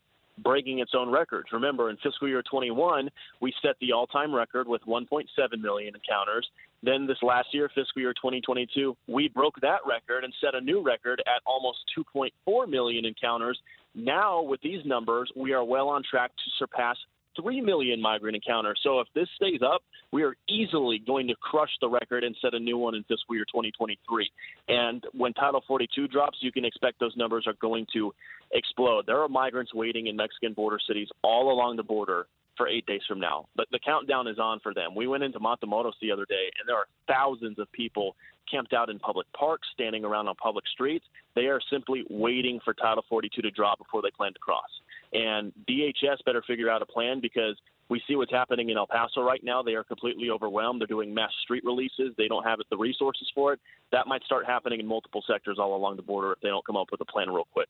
[0.43, 1.49] breaking its own records.
[1.53, 5.27] Remember, in fiscal year 21, we set the all time record with 1.7
[5.61, 6.49] million encounters.
[6.83, 10.83] Then this last year, fiscal year 2022, we broke that record and set a new
[10.83, 13.59] record at almost 2.4 million encounters.
[13.95, 16.97] Now, with these numbers, we are well on track to surpass
[17.41, 18.81] 3 million migrant encounters.
[18.83, 19.83] So if this stays up,
[20.13, 23.35] we are easily going to crush the record and set a new one in fiscal
[23.35, 24.31] year 2023.
[24.69, 28.13] And when Title 42 drops, you can expect those numbers are going to
[28.53, 29.07] explode.
[29.07, 33.01] There are migrants waiting in Mexican border cities all along the border for eight days
[33.09, 33.47] from now.
[33.57, 34.95] But the countdown is on for them.
[34.95, 38.15] We went into Matamoros the other day, and there are thousands of people
[38.51, 41.05] camped out in public parks, standing around on public streets.
[41.35, 44.69] They are simply waiting for Title 42 to drop before they plan to cross.
[45.15, 47.57] And DHS better figure out a plan because
[47.89, 49.63] we see what's happening in El Paso right now.
[49.63, 50.81] They are completely overwhelmed.
[50.81, 52.15] They're doing mass street releases.
[52.19, 53.61] They don't have the resources for it.
[53.93, 56.77] That might start happening in multiple sectors all along the border if they don't come
[56.77, 57.69] up with a plan real quick.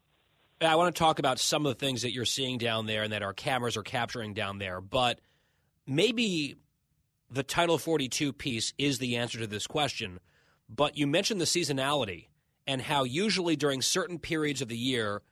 [0.61, 3.13] I want to talk about some of the things that you're seeing down there and
[3.13, 5.21] that our cameras are capturing down there, but
[5.87, 6.57] maybe
[7.31, 10.21] the Title 42 piece is the answer to this question.
[10.69, 12.29] But you mentioned the seasonality
[12.67, 15.23] and how usually during certain periods of the year,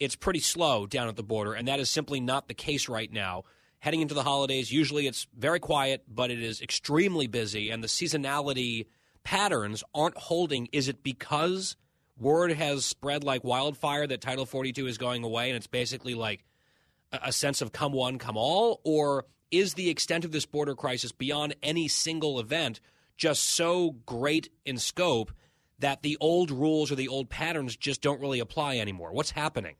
[0.00, 3.12] it's pretty slow down at the border, and that is simply not the case right
[3.12, 3.44] now.
[3.78, 7.88] Heading into the holidays, usually it's very quiet, but it is extremely busy, and the
[7.88, 8.86] seasonality
[9.24, 10.68] patterns aren't holding.
[10.72, 11.76] Is it because
[12.18, 16.44] word has spread like wildfire that Title 42 is going away, and it's basically like
[17.12, 18.80] a sense of come one, come all?
[18.84, 22.80] Or is the extent of this border crisis beyond any single event
[23.16, 25.32] just so great in scope
[25.84, 29.12] that the old rules or the old patterns just don't really apply anymore?
[29.12, 29.74] What's happening?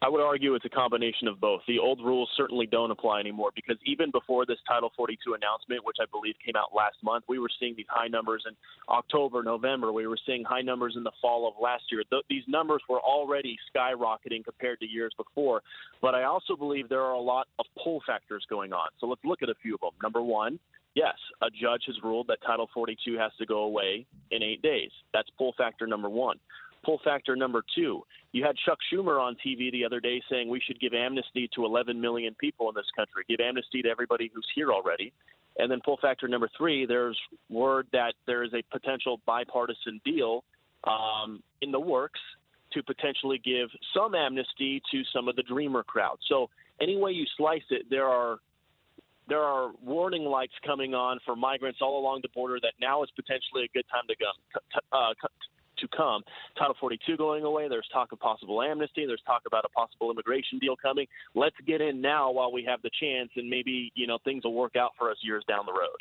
[0.00, 1.60] I would argue it's a combination of both.
[1.68, 5.98] The old rules certainly don't apply anymore because even before this Title 42 announcement, which
[6.00, 8.56] I believe came out last month, we were seeing these high numbers in
[8.88, 9.92] October, November.
[9.92, 12.02] We were seeing high numbers in the fall of last year.
[12.08, 15.60] Th- these numbers were already skyrocketing compared to years before.
[16.00, 18.88] But I also believe there are a lot of pull factors going on.
[19.00, 19.90] So let's look at a few of them.
[20.02, 20.58] Number one,
[21.00, 24.90] yes, a judge has ruled that Title 42 has to go away in eight days.
[25.14, 26.38] That's pull factor number one.
[26.84, 28.02] Pull factor number two,
[28.32, 31.64] you had Chuck Schumer on TV the other day saying we should give amnesty to
[31.66, 35.12] 11 million people in this country, give amnesty to everybody who's here already.
[35.58, 37.18] And then pull factor number three, there's
[37.50, 40.44] word that there is a potential bipartisan deal
[40.84, 42.20] um, in the works
[42.72, 46.18] to potentially give some amnesty to some of the Dreamer crowd.
[46.28, 46.48] So
[46.80, 48.38] any way you slice it, there are
[49.30, 53.10] there are warning lights coming on for migrants all along the border that now is
[53.14, 55.14] potentially a good time to go, uh,
[55.78, 56.22] to come.
[56.58, 57.68] Title 42 going away.
[57.68, 59.06] There's talk of possible amnesty.
[59.06, 61.06] There's talk about a possible immigration deal coming.
[61.34, 64.52] Let's get in now while we have the chance, and maybe you know things will
[64.52, 65.96] work out for us years down the road.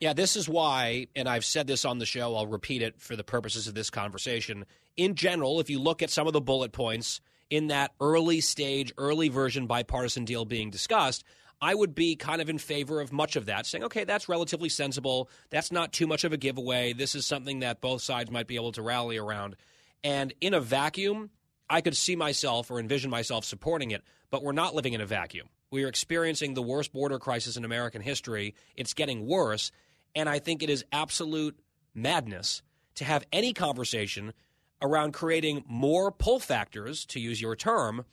[0.00, 3.14] Yeah, this is why, and I've said this on the show, I'll repeat it for
[3.14, 4.66] the purposes of this conversation.
[4.96, 8.92] In general, if you look at some of the bullet points in that early stage,
[8.98, 11.24] early version bipartisan deal being discussed,
[11.64, 14.68] I would be kind of in favor of much of that, saying, okay, that's relatively
[14.68, 15.30] sensible.
[15.48, 16.92] That's not too much of a giveaway.
[16.92, 19.56] This is something that both sides might be able to rally around.
[20.02, 21.30] And in a vacuum,
[21.70, 25.06] I could see myself or envision myself supporting it, but we're not living in a
[25.06, 25.48] vacuum.
[25.70, 28.54] We are experiencing the worst border crisis in American history.
[28.76, 29.72] It's getting worse.
[30.14, 31.58] And I think it is absolute
[31.94, 32.60] madness
[32.96, 34.34] to have any conversation
[34.82, 38.04] around creating more pull factors, to use your term,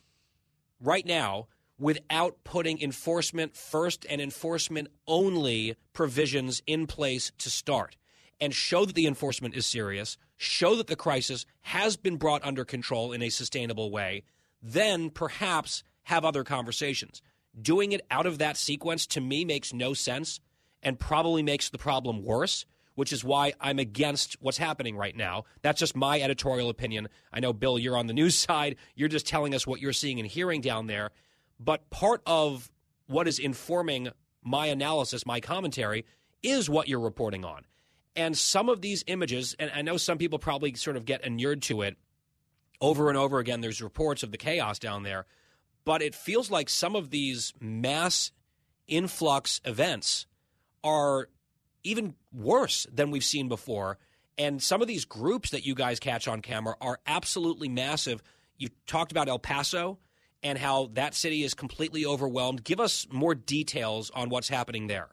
[0.80, 1.50] right now
[1.82, 7.98] without putting enforcement first and enforcement only provisions in place to start
[8.40, 12.64] and show that the enforcement is serious, show that the crisis has been brought under
[12.64, 14.24] control in a sustainable way,
[14.62, 17.24] then perhaps have other conversations.
[17.60, 20.40] Doing it out of that sequence to me makes no sense
[20.84, 22.64] and probably makes the problem worse,
[22.94, 25.46] which is why I'm against what's happening right now.
[25.64, 27.10] That's just my editorial opinion.
[27.34, 28.76] I know, Bill, you're on the news side.
[28.94, 31.10] You're just telling us what you're seeing and hearing down there.
[31.64, 32.72] But part of
[33.06, 34.10] what is informing
[34.44, 36.06] my analysis, my commentary,
[36.42, 37.66] is what you're reporting on.
[38.16, 41.62] And some of these images, and I know some people probably sort of get inured
[41.64, 41.98] to it
[42.82, 43.62] over and over again.
[43.62, 45.28] There's reports of the chaos down there,
[45.86, 48.32] but it feels like some of these mass
[48.88, 50.26] influx events
[50.84, 51.30] are
[51.84, 54.00] even worse than we've seen before.
[54.38, 58.24] And some of these groups that you guys catch on camera are absolutely massive.
[58.58, 60.00] You talked about El Paso
[60.44, 62.64] and how that city is completely overwhelmed.
[62.64, 65.10] Give us more details on what's happening there.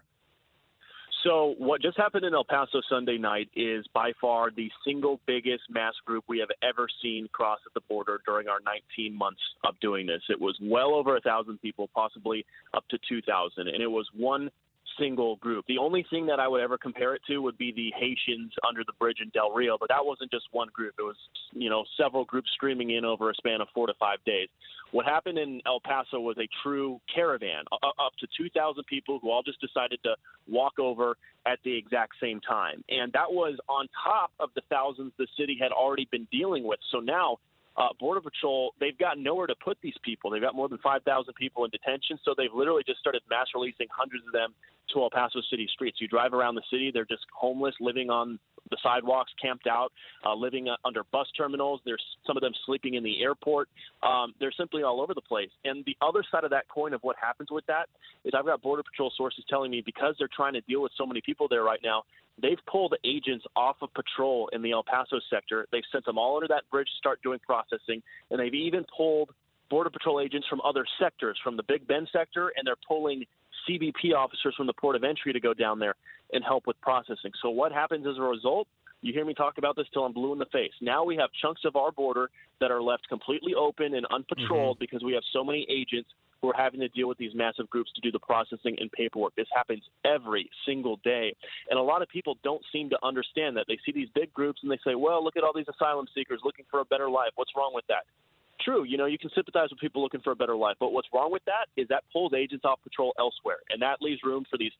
[1.24, 5.64] So, what just happened in El Paso Sunday night is by far the single biggest
[5.68, 8.60] mass group we have ever seen cross at the border during our
[8.96, 10.22] 19 months of doing this.
[10.28, 14.50] It was well over a thousand people, possibly up to 2,000, and it was one
[14.98, 15.64] single group.
[15.66, 18.82] The only thing that I would ever compare it to would be the Haitians under
[18.84, 20.94] the bridge in Del Rio, but that wasn't just one group.
[20.98, 21.16] It was,
[21.52, 24.48] you know, several groups streaming in over a span of four to five days.
[24.90, 29.42] What happened in El Paso was a true caravan, up to 2,000 people who all
[29.42, 30.16] just decided to
[30.46, 31.16] walk over
[31.46, 32.82] at the exact same time.
[32.88, 36.78] And that was on top of the thousands the city had already been dealing with.
[36.90, 37.38] So now
[37.78, 40.30] uh, Border Patrol, they've got nowhere to put these people.
[40.30, 43.86] They've got more than 5,000 people in detention, so they've literally just started mass releasing
[43.96, 44.52] hundreds of them
[44.92, 45.98] to El Paso city streets.
[46.00, 48.38] You drive around the city, they're just homeless, living on
[48.70, 49.92] the sidewalks, camped out,
[50.26, 51.80] uh, living uh, under bus terminals.
[51.84, 53.68] There's some of them sleeping in the airport.
[54.02, 55.50] Um, they're simply all over the place.
[55.64, 57.88] And the other side of that coin of what happens with that
[58.24, 61.06] is I've got Border Patrol sources telling me because they're trying to deal with so
[61.06, 62.02] many people there right now,
[62.40, 65.66] they've pulled agents off of patrol in the El Paso sector.
[65.72, 69.30] They've sent them all under that bridge to start doing processing, and they've even pulled
[69.70, 73.24] Border Patrol agents from other sectors, from the Big Bend sector, and they're pulling
[73.68, 75.94] CBP officers from the port of entry to go down there
[76.32, 77.32] and help with processing.
[77.42, 78.66] So what happens as a result?
[79.00, 80.72] You hear me talk about this till I'm blue in the face.
[80.80, 84.80] Now we have chunks of our border that are left completely open and unpatrolled mm-hmm.
[84.80, 86.08] because we have so many agents
[86.40, 89.34] who are having to deal with these massive groups to do the processing and paperwork.
[89.36, 91.34] This happens every single day.
[91.70, 93.66] And a lot of people don't seem to understand that.
[93.68, 96.40] They see these big groups and they say, well, look at all these asylum seekers
[96.44, 97.30] looking for a better life.
[97.34, 98.04] What's wrong with that?
[98.60, 100.76] True, you know, you can sympathize with people looking for a better life.
[100.80, 103.58] But what's wrong with that is that pulls agents off patrol elsewhere.
[103.70, 104.72] And that leaves room for these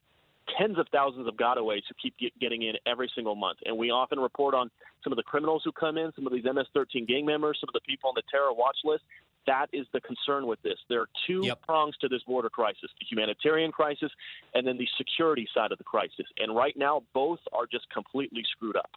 [0.56, 3.58] tens of thousands of gotaways who keep get, getting in every single month.
[3.64, 4.70] And we often report on
[5.02, 7.68] some of the criminals who come in, some of these MS 13 gang members, some
[7.68, 9.04] of the people on the terror watch list.
[9.48, 10.76] That is the concern with this.
[10.90, 11.62] There are two yep.
[11.62, 14.12] prongs to this border crisis the humanitarian crisis
[14.54, 16.26] and then the security side of the crisis.
[16.36, 18.90] And right now, both are just completely screwed up.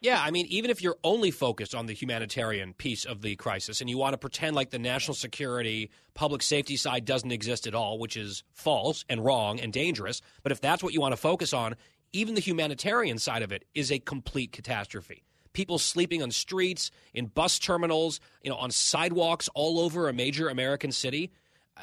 [0.00, 3.80] Yeah, I mean, even if you're only focused on the humanitarian piece of the crisis
[3.82, 7.74] and you want to pretend like the national security, public safety side doesn't exist at
[7.74, 11.20] all, which is false and wrong and dangerous, but if that's what you want to
[11.20, 11.76] focus on,
[12.12, 15.22] even the humanitarian side of it is a complete catastrophe.
[15.52, 20.48] People sleeping on streets, in bus terminals, you know, on sidewalks all over a major
[20.48, 21.30] American city,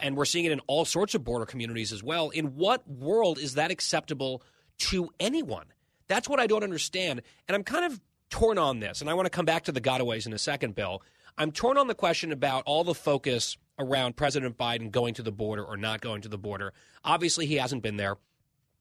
[0.02, 2.30] and we're seeing it in all sorts of border communities as well.
[2.30, 4.42] In what world is that acceptable
[4.80, 5.66] to anyone?
[6.08, 7.22] That's what I don't understand.
[7.48, 9.82] And I'm kind of torn on this, and I want to come back to the
[9.82, 11.02] gotaways in a second, Bill.
[11.38, 15.32] I'm torn on the question about all the focus around President Biden going to the
[15.32, 16.74] border or not going to the border.
[17.04, 18.18] Obviously, he hasn't been there.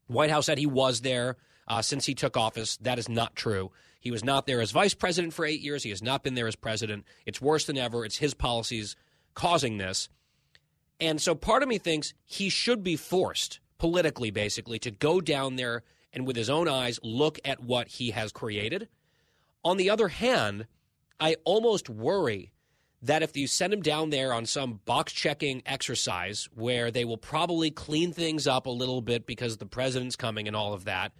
[0.09, 1.37] White House said he was there
[1.69, 2.77] uh, since he took office.
[2.79, 3.71] That is not true.
[4.01, 5.83] He was not there as vice president for eight years.
[5.83, 7.05] He has not been there as president.
[7.27, 8.05] It's worse than ever.
[8.05, 8.97] It's his policies
[9.35, 10.09] causing this.
[11.01, 15.57] And so part of me thinks he should be forced politically, basically, to go down
[15.57, 18.89] there and with his own eyes look at what he has created
[19.65, 20.67] on the other hand,
[21.21, 22.53] I almost worry
[23.03, 27.19] that if you send him down there on some box checking exercise where they will
[27.19, 31.13] probably clean things up a little bit because the president's coming and all of that,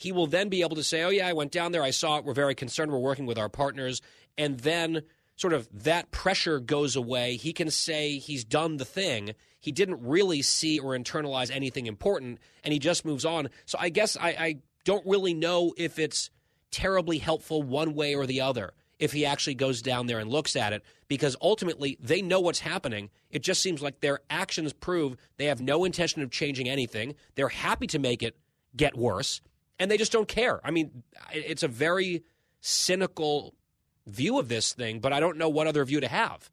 [0.00, 2.16] he will then be able to say, Oh, yeah, I went down there, I saw
[2.16, 4.00] it, we're very concerned, we're working with our partners.
[4.38, 5.02] And then
[5.36, 7.36] sort of that pressure goes away.
[7.36, 9.34] He can say he's done the thing.
[9.60, 13.50] He didn't really see or internalize anything important, and he just moves on.
[13.66, 16.30] So I guess I, I don't really know if it's
[16.70, 20.56] terribly helpful one way or the other if he actually goes down there and looks
[20.56, 23.10] at it because ultimately they know what's happening.
[23.30, 27.16] It just seems like their actions prove they have no intention of changing anything.
[27.34, 28.38] They're happy to make it
[28.74, 29.42] get worse
[29.80, 30.60] and they just don't care.
[30.62, 31.02] I mean,
[31.32, 32.22] it's a very
[32.60, 33.54] cynical
[34.06, 36.50] view of this thing, but I don't know what other view to have.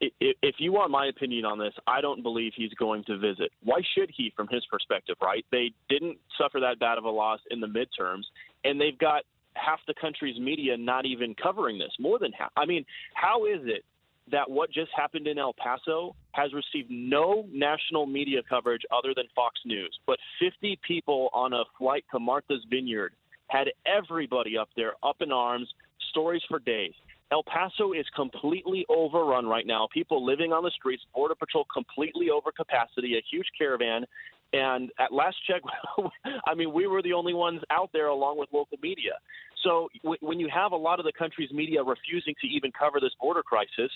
[0.00, 3.50] If you want my opinion on this, I don't believe he's going to visit.
[3.64, 5.44] Why should he, from his perspective, right?
[5.50, 8.22] They didn't suffer that bad of a loss in the midterms
[8.64, 9.24] and they've got
[9.54, 12.50] half the country's media not even covering this, more than half.
[12.56, 12.84] I mean,
[13.14, 13.84] how is it
[14.30, 19.24] that what just happened in El Paso has received no national media coverage other than
[19.34, 23.14] Fox News, but 50 people on a flight to Martha's Vineyard
[23.48, 25.68] had everybody up there up in arms,
[26.10, 26.92] stories for days.
[27.30, 29.86] El Paso is completely overrun right now.
[29.92, 34.06] People living on the streets, Border Patrol completely over capacity, a huge caravan.
[34.54, 35.60] And at last check,
[36.46, 39.12] I mean, we were the only ones out there along with local media.
[39.62, 43.00] So w- when you have a lot of the country's media refusing to even cover
[43.00, 43.90] this border crisis,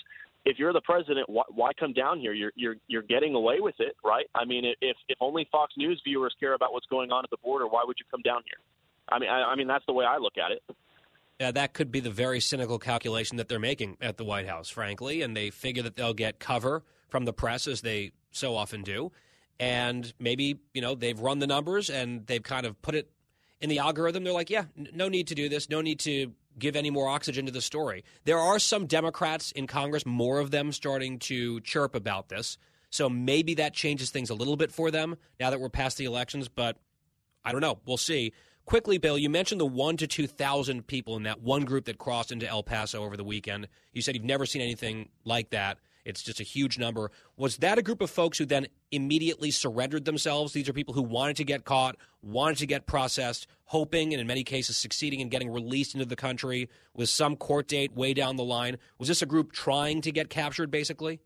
[0.45, 2.33] if you're the president, wh- why come down here?
[2.33, 4.25] You're you're you're getting away with it, right?
[4.35, 7.37] I mean, if if only Fox News viewers care about what's going on at the
[7.37, 8.59] border, why would you come down here?
[9.09, 10.63] I mean, I, I mean that's the way I look at it.
[11.39, 14.69] Yeah, that could be the very cynical calculation that they're making at the White House,
[14.69, 18.81] frankly, and they figure that they'll get cover from the press as they so often
[18.81, 19.11] do
[19.59, 23.09] and maybe you know they've run the numbers and they've kind of put it
[23.63, 24.23] in the algorithm.
[24.23, 27.09] They're like, yeah, n- no need to do this, no need to give any more
[27.09, 28.03] oxygen to the story.
[28.25, 32.59] There are some Democrats in Congress, more of them starting to chirp about this.
[32.91, 36.05] So maybe that changes things a little bit for them now that we're past the
[36.05, 36.77] elections, but
[37.43, 37.79] I don't know.
[37.87, 38.33] We'll see.
[38.65, 42.31] Quickly, Bill, you mentioned the one to 2,000 people in that one group that crossed
[42.31, 43.67] into El Paso over the weekend.
[43.93, 45.79] You said you've never seen anything like that.
[46.05, 47.11] It's just a huge number.
[47.37, 50.53] Was that a group of folks who then immediately surrendered themselves?
[50.53, 54.27] These are people who wanted to get caught, wanted to get processed, hoping and in
[54.27, 58.35] many cases succeeding in getting released into the country with some court date way down
[58.35, 58.77] the line.
[58.99, 61.19] Was this a group trying to get captured, basically?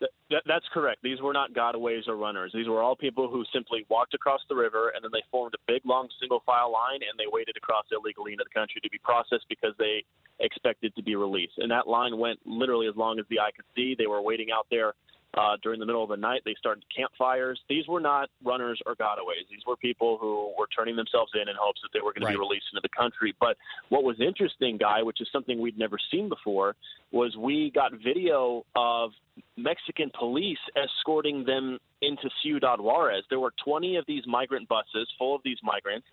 [0.00, 1.02] That, that's correct.
[1.02, 2.52] These were not gotaways or runners.
[2.54, 5.58] These were all people who simply walked across the river and then they formed a
[5.66, 8.90] big, long single file line and they waited to cross illegally into the country to
[8.90, 10.04] be processed because they
[10.38, 11.58] expected to be released.
[11.58, 13.94] And that line went literally as long as the eye could see.
[13.98, 14.94] They were waiting out there
[15.34, 16.42] uh, during the middle of the night.
[16.44, 17.60] They started campfires.
[17.68, 19.46] These were not runners or gotaways.
[19.50, 22.32] These were people who were turning themselves in in hopes that they were going Right.
[22.32, 23.34] to be released into the country.
[23.38, 23.56] But
[23.90, 26.74] what was interesting, Guy, which is something we'd never seen before,
[27.12, 29.12] was we got video of
[29.56, 33.24] Mexican police escorting them into Ciudad Juarez.
[33.30, 36.06] There were 20 of these migrant buses full of these migrants.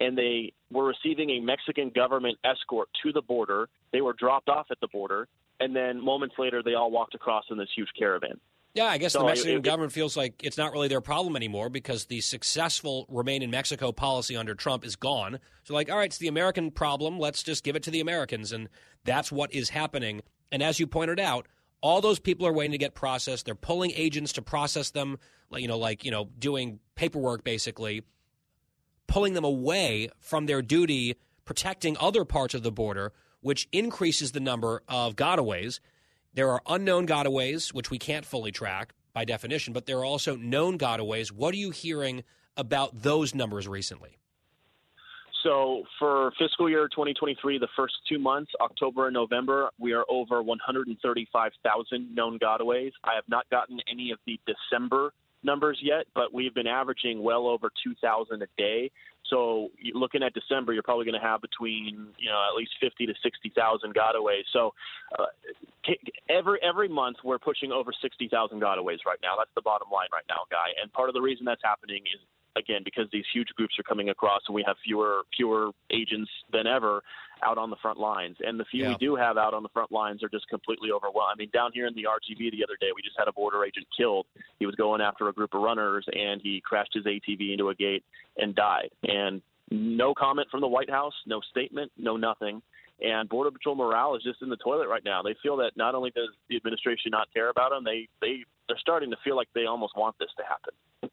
[0.00, 3.68] And they were receiving a Mexican government escort to the border.
[3.92, 5.28] They were dropped off at the border,
[5.60, 8.40] and then moments later, they all walked across in this huge caravan.
[8.74, 11.00] Yeah, I guess So the it- Mexican it- government feels like it's not really their
[11.00, 15.38] problem anymore because the successful remain in Mexico policy under Trump is gone.
[15.62, 17.20] So, like, all right, it's the American problem.
[17.20, 18.50] Let's just give it to the Americans.
[18.50, 18.68] And
[19.04, 20.22] that's what is happening.
[20.50, 21.46] And as you pointed out,
[21.84, 23.44] all those people are waiting to get processed.
[23.44, 25.18] They're pulling agents to process them,
[25.50, 28.04] like, you know, like, you know, doing paperwork basically,
[29.06, 33.12] pulling them away from their duty protecting other parts of the border,
[33.42, 35.78] which increases the number of gotaways.
[36.32, 40.36] There are unknown gotaways, which we can't fully track by definition, but there are also
[40.36, 41.30] known gotaways.
[41.30, 42.24] What are you hearing
[42.56, 44.16] about those numbers recently?
[45.44, 50.42] So for fiscal year 2023, the first two months, October and November, we are over
[50.42, 52.92] 135,000 known gotaways.
[53.04, 55.12] I have not gotten any of the December
[55.42, 58.90] numbers yet, but we've been averaging well over 2,000 a day.
[59.28, 63.06] So looking at December, you're probably going to have between you know at least 50
[63.06, 64.44] to 60,000 gotaways.
[64.52, 64.72] So
[65.18, 65.26] uh,
[66.28, 68.28] every every month we're pushing over 60,000
[68.60, 69.36] gotaways right now.
[69.36, 70.72] That's the bottom line right now, guy.
[70.80, 72.20] And part of the reason that's happening is
[72.56, 76.66] again because these huge groups are coming across and we have fewer fewer agents than
[76.66, 77.02] ever
[77.42, 78.36] out on the front lines.
[78.40, 81.32] And the few we do have out on the front lines are just completely overwhelmed.
[81.34, 83.64] I mean down here in the RGV the other day we just had a border
[83.64, 84.26] agent killed.
[84.58, 87.74] He was going after a group of runners and he crashed his atv into a
[87.74, 88.04] gate
[88.36, 88.90] and died.
[89.02, 92.62] And no comment from the white house no statement no nothing.
[93.00, 95.20] And border patrol morale is just in the toilet right now.
[95.20, 98.78] They feel that not only does the administration not care about them they they they're
[98.78, 101.10] starting to feel like they almost want this to happen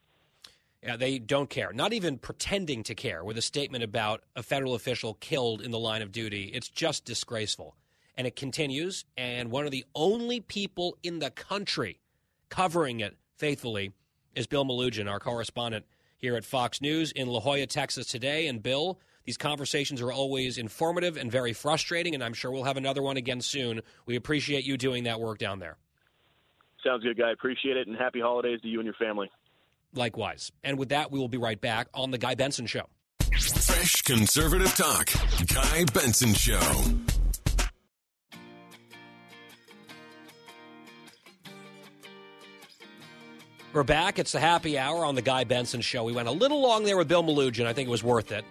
[0.83, 4.73] Yeah, they don't care, not even pretending to care with a statement about a federal
[4.73, 6.51] official killed in the line of duty.
[6.53, 7.75] It's just disgraceful.
[8.17, 9.05] And it continues.
[9.15, 11.99] And one of the only people in the country
[12.49, 13.93] covering it faithfully
[14.35, 15.85] is Bill Melugin, our correspondent
[16.17, 18.47] here at Fox News in La Joya, Texas today.
[18.47, 22.77] And Bill, these conversations are always informative and very frustrating, and I'm sure we'll have
[22.77, 23.81] another one again soon.
[24.07, 25.77] We appreciate you doing that work down there.
[26.83, 29.29] sounds good guy appreciate it and happy holidays to you and your family
[29.93, 30.51] Likewise.
[30.63, 32.87] And with that, we will be right back on The Guy Benson Show.
[33.31, 35.09] Fresh conservative talk.
[35.47, 36.59] Guy Benson Show.
[43.73, 44.19] We're back.
[44.19, 46.03] It's the happy hour on the Guy Benson Show.
[46.03, 47.65] We went a little long there with Bill Melugin.
[47.65, 48.43] I think it was worth it.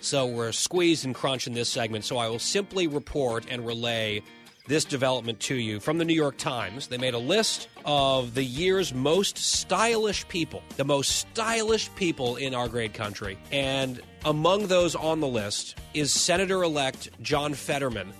[0.00, 2.06] So we're squeezed and crunched in this segment.
[2.06, 4.22] So I will simply report and relay
[4.66, 6.88] this development to you from the New York Times.
[6.88, 12.54] They made a list of the year's most stylish people, the most stylish people in
[12.54, 13.38] our great country.
[13.52, 18.12] And among those on the list is Senator elect John Fetterman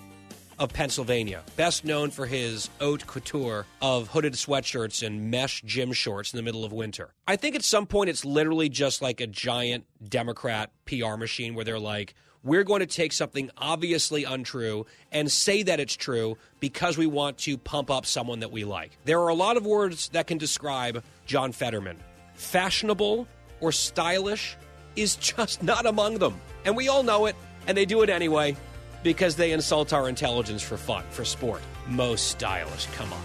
[0.57, 6.31] of Pennsylvania, best known for his haute couture of hooded sweatshirts and mesh gym shorts
[6.31, 7.13] in the middle of winter.
[7.27, 11.65] I think at some point it's literally just like a giant Democrat PR machine where
[11.65, 12.13] they're like,
[12.45, 17.39] we're going to take something obviously untrue and say that it's true because we want
[17.39, 18.97] to pump up someone that we like.
[19.03, 21.97] There are a lot of words that can describe John Fetterman.
[22.35, 23.27] Fashionable
[23.59, 24.55] or stylish
[24.95, 26.39] is just not among them.
[26.63, 27.35] And we all know it,
[27.67, 28.55] and they do it anyway
[29.03, 31.61] because they insult our intelligence for fun, for sport.
[31.87, 33.21] Most stylish, come on.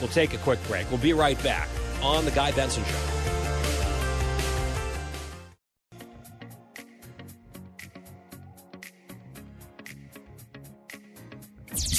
[0.00, 0.90] We'll take a quick break.
[0.90, 1.68] We'll be right back
[2.02, 3.41] on The Guy Benson Show.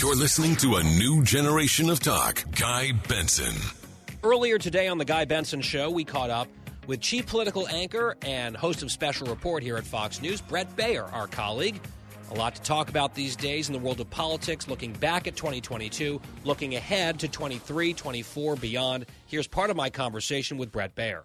[0.04, 2.44] You're listening to a new generation of talk.
[2.60, 3.56] Guy Benson.
[4.22, 6.50] Earlier today on The Guy Benson Show, we caught up
[6.88, 11.10] with chief political anchor and host of Special Report here at Fox News, Bret Baier,
[11.14, 11.80] our colleague.
[12.32, 15.38] A lot to talk about these days in the world of politics, looking back at
[15.38, 19.06] 2022, looking ahead to 23, 24, beyond.
[19.28, 21.22] Here's part of my conversation with Bret Baier.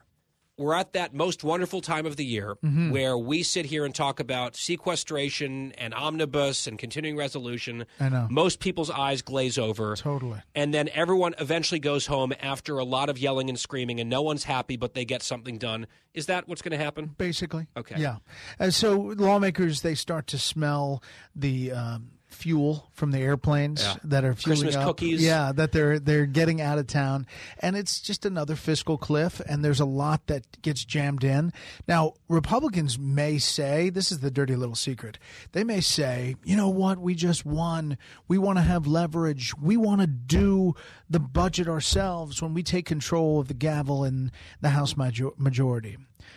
[0.58, 2.90] We're at that most wonderful time of the year Mhm.
[2.90, 7.86] where we sit here and talk about sequestration and omnibus and continuing resolution.
[8.00, 8.26] I know.
[8.28, 9.94] Most people's eyes glaze over.
[9.96, 10.40] Totally.
[10.56, 14.22] And then everyone eventually goes home after a lot of yelling and screaming, and no
[14.22, 15.86] one's happy, but they get something done.
[16.14, 17.14] Is that what's going to happen?
[17.16, 17.68] Basically.
[17.76, 17.94] Okay.
[17.98, 18.16] Yeah.
[18.58, 21.02] And so lawmakers they start to smell
[21.36, 23.96] the um, fuel from the airplanes Yeah.
[24.04, 24.84] that are fueling Christmas up.
[24.86, 25.20] cookies.
[25.22, 27.26] Yeah, that they're they're getting out of town,
[27.58, 29.40] and it's just another fiscal cliff.
[29.48, 31.52] And there's a lot that gets jammed in.
[31.88, 35.18] Now, Republicans may say this is the dirty little secret.
[35.52, 37.98] They may say, you know what, we just won.
[38.28, 39.52] We want to have leverage.
[39.60, 40.74] We want to do
[41.10, 45.96] the budget ourselves when we take control of the gavel in the House major- majority.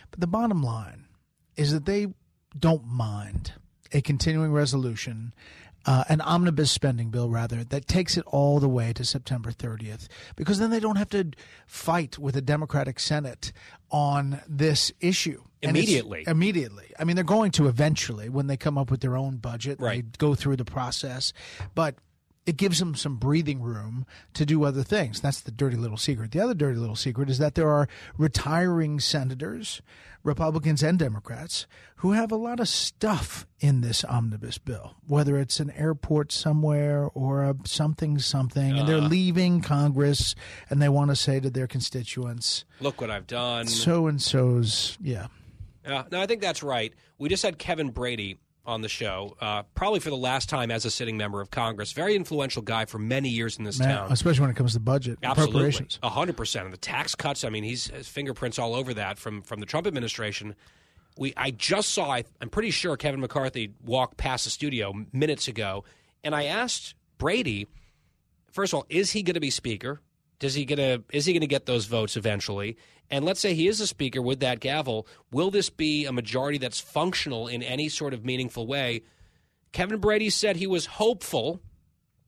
[0.09, 1.05] But the bottom line
[1.55, 2.07] is that they
[2.57, 3.53] don't mind
[3.93, 5.33] a continuing resolution,
[5.85, 10.07] uh, an omnibus spending bill, rather, that takes it all the way to September 30th,
[10.35, 11.31] because then they don't have to
[11.65, 13.51] fight with a Democratic Senate
[13.89, 15.43] on this issue.
[15.61, 16.23] Immediately.
[16.27, 16.91] Immediately.
[16.99, 19.79] I mean, they're going to eventually when they come up with their own budget.
[19.79, 20.03] Right.
[20.03, 21.33] They go through the process.
[21.75, 21.95] But
[22.45, 25.21] it gives them some breathing room to do other things.
[25.21, 26.31] That's the dirty little secret.
[26.31, 27.87] The other dirty little secret is that there are
[28.17, 29.81] retiring senators,
[30.23, 35.59] Republicans and Democrats, who have a lot of stuff in this omnibus bill, whether it's
[35.59, 39.07] an airport somewhere or a something something, and they're Uh.
[39.07, 40.33] leaving Congress
[40.69, 43.67] and they want to say to their constituents, Look what I've done.
[43.67, 45.27] so and so's, yeah.
[45.85, 46.93] Yeah, no, I think that's right.
[47.17, 50.85] We just had Kevin Brady on the show, uh, probably for the last time as
[50.85, 51.93] a sitting member of Congress.
[51.93, 54.11] Very influential guy for many years in this Man, town.
[54.11, 55.99] especially when it comes to budget Absolutely, appropriations.
[56.03, 56.65] a hundred percent.
[56.65, 57.43] And the tax cuts.
[57.43, 60.55] I mean, he's his fingerprints all over that from from the Trump administration.
[61.17, 62.09] We, I just saw.
[62.11, 65.83] I, I'm pretty sure Kevin McCarthy walked past the studio minutes ago,
[66.23, 67.67] and I asked Brady.
[68.51, 70.01] First of all, is he going to be speaker?
[70.41, 72.75] Does he gonna is he to get those votes eventually?
[73.11, 75.07] And let's say he is a speaker with that gavel.
[75.31, 79.03] Will this be a majority that's functional in any sort of meaningful way?
[79.71, 81.61] Kevin Brady said he was hopeful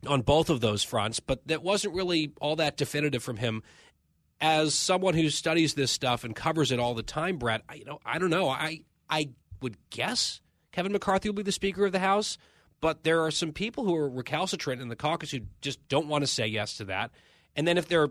[0.06, 3.64] on both of those fronts, but that wasn't really all that definitive from him.
[4.40, 7.86] As someone who studies this stuff and covers it all the time, Bret, I, you
[7.86, 8.48] know, I don't know.
[8.48, 9.30] I I
[9.64, 10.40] would guess
[10.72, 12.38] Kevin McCarthy will be the Speaker of the House,
[12.80, 16.22] but there are some people who are recalcitrant in the caucus who just don't want
[16.22, 17.10] to say yes to that.
[17.56, 18.10] And then if they're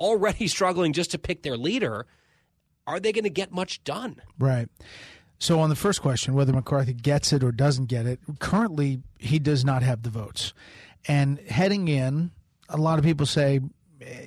[0.00, 2.06] already struggling just to pick their leader,
[2.86, 4.20] are they going to get much done?
[4.38, 4.68] Right.
[5.38, 9.38] So on the first question, whether McCarthy gets it or doesn't get it, currently he
[9.38, 10.54] does not have the votes.
[11.06, 12.30] And heading in,
[12.68, 13.60] a lot of people say,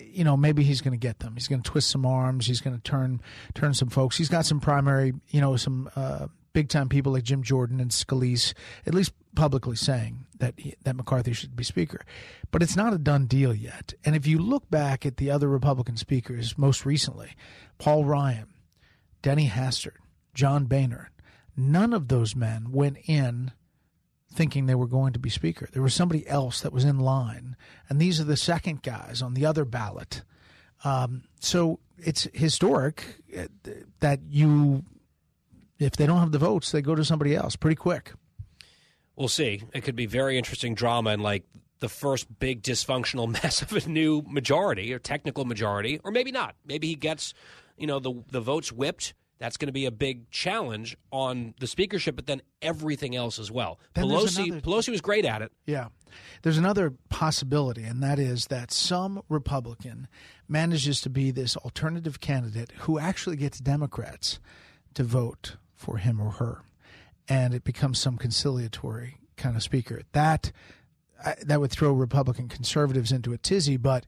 [0.01, 1.33] you know, maybe he's going to get them.
[1.35, 2.47] He's going to twist some arms.
[2.47, 3.21] He's going to turn
[3.53, 4.17] turn some folks.
[4.17, 7.91] He's got some primary, you know, some uh, big time people like Jim Jordan and
[7.91, 8.53] Scalise,
[8.85, 12.01] at least publicly saying that he, that McCarthy should be speaker.
[12.49, 13.93] But it's not a done deal yet.
[14.03, 17.35] And if you look back at the other Republican speakers, most recently,
[17.77, 18.47] Paul Ryan,
[19.21, 19.97] Denny Hastert,
[20.33, 21.11] John Boehner,
[21.55, 23.51] none of those men went in
[24.33, 25.69] thinking they were going to be speaker.
[25.71, 27.55] There was somebody else that was in line,
[27.89, 30.23] and these are the second guys on the other ballot.
[30.83, 33.45] Um, so it's historic uh,
[33.99, 34.83] that you,
[35.77, 38.13] if they don't have the votes, they go to somebody else pretty quick.
[39.17, 39.63] We'll see.
[39.73, 41.43] It could be very interesting drama and like
[41.79, 46.55] the first big dysfunctional mess of a new majority or technical majority, or maybe not.
[46.65, 47.33] Maybe he gets,
[47.77, 49.13] you know, the the votes whipped.
[49.39, 53.51] That's going to be a big challenge on the speakership, but then everything else as
[53.51, 53.79] well.
[53.93, 55.51] Then Pelosi another- Pelosi was great at it.
[55.67, 55.89] Yeah.
[56.41, 60.07] There's another possibility, and that is that some Republican
[60.47, 64.39] manages to be this alternative candidate who actually gets Democrats
[64.95, 66.63] to vote for him or her.
[67.29, 70.01] And it becomes some conciliatory kind of speaker.
[70.13, 70.51] That
[71.25, 74.05] I- that would throw Republican conservatives into a tizzy, but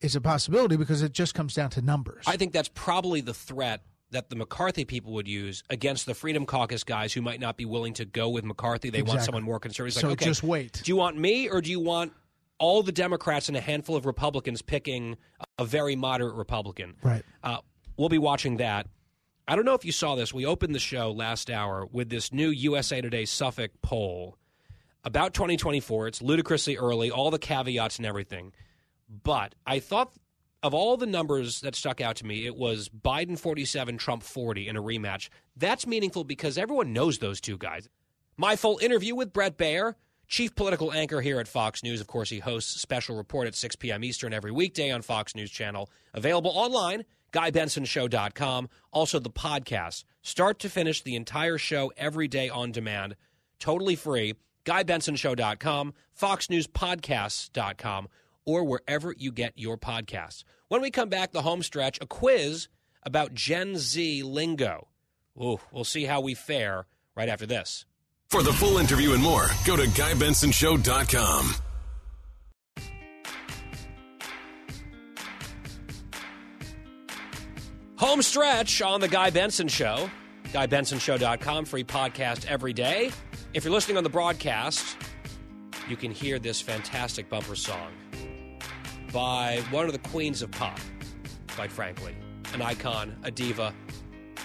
[0.00, 2.24] it's a possibility because it just comes down to numbers.
[2.26, 6.44] I think that's probably the threat that the McCarthy people would use against the Freedom
[6.44, 8.90] Caucus guys who might not be willing to go with McCarthy.
[8.90, 9.96] They want someone more conservative.
[9.96, 10.80] It's So like, okay, just wait.
[10.84, 12.12] Do you want me or do you want
[12.58, 15.16] all the Democrats and a handful of Republicans picking
[15.58, 16.94] a very moderate Republican?
[17.02, 17.24] Right.
[17.42, 17.58] Uh,
[17.96, 18.86] we'll be watching that.
[19.46, 20.32] I don't know if you saw this.
[20.32, 24.38] We opened the show last hour with this new USA Today Suffolk poll
[25.04, 26.06] about 2024.
[26.06, 28.52] It's ludicrously early, all the caveats and everything.
[29.08, 30.12] But I thought
[30.62, 34.68] of all the numbers that stuck out to me, it was Biden 47, Trump 40
[34.68, 35.28] in a rematch.
[35.56, 37.88] That's meaningful because everyone knows those two guys.
[38.36, 39.96] My full interview with Bret Baier,
[40.28, 42.00] chief political anchor here at Fox News.
[42.00, 44.04] Of course, he hosts special report at 6 p.m.
[44.04, 45.90] Eastern every weekday on Fox News Channel.
[46.14, 48.68] Available online, GuyBensonShow.com.
[48.92, 53.16] Also, the podcast, start to finish, the entire show every day on demand,
[53.58, 54.34] totally free.
[54.64, 58.08] GuyBensonShow.com, FoxNewsPodcasts.com,
[58.44, 60.44] or wherever you get your podcasts.
[60.68, 62.68] When we come back, the home stretch, a quiz
[63.02, 64.88] about Gen Z lingo.
[65.40, 66.86] Ooh, we'll see how we fare
[67.16, 67.86] right after this.
[68.28, 71.71] For the full interview and more, go to GuyBensonShow.com.
[78.02, 80.10] Home stretch on the Guy Benson Show.
[80.46, 83.12] GuyBensonShow.com, free podcast every day.
[83.54, 84.96] If you're listening on the broadcast,
[85.88, 87.92] you can hear this fantastic bumper song
[89.12, 90.80] by one of the queens of pop,
[91.50, 92.16] quite frankly,
[92.52, 93.72] an icon, a diva,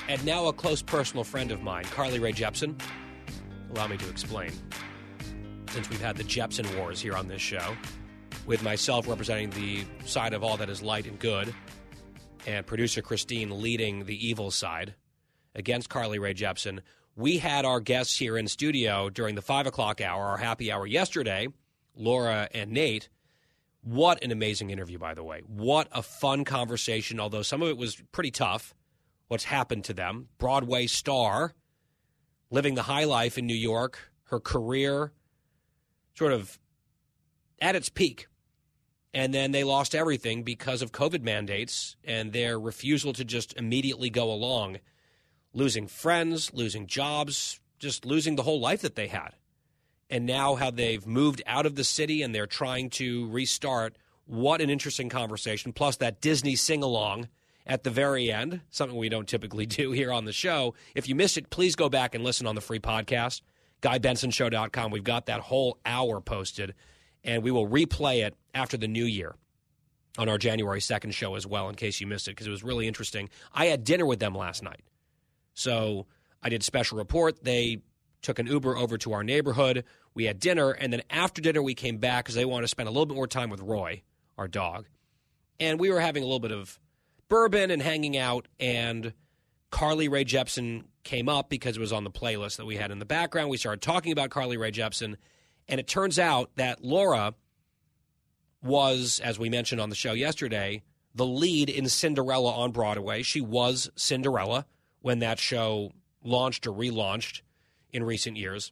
[0.08, 2.80] and now a close personal friend of mine, Carly Rae Jepsen.
[3.72, 4.52] Allow me to explain.
[5.72, 7.76] Since we've had the Jepsen Wars here on this show,
[8.46, 11.52] with myself representing the side of all that is light and good,
[12.48, 14.96] and producer Christine leading the evil side
[15.54, 16.80] against Carly Rae Jepsen,
[17.16, 20.88] we had our guests here in studio during the five o'clock hour, our happy hour
[20.88, 21.48] yesterday,
[21.96, 23.10] Laura and Nate.
[23.82, 25.42] What an amazing interview, by the way.
[25.46, 28.74] What a fun conversation, although some of it was pretty tough.
[29.28, 30.30] What's happened to them?
[30.38, 31.54] Broadway star,
[32.50, 35.12] living the high life in New York, her career
[36.16, 36.58] sort of
[37.60, 38.28] at its peak.
[39.14, 44.10] And then they lost everything because of COVID mandates and their refusal to just immediately
[44.10, 44.80] go along,
[45.54, 49.34] losing friends, losing jobs, just losing the whole life that they had
[50.10, 53.98] and now how they've moved out of the city and they're trying to restart.
[54.26, 55.74] What an interesting conversation.
[55.74, 57.28] Plus, that Disney sing along
[57.66, 60.74] at the very end, something we don't typically do here on the show.
[60.96, 63.42] If you missed it, please go back and listen on the free podcast,
[63.82, 64.92] GuyBensonShow.com.
[64.92, 66.74] We've got that whole hour posted,
[67.28, 69.36] and we will replay it after the new year
[70.18, 72.64] on our January 2nd show as well, in case you missed it, because it was
[72.64, 73.30] really interesting.
[73.54, 74.82] I had dinner with them last night.
[75.54, 76.08] So
[76.42, 77.44] I did special report.
[77.44, 77.82] They
[78.24, 79.84] took an Uber over to our neighborhood.
[80.16, 82.90] We had dinner, and then after dinner, we came back because they wanted to spend
[82.90, 84.02] a little bit more time with Roy,
[84.38, 84.88] our dog.
[85.60, 86.80] And we were having a little bit of
[87.30, 89.14] bourbon and hanging out, and
[89.70, 93.00] Carly Rae Jepsen came up because it was on the playlist that we had in
[93.00, 93.50] the background.
[93.50, 95.18] We started talking about Carly Rae Jepsen,
[95.70, 97.34] and it turns out that Laura
[98.62, 100.82] was, as we mentioned on the show yesterday,
[101.14, 103.24] the lead in Cinderella on Broadway.
[103.24, 104.66] She was Cinderella
[105.02, 105.92] when that show
[106.24, 107.42] launched or relaunched
[107.92, 108.72] in recent years.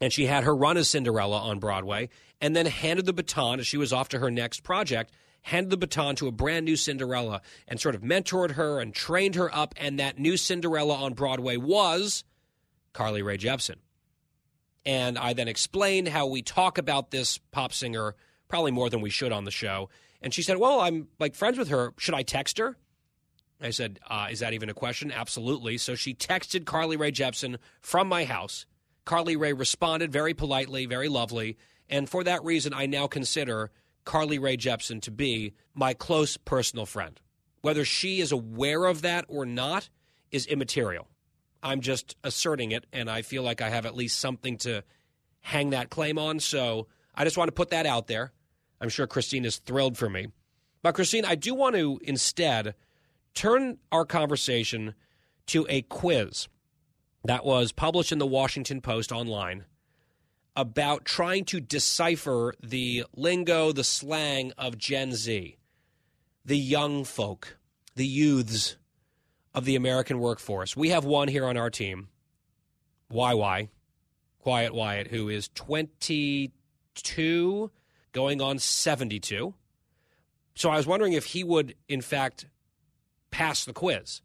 [0.00, 2.10] And she had her run as Cinderella on Broadway
[2.40, 5.12] and then handed the baton as she was off to her next project,
[5.42, 9.36] handed the baton to a brand new Cinderella and sort of mentored her and trained
[9.36, 9.74] her up.
[9.76, 12.24] And that new Cinderella on Broadway was
[12.92, 13.76] Carly Rae Jepsen.
[14.86, 18.14] And I then explained how we talk about this pop singer
[18.48, 19.88] probably more than we should on the show.
[20.20, 21.92] And she said, Well, I'm like friends with her.
[21.98, 22.76] Should I text her?
[23.60, 25.10] I said, uh, Is that even a question?
[25.10, 25.78] Absolutely.
[25.78, 28.66] So she texted Carly Rae Jepsen from my house.
[29.04, 31.58] Carly Rae responded very politely, very lovely.
[31.88, 33.70] And for that reason, I now consider
[34.04, 37.20] Carly Rae Jepsen to be my close personal friend.
[37.60, 39.88] Whether she is aware of that or not
[40.30, 41.08] is immaterial.
[41.64, 44.84] I'm just asserting it, and I feel like I have at least something to
[45.40, 46.38] hang that claim on.
[46.38, 48.32] So I just want to put that out there.
[48.80, 50.28] I'm sure Christine is thrilled for me.
[50.82, 52.74] But, Christine, I do want to instead
[53.34, 54.94] turn our conversation
[55.46, 56.48] to a quiz
[57.24, 59.64] that was published in the Washington Post online
[60.54, 65.56] about trying to decipher the lingo, the slang of Gen Z,
[66.44, 67.56] the young folk,
[67.96, 68.76] the youths
[69.54, 70.76] of the American workforce.
[70.76, 72.08] We have one here on our team,
[73.10, 73.68] YY,
[74.40, 77.70] Quiet Wyatt, who is 22,
[78.12, 79.54] going on 72.
[80.56, 82.46] So I was wondering if he would, in fact,
[83.30, 84.22] pass the quiz.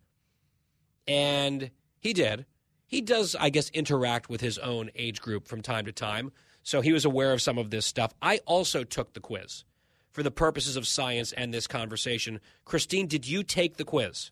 [1.07, 2.45] And he did.
[2.85, 6.31] He does, I guess, interact with his own age group from time to time.
[6.64, 8.14] So he was aware of some of this stuff.
[8.22, 9.64] I also took the quiz
[10.11, 12.39] for the purposes of science and this conversation.
[12.65, 14.31] Christine, did you take the quiz?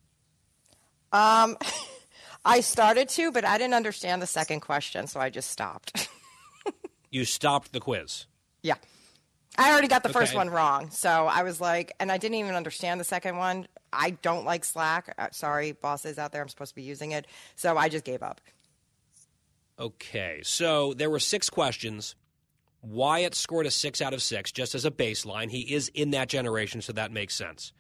[1.12, 1.58] Um,
[2.46, 6.08] I started to, but I didn't understand the second question, so I just stopped.
[7.12, 8.26] you stopped the quiz.
[8.64, 8.76] Yeah.
[9.58, 10.20] I already got the Okay.
[10.20, 10.92] first one wrong.
[10.92, 13.68] So I was like, and I didn't even understand the second one.
[13.92, 15.14] I don't like Slack.
[15.18, 16.42] Uh, sorry, bosses out there.
[16.42, 17.26] I'm supposed to be using it.
[17.56, 18.40] So I just gave up.
[19.80, 22.16] Okay, so there were six questions.
[22.82, 25.50] Wyatt scored a six out of six, just as a baseline.
[25.52, 27.74] He is in that generation, so that makes sense.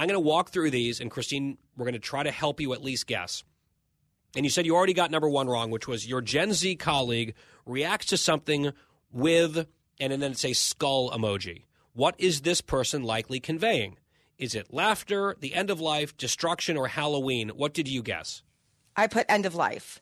[0.00, 2.72] I'm going to walk through these, and Christine, we're going to try to help you
[2.72, 3.44] at least guess.
[4.34, 7.34] And you said you already got number one wrong, which was your Gen Z colleague
[7.66, 8.72] reacts to something
[9.12, 9.66] with,
[10.00, 11.64] and then it's a skull emoji.
[11.92, 13.98] What is this person likely conveying?
[14.38, 17.50] Is it laughter, the end of life, destruction, or Halloween?
[17.50, 18.42] What did you guess?
[18.96, 20.00] I put end of life.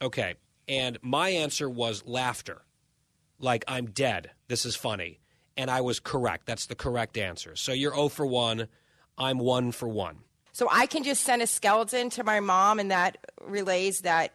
[0.00, 0.36] Okay.
[0.66, 2.62] And my answer was laughter.
[3.38, 4.30] Like, I'm dead.
[4.48, 5.18] This is funny.
[5.56, 6.46] And I was correct.
[6.46, 7.56] That's the correct answer.
[7.56, 8.68] So you're 0 for 1.
[9.18, 10.18] I'm 1 for 1.
[10.52, 14.32] So I can just send a skeleton to my mom, and that relays that.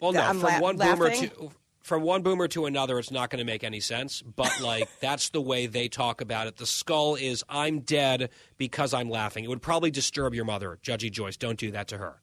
[0.00, 1.50] Well, no, I'm from la- one boomer to
[1.88, 4.22] from one boomer to another, it's not going to make any sense.
[4.22, 6.56] But like that's the way they talk about it.
[6.56, 9.44] The skull is I'm dead because I'm laughing.
[9.44, 11.36] It would probably disturb your mother, Judgy Joyce.
[11.36, 12.20] Don't do that to her.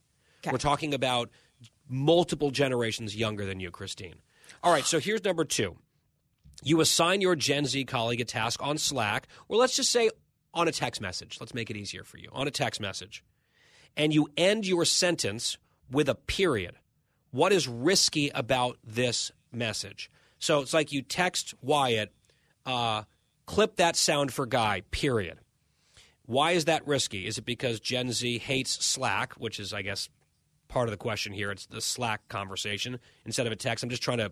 [0.50, 1.32] We're talking about
[1.90, 4.16] multiple generations younger than you, Christine.
[4.64, 5.76] All right, so here's number two.
[6.64, 10.10] You assign your Gen Z colleague a task on Slack, or let's just say
[10.54, 11.38] on a text message.
[11.40, 13.24] Let's make it easier for you on a text message.
[13.98, 15.58] And you end your sentence
[15.92, 16.76] with a period.
[17.32, 20.10] What is risky about this message?
[20.40, 22.12] So it's like you text Wyatt,
[22.66, 23.04] uh,
[23.46, 25.40] clip that sound for guy, period.
[26.26, 27.28] Why is that risky?
[27.28, 30.10] Is it because Gen Z hates Slack, which is, I guess,
[30.68, 31.52] part of the question here?
[31.52, 33.84] It's the Slack conversation instead of a text.
[33.84, 34.32] I'm just trying to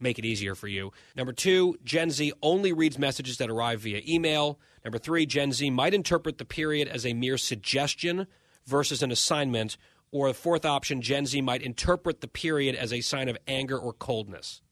[0.00, 0.92] make it easier for you.
[1.16, 4.58] Number two, Gen Z only reads messages that arrive via email.
[4.84, 8.26] Number three, Gen Z might interpret the period as a mere suggestion
[8.66, 9.76] versus an assignment.
[10.10, 13.78] Or the fourth option, Gen Z might interpret the period as a sign of anger
[13.78, 14.62] or coldness.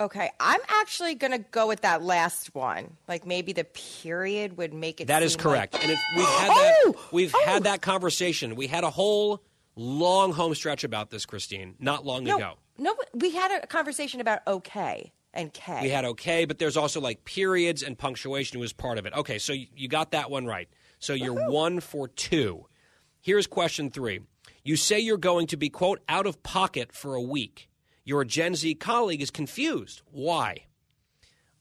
[0.00, 2.96] Okay, I'm actually going to go with that last one.
[3.06, 5.06] Like maybe the period would make it.
[5.06, 6.74] That is correct, like- and we've had that.
[6.84, 7.08] Oh!
[7.12, 7.44] We've oh!
[7.46, 8.56] had that conversation.
[8.56, 9.42] We had a whole
[9.76, 12.54] long home stretch about this, Christine, not long no, ago.
[12.78, 15.80] No, we had a conversation about okay and K.
[15.82, 19.12] We had okay, but there's also like periods and punctuation was part of it.
[19.14, 20.68] Okay, so you you got that one right.
[20.98, 22.66] So you're one for two.
[23.20, 24.20] Here's question three.
[24.62, 27.68] You say you're going to be, quote, out of pocket for a week.
[28.04, 30.02] Your Gen Z colleague is confused.
[30.10, 30.64] Why?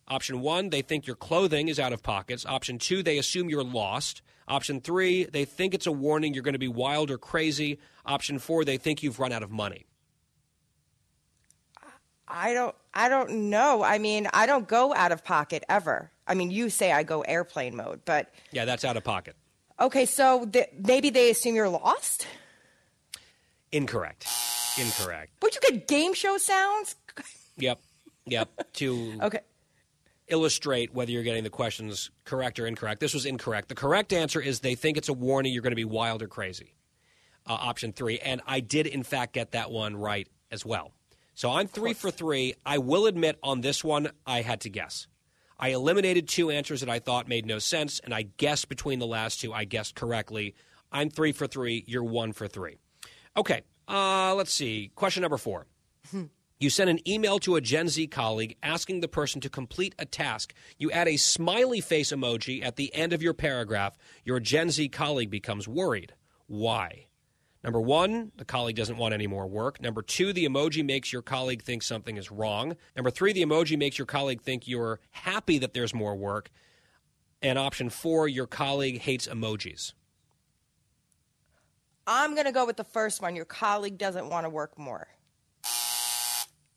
[0.08, 2.46] Option one, they think your clothing is out of pockets.
[2.46, 4.22] Option two, they assume you're lost.
[4.48, 7.80] Option three, they think it's a warning you're going to be wild or crazy.
[8.06, 9.86] Option four, they think you've run out of money.
[12.36, 12.76] I don't.
[12.96, 13.84] I don't know.
[13.84, 16.12] I mean, I don't go out of pocket ever.
[16.28, 19.36] I mean, you say I go airplane mode, but Yeah, that's out of pocket.
[19.80, 20.06] okay.
[20.06, 22.26] So th- maybe they assume you're lost.
[23.72, 24.28] Incorrect.
[24.80, 25.32] Incorrect.
[25.40, 26.96] But you get game show sounds.
[27.58, 27.80] Yep.
[28.26, 28.74] Yep.
[28.74, 29.40] to Okay.
[30.28, 33.00] illustrate whether you're getting the questions correct or incorrect.
[33.00, 33.70] This was incorrect.
[33.70, 36.28] The correct answer is they think it's a warning you're going to be wild or
[36.28, 36.74] crazy.
[37.46, 38.20] Uh, option three.
[38.20, 40.92] And I did, in fact, get that one right as well.
[41.36, 42.56] So I'm three for three.
[42.66, 45.08] I will admit on this one, I had to guess.
[45.60, 49.08] I eliminated two answers that I thought made no sense, and I guessed between the
[49.08, 49.54] last two.
[49.54, 50.56] I guessed correctly.
[50.92, 51.84] I'm three for three.
[51.88, 52.78] You're one for three.
[53.36, 53.62] Okay.
[53.88, 54.92] Uh, let's see.
[54.96, 55.68] Question number four.
[56.60, 60.06] You send an email to a Gen Z colleague asking the person to complete a
[60.06, 60.54] task.
[60.78, 63.98] You add a smiley face emoji at the end of your paragraph.
[64.24, 66.14] Your Gen Z colleague becomes worried.
[66.48, 67.08] Why?
[67.64, 69.80] Number one, the colleague doesn't want any more work.
[69.82, 72.76] Number two, the emoji makes your colleague think something is wrong.
[72.96, 76.50] Number three, the emoji makes your colleague think you're happy that there's more work.
[77.42, 79.94] And option four, your colleague hates emojis.
[82.06, 83.34] I'm going to go with the first one.
[83.36, 85.08] Your colleague doesn't want to work more.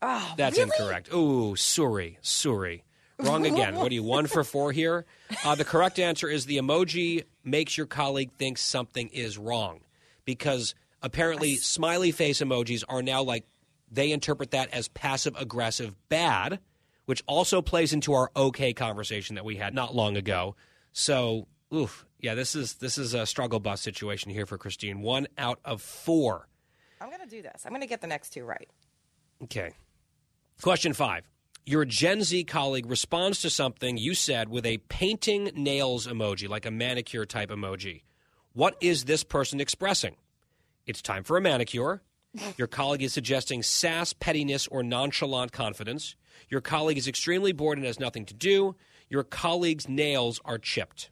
[0.03, 0.71] Oh, That's really?
[0.71, 1.13] incorrect.
[1.13, 2.85] Ooh, sorry, sorry.
[3.19, 3.75] Wrong again.
[3.75, 5.05] what are you, one for four here?
[5.45, 9.81] Uh, the correct answer is the emoji makes your colleague think something is wrong
[10.27, 13.47] because apparently smiley face emojis are now like,
[13.91, 16.59] they interpret that as passive aggressive bad,
[17.07, 20.57] which also plays into our okay conversation that we had not long ago.
[20.93, 25.01] So, oof, yeah, this is this is a struggle bus situation here for Christine.
[25.01, 26.49] One out of four.
[27.01, 27.63] I'm to do this.
[27.65, 28.69] I'm to get the next two right.
[29.45, 29.73] Okay.
[30.61, 31.25] Question five.
[31.65, 36.65] Your Gen Z colleague responds to something you said with a painting nails emoji, like
[36.65, 38.03] a manicure type emoji.
[38.57, 40.17] What is this person expressing?
[40.87, 42.01] It's time for a manicure.
[42.57, 46.17] Your colleague is suggesting sass, pettiness, or nonchalant confidence.
[46.49, 48.75] Your colleague is extremely bored and has nothing to do.
[49.11, 51.11] Your colleague's nails are chipped.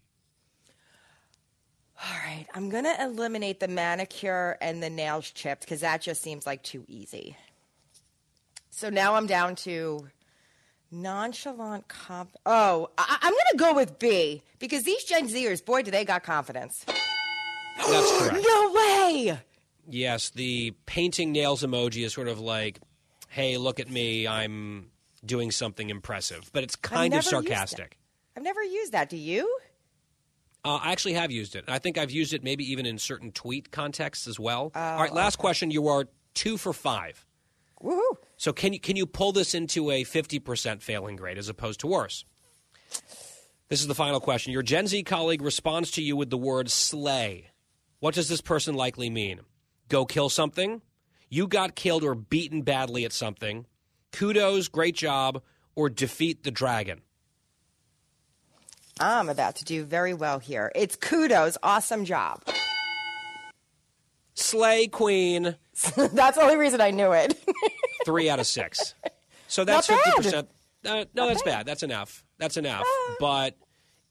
[2.02, 2.46] All right.
[2.54, 6.62] I'm going to eliminate the manicure and the nails chipped because that just seems like
[6.62, 7.36] too easy.
[8.70, 10.08] So now I'm down to
[10.90, 12.36] nonchalant comp.
[12.46, 16.06] Oh, I- I'm going to go with B because these Gen Zers, boy, do they
[16.06, 16.86] got confidence.
[17.76, 18.44] That's correct.
[18.48, 19.38] No way.
[19.88, 22.80] Yes, the painting nails emoji is sort of like,
[23.28, 24.90] hey, look at me, I'm
[25.24, 26.50] doing something impressive.
[26.52, 27.48] But it's kind of never used it.
[27.50, 27.98] sarcastic.
[28.36, 29.10] I've never used that.
[29.10, 29.58] Do you?
[30.64, 31.64] Uh, I actually have used it.
[31.68, 34.72] I think I've used it maybe even in certain tweet contexts as well.
[34.74, 35.70] Oh, All right, last question.
[35.70, 37.24] You are two for five.
[37.82, 38.16] Woohoo.
[38.38, 41.80] So can you can you pull this into a fifty percent failing grade as opposed
[41.80, 42.24] to worse?
[43.68, 44.52] This is the final question.
[44.52, 47.50] Your Gen Z colleague responds to you with the word slay.
[48.04, 49.40] What does this person likely mean?
[49.88, 50.82] Go kill something?
[51.30, 53.64] You got killed or beaten badly at something?
[54.12, 55.40] Kudos, great job,
[55.74, 57.00] or defeat the dragon?
[59.00, 60.70] I'm about to do very well here.
[60.74, 61.56] It's kudos.
[61.62, 62.42] Awesome job.
[64.34, 65.56] Slay queen.
[65.96, 67.42] That's the only reason I knew it.
[68.04, 68.94] three out of six.
[69.48, 70.50] So that's fifty percent.
[70.84, 71.64] Uh, no, that's bad.
[71.64, 72.22] That's enough.
[72.36, 72.84] That's enough.
[73.18, 73.56] But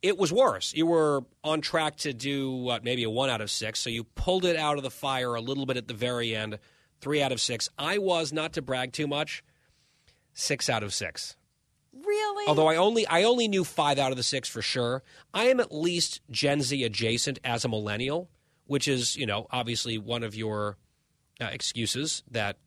[0.03, 0.73] it was worse.
[0.75, 3.79] You were on track to do what, maybe a one out of six.
[3.79, 6.59] So you pulled it out of the fire a little bit at the very end.
[6.99, 7.69] Three out of six.
[7.79, 9.43] I was not to brag too much.
[10.33, 11.37] Six out of six.
[11.93, 12.47] Really?
[12.47, 15.03] Although I only I only knew five out of the six for sure.
[15.33, 18.29] I am at least Gen Z adjacent as a millennial,
[18.65, 20.77] which is you know obviously one of your
[21.39, 22.57] uh, excuses that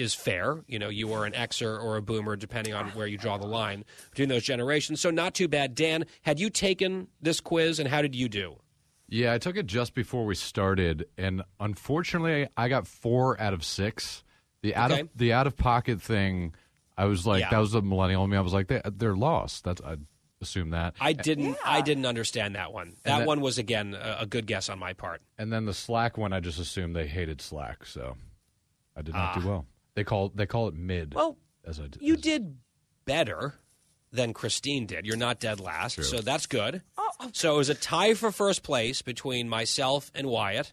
[0.00, 0.62] is fair.
[0.66, 3.46] You know, you are an Xer or a Boomer, depending on where you draw the
[3.46, 5.00] line between those generations.
[5.00, 5.74] So not too bad.
[5.74, 8.56] Dan, had you taken this quiz, and how did you do?
[9.08, 13.64] Yeah, I took it just before we started, and unfortunately, I got four out of
[13.64, 14.22] six.
[14.62, 15.00] The out Okay.
[15.02, 16.54] of the out of pocket thing,
[16.96, 17.50] I was like, Yeah.
[17.50, 18.36] that was the millennial in me.
[18.36, 19.64] I was like, they, they're lost.
[19.64, 19.96] That's I
[20.42, 20.94] assume that.
[21.00, 21.56] I didn't.
[21.64, 22.94] I didn't understand that one.
[23.04, 25.22] That then- one was again a, a good guess on my part.
[25.38, 28.16] And then the Slack one, I just assumed they hated Slack, so
[28.96, 29.40] I did not Ah.
[29.40, 29.66] do well.
[29.94, 31.14] They call they call it mid.
[31.14, 32.56] Well, as I You did
[33.04, 33.54] better
[34.12, 35.06] than Christine did.
[35.06, 36.82] You're not dead last, so that's good.
[36.96, 37.30] Oh, oh.
[37.32, 40.72] So it was a tie for first place between myself and Wyatt,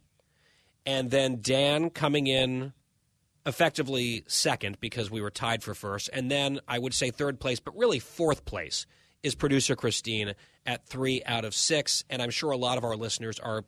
[0.85, 2.73] and then Dan coming in
[3.45, 7.60] effectively second because we were tied for first, and then I would say third place,
[7.60, 8.85] but really fourth place
[9.23, 10.34] is producer Christine
[10.65, 13.64] at three out of six, and I'm sure a lot of our listeners are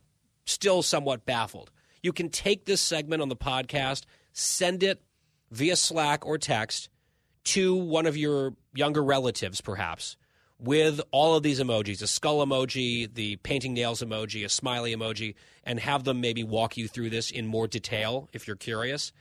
[0.45, 1.71] still somewhat baffled.
[2.01, 4.03] You can take this segment on the podcast,
[4.33, 5.01] send it
[5.51, 6.89] via Slack or text
[7.45, 10.17] to one of your younger relatives, perhaps,
[10.59, 15.35] with all of these emojis a skull emoji, the painting nails emoji, a smiley emoji,
[15.63, 19.11] and have them maybe walk you through this in more detail if you're curious.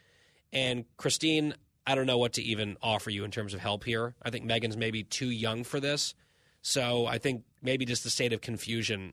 [0.53, 1.55] And Christine,
[1.87, 4.15] I don't know what to even offer you in terms of help here.
[4.23, 6.15] I think Megan's maybe too young for this.
[6.61, 9.13] So I think maybe just the state of confusion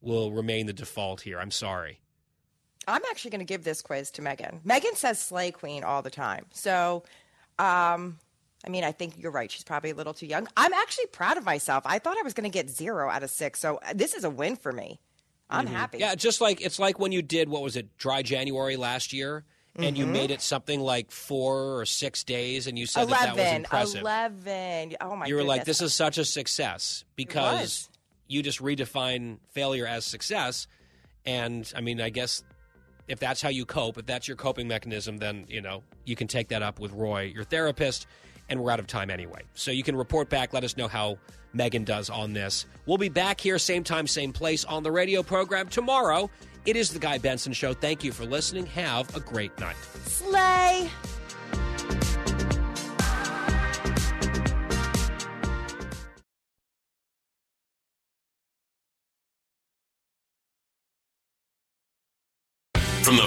[0.00, 1.40] will remain the default here.
[1.40, 2.00] I'm sorry.
[2.86, 4.60] I'm actually going to give this quiz to Megan.
[4.64, 6.46] Megan says Slay Queen all the time.
[6.52, 7.02] So,
[7.58, 8.18] um,
[8.64, 9.50] I mean, I think you're right.
[9.50, 10.46] She's probably a little too young.
[10.56, 11.82] I'm actually proud of myself.
[11.86, 13.58] I thought I was going to get zero out of six.
[13.60, 15.00] So uh, this is a win for me.
[15.50, 15.70] I'm Mhm.
[15.70, 15.98] happy.
[15.98, 19.44] Yeah, just like it's like when you did what was it, Dry January last year,
[19.76, 20.10] and you Mhm.
[20.12, 23.56] made it something like four or six days, and you said that that was 11.
[23.56, 24.00] impressive.
[24.00, 24.96] 11.
[25.00, 25.28] Oh, my god.
[25.28, 27.88] you were like, "This is such a success" because
[28.26, 30.66] you just redefine failure as success.
[31.24, 32.42] And I mean, I guess
[33.08, 36.26] if that's how you cope, if that's your coping mechanism, then you know you can
[36.26, 38.06] take that up with Roy, your therapist.
[38.48, 40.52] And we're out of time anyway, so you can report back.
[40.52, 41.18] Let us know how
[41.52, 42.66] Megan does on this.
[42.86, 46.30] We'll be back here, same time, same place on the radio program tomorrow.
[46.64, 47.74] It is the Guy Benson Show.
[47.74, 48.66] Thank you for listening.
[48.66, 49.76] Have a great night.
[50.04, 50.88] Slay.